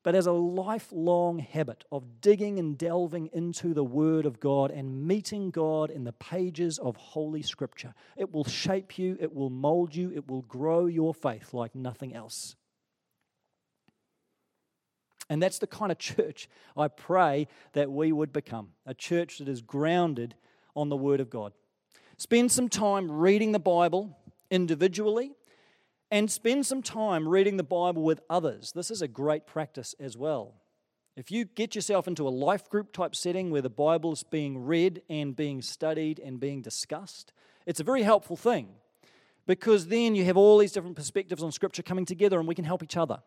but 0.03 0.15
as 0.15 0.25
a 0.25 0.31
lifelong 0.31 1.39
habit 1.39 1.83
of 1.91 2.21
digging 2.21 2.57
and 2.57 2.77
delving 2.77 3.29
into 3.33 3.73
the 3.73 3.83
Word 3.83 4.25
of 4.25 4.39
God 4.39 4.71
and 4.71 5.05
meeting 5.05 5.51
God 5.51 5.91
in 5.91 6.03
the 6.03 6.13
pages 6.13 6.79
of 6.79 6.95
Holy 6.95 7.43
Scripture. 7.43 7.93
It 8.17 8.33
will 8.33 8.43
shape 8.45 8.97
you, 8.97 9.17
it 9.19 9.33
will 9.33 9.51
mold 9.51 9.95
you, 9.95 10.11
it 10.11 10.27
will 10.27 10.41
grow 10.43 10.87
your 10.87 11.13
faith 11.13 11.53
like 11.53 11.75
nothing 11.75 12.15
else. 12.15 12.55
And 15.31 15.41
that's 15.41 15.59
the 15.59 15.67
kind 15.67 15.93
of 15.93 15.97
church 15.97 16.49
I 16.75 16.89
pray 16.89 17.47
that 17.71 17.89
we 17.89 18.11
would 18.11 18.33
become 18.33 18.71
a 18.85 18.93
church 18.93 19.37
that 19.37 19.47
is 19.47 19.61
grounded 19.61 20.35
on 20.75 20.89
the 20.89 20.97
Word 20.97 21.21
of 21.21 21.29
God. 21.29 21.53
Spend 22.17 22.51
some 22.51 22.67
time 22.67 23.09
reading 23.09 23.53
the 23.53 23.59
Bible 23.59 24.19
individually 24.49 25.31
and 26.11 26.29
spend 26.29 26.65
some 26.65 26.83
time 26.83 27.29
reading 27.29 27.55
the 27.55 27.63
Bible 27.63 28.03
with 28.03 28.19
others. 28.29 28.73
This 28.73 28.91
is 28.91 29.01
a 29.01 29.07
great 29.07 29.47
practice 29.47 29.95
as 30.01 30.17
well. 30.17 30.55
If 31.15 31.31
you 31.31 31.45
get 31.45 31.75
yourself 31.75 32.09
into 32.09 32.27
a 32.27 32.29
life 32.29 32.69
group 32.69 32.91
type 32.91 33.15
setting 33.15 33.51
where 33.51 33.61
the 33.61 33.69
Bible 33.69 34.11
is 34.11 34.23
being 34.23 34.65
read 34.65 35.01
and 35.09 35.33
being 35.33 35.61
studied 35.61 36.19
and 36.19 36.41
being 36.41 36.61
discussed, 36.61 37.31
it's 37.65 37.79
a 37.79 37.85
very 37.85 38.03
helpful 38.03 38.35
thing 38.35 38.67
because 39.47 39.87
then 39.87 40.13
you 40.13 40.25
have 40.25 40.35
all 40.35 40.57
these 40.57 40.73
different 40.73 40.97
perspectives 40.97 41.41
on 41.41 41.53
Scripture 41.53 41.83
coming 41.83 42.03
together 42.03 42.37
and 42.37 42.49
we 42.49 42.55
can 42.55 42.65
help 42.65 42.83
each 42.83 42.97
other 42.97 43.19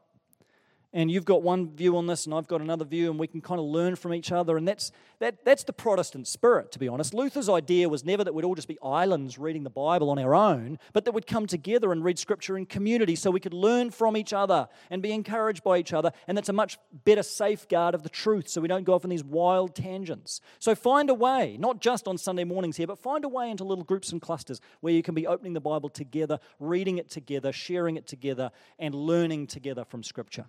and 0.94 1.10
you've 1.10 1.24
got 1.24 1.42
one 1.42 1.68
view 1.74 1.96
on 1.96 2.06
this 2.06 2.24
and 2.24 2.34
I've 2.34 2.46
got 2.46 2.60
another 2.60 2.84
view 2.84 3.10
and 3.10 3.18
we 3.18 3.26
can 3.26 3.40
kind 3.40 3.58
of 3.58 3.66
learn 3.66 3.96
from 3.96 4.14
each 4.14 4.30
other 4.30 4.56
and 4.56 4.66
that's 4.66 4.92
that, 5.18 5.44
that's 5.44 5.64
the 5.64 5.72
Protestant 5.72 6.26
spirit 6.26 6.70
to 6.72 6.78
be 6.78 6.88
honest. 6.88 7.12
Luther's 7.12 7.48
idea 7.48 7.88
was 7.88 8.04
never 8.04 8.24
that 8.24 8.32
we'd 8.32 8.44
all 8.44 8.54
just 8.54 8.68
be 8.68 8.78
islands 8.82 9.36
reading 9.36 9.64
the 9.64 9.70
Bible 9.70 10.08
on 10.10 10.18
our 10.18 10.34
own, 10.34 10.78
but 10.92 11.04
that 11.04 11.12
we'd 11.12 11.26
come 11.26 11.46
together 11.46 11.92
and 11.92 12.04
read 12.04 12.18
scripture 12.18 12.56
in 12.56 12.64
community 12.64 13.16
so 13.16 13.30
we 13.30 13.40
could 13.40 13.52
learn 13.52 13.90
from 13.90 14.16
each 14.16 14.32
other 14.32 14.68
and 14.88 15.02
be 15.02 15.12
encouraged 15.12 15.64
by 15.64 15.78
each 15.78 15.92
other 15.92 16.12
and 16.28 16.38
that's 16.38 16.48
a 16.48 16.52
much 16.54 16.78
better 17.04 17.22
safeguard 17.22 17.94
of 17.94 18.04
the 18.04 18.08
truth 18.08 18.48
so 18.48 18.60
we 18.60 18.68
don't 18.68 18.84
go 18.84 18.94
off 18.94 19.04
on 19.04 19.10
these 19.10 19.24
wild 19.24 19.74
tangents. 19.74 20.40
So 20.60 20.76
find 20.76 21.10
a 21.10 21.14
way, 21.14 21.56
not 21.58 21.80
just 21.80 22.06
on 22.06 22.18
Sunday 22.18 22.44
mornings 22.44 22.76
here, 22.76 22.86
but 22.86 23.00
find 23.00 23.24
a 23.24 23.28
way 23.28 23.50
into 23.50 23.64
little 23.64 23.84
groups 23.84 24.12
and 24.12 24.22
clusters 24.22 24.60
where 24.80 24.92
you 24.92 25.02
can 25.02 25.14
be 25.14 25.26
opening 25.26 25.54
the 25.54 25.60
Bible 25.60 25.88
together, 25.88 26.38
reading 26.60 26.98
it 26.98 27.10
together, 27.10 27.52
sharing 27.52 27.96
it 27.96 28.06
together 28.06 28.52
and 28.78 28.94
learning 28.94 29.48
together 29.48 29.84
from 29.84 30.04
scripture 30.04 30.46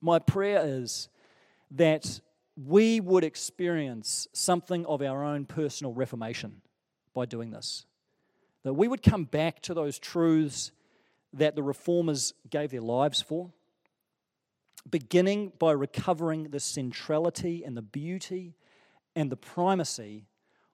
my 0.00 0.18
prayer 0.18 0.62
is 0.64 1.08
that 1.72 2.20
we 2.56 3.00
would 3.00 3.24
experience 3.24 4.26
something 4.32 4.84
of 4.86 5.02
our 5.02 5.24
own 5.24 5.44
personal 5.44 5.92
reformation 5.92 6.60
by 7.14 7.26
doing 7.26 7.50
this. 7.50 7.84
That 8.64 8.74
we 8.74 8.88
would 8.88 9.02
come 9.02 9.24
back 9.24 9.60
to 9.62 9.74
those 9.74 9.98
truths 9.98 10.72
that 11.32 11.54
the 11.54 11.62
reformers 11.62 12.32
gave 12.50 12.70
their 12.70 12.80
lives 12.80 13.22
for, 13.22 13.50
beginning 14.88 15.52
by 15.58 15.72
recovering 15.72 16.44
the 16.44 16.60
centrality 16.60 17.62
and 17.64 17.76
the 17.76 17.82
beauty 17.82 18.54
and 19.14 19.30
the 19.30 19.36
primacy 19.36 20.26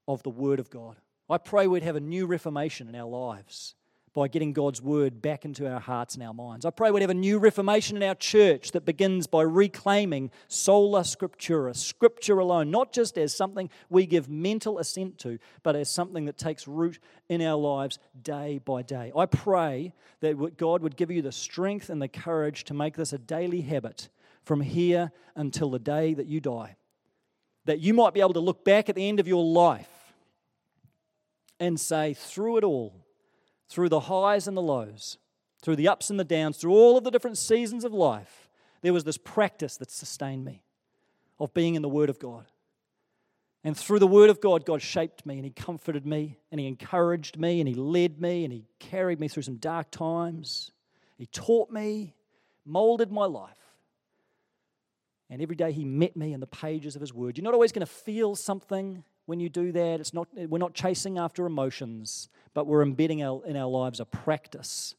of 0.07 0.23
the 0.23 0.31
Word 0.31 0.61
of 0.61 0.71
God. 0.71 0.96
I 1.29 1.38
pray 1.38 1.67
we'd 1.67 1.83
have 1.83 1.96
a 1.96 2.01
new 2.01 2.27
reformation 2.27 2.88
in 2.88 2.94
our 2.94 3.09
lives 3.09 3.75
by 4.15 4.29
getting 4.29 4.52
God's 4.52 4.81
word 4.81 5.21
back 5.21 5.44
into 5.44 5.71
our 5.71 5.81
hearts 5.81 6.15
and 6.15 6.23
our 6.23 6.33
minds. 6.33 6.65
I 6.65 6.71
pray 6.71 6.92
we'd 6.92 7.00
have 7.00 7.10
a 7.10 7.15
new 7.15 7.38
reformation 7.38 7.96
in 7.96 8.02
our 8.04 8.15
church 8.15 8.71
that 8.71 8.85
begins 8.85 9.27
by 9.27 9.42
reclaiming 9.42 10.31
sola 10.46 11.00
scriptura, 11.00 11.75
scripture 11.75 12.38
alone, 12.38 12.71
not 12.71 12.92
just 12.92 13.19
as 13.19 13.37
something 13.37 13.69
we 13.90 14.06
give 14.06 14.29
mental 14.29 14.79
assent 14.79 15.19
to, 15.19 15.38
but 15.65 15.75
as 15.75 15.90
something 15.90 16.27
that 16.27 16.38
takes 16.38 16.69
root 16.69 17.00
in 17.29 17.42
our 17.42 17.56
lives 17.56 17.98
day 18.23 18.60
by 18.65 18.83
day. 18.83 19.10
I 19.17 19.27
pray 19.27 19.92
that 20.21 20.56
God 20.56 20.83
would 20.83 20.96
give 20.96 21.10
you 21.10 21.21
the 21.21 21.33
strength 21.33 21.90
and 21.90 22.00
the 22.00 22.08
courage 22.08 22.65
to 22.65 22.75
make 22.75 22.94
this 22.94 23.12
a 23.12 23.19
daily 23.19 23.62
habit 23.62 24.08
from 24.44 24.60
here 24.60 25.10
until 25.35 25.71
the 25.71 25.81
day 25.81 26.15
that 26.15 26.27
you 26.27 26.40
die. 26.40 26.77
That 27.65 27.81
you 27.81 27.94
might 27.94 28.15
be 28.15 28.21
able 28.21 28.35
to 28.35 28.40
look 28.40 28.65
back 28.65 28.88
at 28.88 28.94
the 28.94 29.08
end 29.08 29.19
of 29.19 29.27
your 29.27 29.42
life 29.42 29.88
and 31.58 31.81
say, 31.81 32.15
through 32.15 32.58
it 32.58 32.65
all, 32.65 33.04
through 33.75 33.88
the 33.88 34.00
highs 34.00 34.46
and 34.46 34.56
the 34.56 34.62
lows, 34.62 35.18
through 35.60 35.75
the 35.75 35.88
ups 35.88 36.08
and 36.08 36.20
the 36.20 36.25
downs, 36.25 36.56
through 36.56 36.70
all 36.70 36.96
of 36.96 37.02
the 37.02 37.10
different 37.10 37.37
seasons 37.37 37.85
of 37.85 37.92
life, 37.92 38.48
there 38.83 38.92
was 38.92 39.02
this 39.02 39.18
practice 39.18 39.77
that 39.79 39.90
sustained 39.90 40.44
me 40.44 40.62
of 41.40 41.52
being 41.54 41.75
in 41.75 41.83
the 41.83 41.88
Word 41.88 42.08
of 42.08 42.20
God. 42.20 42.46
And 43.64 43.77
through 43.77 43.98
the 43.98 44.06
Word 44.06 44.31
of 44.31 44.40
God, 44.40 44.64
God 44.64 44.81
shaped 44.81 45.27
me 45.27 45.35
and 45.37 45.44
He 45.44 45.50
comforted 45.50 46.06
me 46.06 46.38
and 46.52 46.60
He 46.60 46.68
encouraged 46.68 47.37
me 47.37 47.60
and 47.60 47.68
He 47.68 47.75
led 47.75 48.20
me 48.20 48.44
and 48.44 48.52
He 48.52 48.64
carried 48.79 49.18
me 49.18 49.27
through 49.27 49.42
some 49.42 49.56
dark 49.56 49.90
times. 49.90 50.70
He 51.18 51.27
taught 51.27 51.68
me, 51.72 52.14
molded 52.64 53.10
my 53.10 53.25
life. 53.25 53.58
And 55.29 55.42
every 55.42 55.56
day 55.56 55.72
He 55.72 55.85
met 55.85 56.16
me 56.16 56.33
in 56.33 56.38
the 56.38 56.46
pages 56.46 56.94
of 56.94 57.00
His 57.00 57.12
Word. 57.12 57.37
You're 57.37 57.44
not 57.44 57.54
always 57.54 57.72
going 57.72 57.85
to 57.85 57.92
feel 57.92 58.37
something 58.37 59.02
when 59.27 59.40
you 59.40 59.48
do 59.48 59.72
that. 59.72 60.00
It's 60.00 60.14
not, 60.14 60.29
we're 60.35 60.58
not 60.58 60.75
chasing 60.75 61.18
after 61.18 61.46
emotions, 61.46 62.29
but 62.52 62.66
we're 62.66 62.83
embedding 62.83 63.22
our, 63.22 63.44
in 63.46 63.56
our 63.56 63.68
lives 63.68 64.00
a 64.00 64.04
practice 64.04 64.94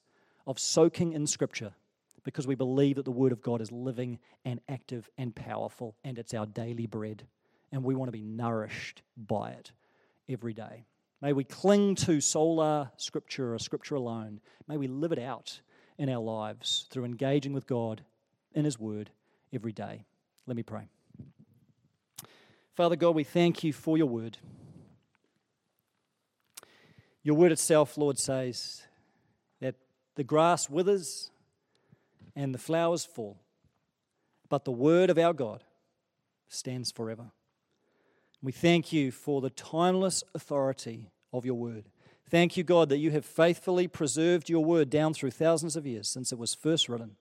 of 0.47 0.59
soaking 0.59 1.13
in 1.13 1.27
Scripture 1.27 1.73
because 2.23 2.47
we 2.47 2.55
believe 2.55 2.95
that 2.95 3.05
the 3.05 3.11
Word 3.11 3.31
of 3.31 3.41
God 3.41 3.61
is 3.61 3.71
living 3.71 4.19
and 4.43 4.59
active 4.67 5.09
and 5.17 5.35
powerful, 5.35 5.95
and 6.03 6.17
it's 6.17 6.33
our 6.33 6.45
daily 6.45 6.87
bread 6.87 7.25
and 7.75 7.83
we 7.83 7.93
want 7.93 8.07
to 8.07 8.13
be 8.13 8.21
nourished 8.21 9.01
by 9.17 9.51
it 9.51 9.73
every 10.29 10.53
day. 10.53 10.85
May 11.21 11.33
we 11.33 11.43
cling 11.43 11.95
to 11.95 12.21
sola 12.21 12.91
scriptura 12.97 13.55
or 13.55 13.59
scripture 13.59 13.95
alone. 13.95 14.39
May 14.67 14.77
we 14.77 14.87
live 14.87 15.11
it 15.11 15.19
out 15.19 15.59
in 15.97 16.09
our 16.09 16.21
lives 16.21 16.87
through 16.89 17.03
engaging 17.03 17.51
with 17.51 17.67
God 17.67 18.01
in 18.53 18.63
His 18.63 18.79
Word 18.79 19.09
every 19.53 19.73
day. 19.73 20.05
Let 20.47 20.55
me 20.55 20.63
pray. 20.63 20.87
Father 22.75 22.97
God, 22.97 23.15
we 23.15 23.23
thank 23.23 23.63
you 23.63 23.71
for 23.71 23.97
your 23.97 24.07
word. 24.07 24.37
Your 27.23 27.35
word 27.35 27.53
itself, 27.53 27.97
Lord, 27.97 28.19
says 28.19 28.83
that 29.61 29.75
the 30.15 30.23
grass 30.23 30.69
withers 30.69 31.31
and 32.35 32.53
the 32.53 32.59
flowers 32.59 33.05
fall, 33.05 33.39
but 34.49 34.65
the 34.65 34.71
word 34.71 35.09
of 35.09 35.17
our 35.17 35.33
God 35.33 35.63
stands 36.49 36.91
forever. 36.91 37.31
We 38.43 38.51
thank 38.51 38.91
you 38.91 39.11
for 39.11 39.39
the 39.39 39.49
timeless 39.49 40.23
authority 40.35 41.09
of 41.31 41.45
your 41.45 41.55
word. 41.55 41.85
Thank 42.29 42.57
you, 42.57 42.63
God, 42.63 42.89
that 42.89 42.97
you 42.97 43.11
have 43.11 43.25
faithfully 43.25 43.87
preserved 43.87 44.49
your 44.49 44.63
word 44.65 44.89
down 44.89 45.13
through 45.13 45.31
thousands 45.31 45.75
of 45.75 45.87
years 45.87 46.09
since 46.09 46.31
it 46.31 46.37
was 46.37 46.53
first 46.53 46.89
written. 46.89 47.15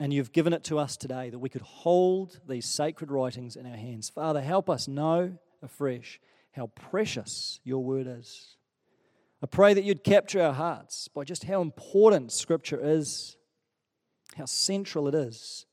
And 0.00 0.12
you've 0.12 0.32
given 0.32 0.52
it 0.52 0.64
to 0.64 0.78
us 0.78 0.96
today 0.96 1.30
that 1.30 1.38
we 1.38 1.48
could 1.48 1.62
hold 1.62 2.40
these 2.48 2.66
sacred 2.66 3.10
writings 3.10 3.56
in 3.56 3.66
our 3.66 3.76
hands. 3.76 4.08
Father, 4.08 4.40
help 4.40 4.70
us 4.70 4.86
know 4.86 5.36
afresh 5.62 6.20
how 6.52 6.68
precious 6.68 7.60
your 7.64 7.82
word 7.82 8.06
is. 8.06 8.56
I 9.42 9.46
pray 9.46 9.74
that 9.74 9.84
you'd 9.84 10.04
capture 10.04 10.42
our 10.42 10.52
hearts 10.52 11.08
by 11.08 11.24
just 11.24 11.44
how 11.44 11.62
important 11.62 12.32
Scripture 12.32 12.78
is, 12.80 13.36
how 14.36 14.44
central 14.44 15.08
it 15.08 15.14
is 15.14 15.66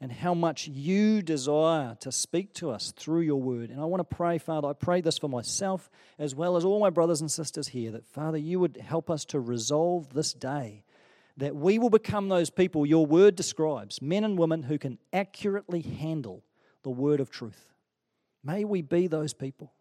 and 0.00 0.12
how 0.12 0.34
much 0.34 0.68
you 0.68 1.22
desire 1.22 1.96
to 2.00 2.12
speak 2.12 2.52
to 2.54 2.70
us 2.70 2.92
through 2.96 3.22
your 3.22 3.40
word. 3.40 3.70
And 3.70 3.80
I 3.80 3.84
want 3.84 4.00
to 4.08 4.16
pray, 4.16 4.36
Father, 4.36 4.68
I 4.68 4.74
pray 4.74 5.00
this 5.00 5.16
for 5.16 5.28
myself 5.28 5.88
as 6.18 6.34
well 6.34 6.56
as 6.56 6.64
all 6.64 6.80
my 6.80 6.90
brothers 6.90 7.22
and 7.22 7.30
sisters 7.30 7.68
here, 7.68 7.90
that, 7.92 8.06
Father, 8.06 8.36
you 8.36 8.60
would 8.60 8.76
help 8.76 9.10
us 9.10 9.24
to 9.26 9.40
resolve 9.40 10.12
this 10.12 10.34
day 10.34 10.84
that 11.36 11.54
we 11.54 11.78
will 11.78 11.90
become 11.90 12.28
those 12.28 12.50
people 12.50 12.86
your 12.86 13.06
word 13.06 13.36
describes, 13.36 14.00
men 14.00 14.24
and 14.24 14.38
women 14.38 14.64
who 14.64 14.78
can 14.78 14.98
accurately 15.12 15.82
handle 15.82 16.42
the 16.82 16.90
word 16.90 17.20
of 17.20 17.30
truth. 17.30 17.72
May 18.42 18.64
we 18.64 18.80
be 18.82 19.06
those 19.06 19.34
people, 19.34 19.72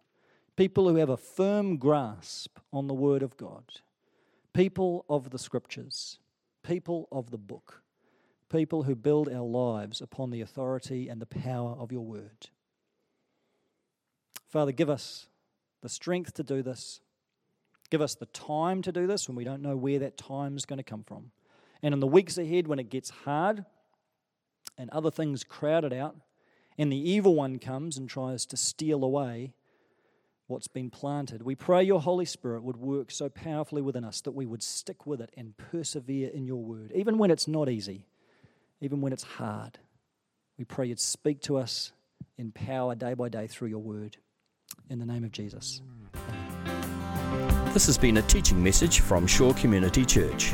people 0.56 0.90
who 0.90 0.96
have 0.96 1.10
a 1.10 1.18
firm 1.18 1.78
grasp 1.78 2.58
on 2.74 2.88
the 2.88 2.94
word 2.94 3.24
of 3.24 3.38
God, 3.38 3.64
people 4.54 5.06
of 5.08 5.30
the 5.30 5.40
scriptures, 5.40 6.20
people 6.64 7.08
of 7.12 7.32
the 7.32 7.38
book 7.38 7.84
people 8.50 8.84
who 8.84 8.96
build 8.96 9.30
our 9.30 9.46
lives 9.46 10.02
upon 10.02 10.30
the 10.30 10.42
authority 10.42 11.10
and 11.10 11.22
the 11.22 11.26
power 11.26 11.76
of 11.78 11.92
your 11.92 12.06
word. 12.06 12.48
Father, 14.48 14.72
give 14.72 14.90
us 14.90 15.28
the 15.82 15.90
strength 15.90 16.34
to 16.36 16.44
do 16.44 16.62
this. 16.62 17.02
Give 17.90 18.02
us 18.02 18.16
the 18.16 18.28
time 18.28 18.82
to 18.84 18.92
do 18.92 19.08
this 19.08 19.28
when 19.28 19.36
we 19.36 19.44
don't 19.44 19.62
know 19.62 19.76
where 19.76 20.00
that 20.00 20.18
time 20.18 20.56
is 20.56 20.66
going 20.66 20.78
to 20.78 20.84
come 20.84 21.04
from. 21.04 21.32
And 21.86 21.94
in 21.94 22.00
the 22.00 22.08
weeks 22.08 22.40
ahead, 22.40 22.66
when 22.66 22.80
it 22.80 22.90
gets 22.90 23.12
hard 23.12 23.64
and 24.76 24.90
other 24.90 25.12
things 25.12 25.44
crowd 25.44 25.86
it 25.86 25.94
out, 25.94 26.16
and 26.78 26.92
the 26.92 26.98
evil 26.98 27.36
one 27.36 27.60
comes 27.60 27.98
and 27.98 28.10
tries 28.10 28.46
to 28.48 28.58
steal 28.58 29.04
away 29.04 29.54
what's 30.48 30.68
been 30.68 30.90
planted, 30.90 31.44
we 31.44 31.54
pray 31.54 31.84
your 31.84 32.02
Holy 32.02 32.26
Spirit 32.26 32.64
would 32.64 32.78
work 32.78 33.12
so 33.12 33.30
powerfully 33.30 33.84
within 33.84 34.04
us 34.04 34.20
that 34.22 34.32
we 34.32 34.48
would 34.48 34.64
stick 34.64 35.06
with 35.06 35.22
it 35.22 35.30
and 35.38 35.56
persevere 35.58 36.30
in 36.30 36.46
your 36.48 36.64
word, 36.64 36.92
even 36.96 37.20
when 37.20 37.30
it's 37.30 37.48
not 37.48 37.70
easy 37.70 38.08
even 38.82 39.02
when 39.02 39.14
it's 39.14 39.24
hard. 39.24 39.80
We 40.58 40.66
pray 40.66 40.88
you'd 40.88 41.00
speak 41.00 41.42
to 41.44 41.58
us 41.58 41.92
in 42.38 42.52
power 42.52 42.96
day 42.96 43.14
by 43.14 43.30
day 43.30 43.48
through 43.48 43.70
your 43.70 43.80
word. 43.80 44.18
In 44.90 45.00
the 45.00 45.06
name 45.06 45.24
of 45.24 45.32
Jesus. 45.32 45.82
This 47.74 47.86
has 47.86 47.98
been 47.98 48.18
a 48.18 48.22
teaching 48.24 48.64
message 48.64 49.00
from 49.00 49.28
Shore 49.28 49.54
Community 49.54 50.06
Church. 50.06 50.54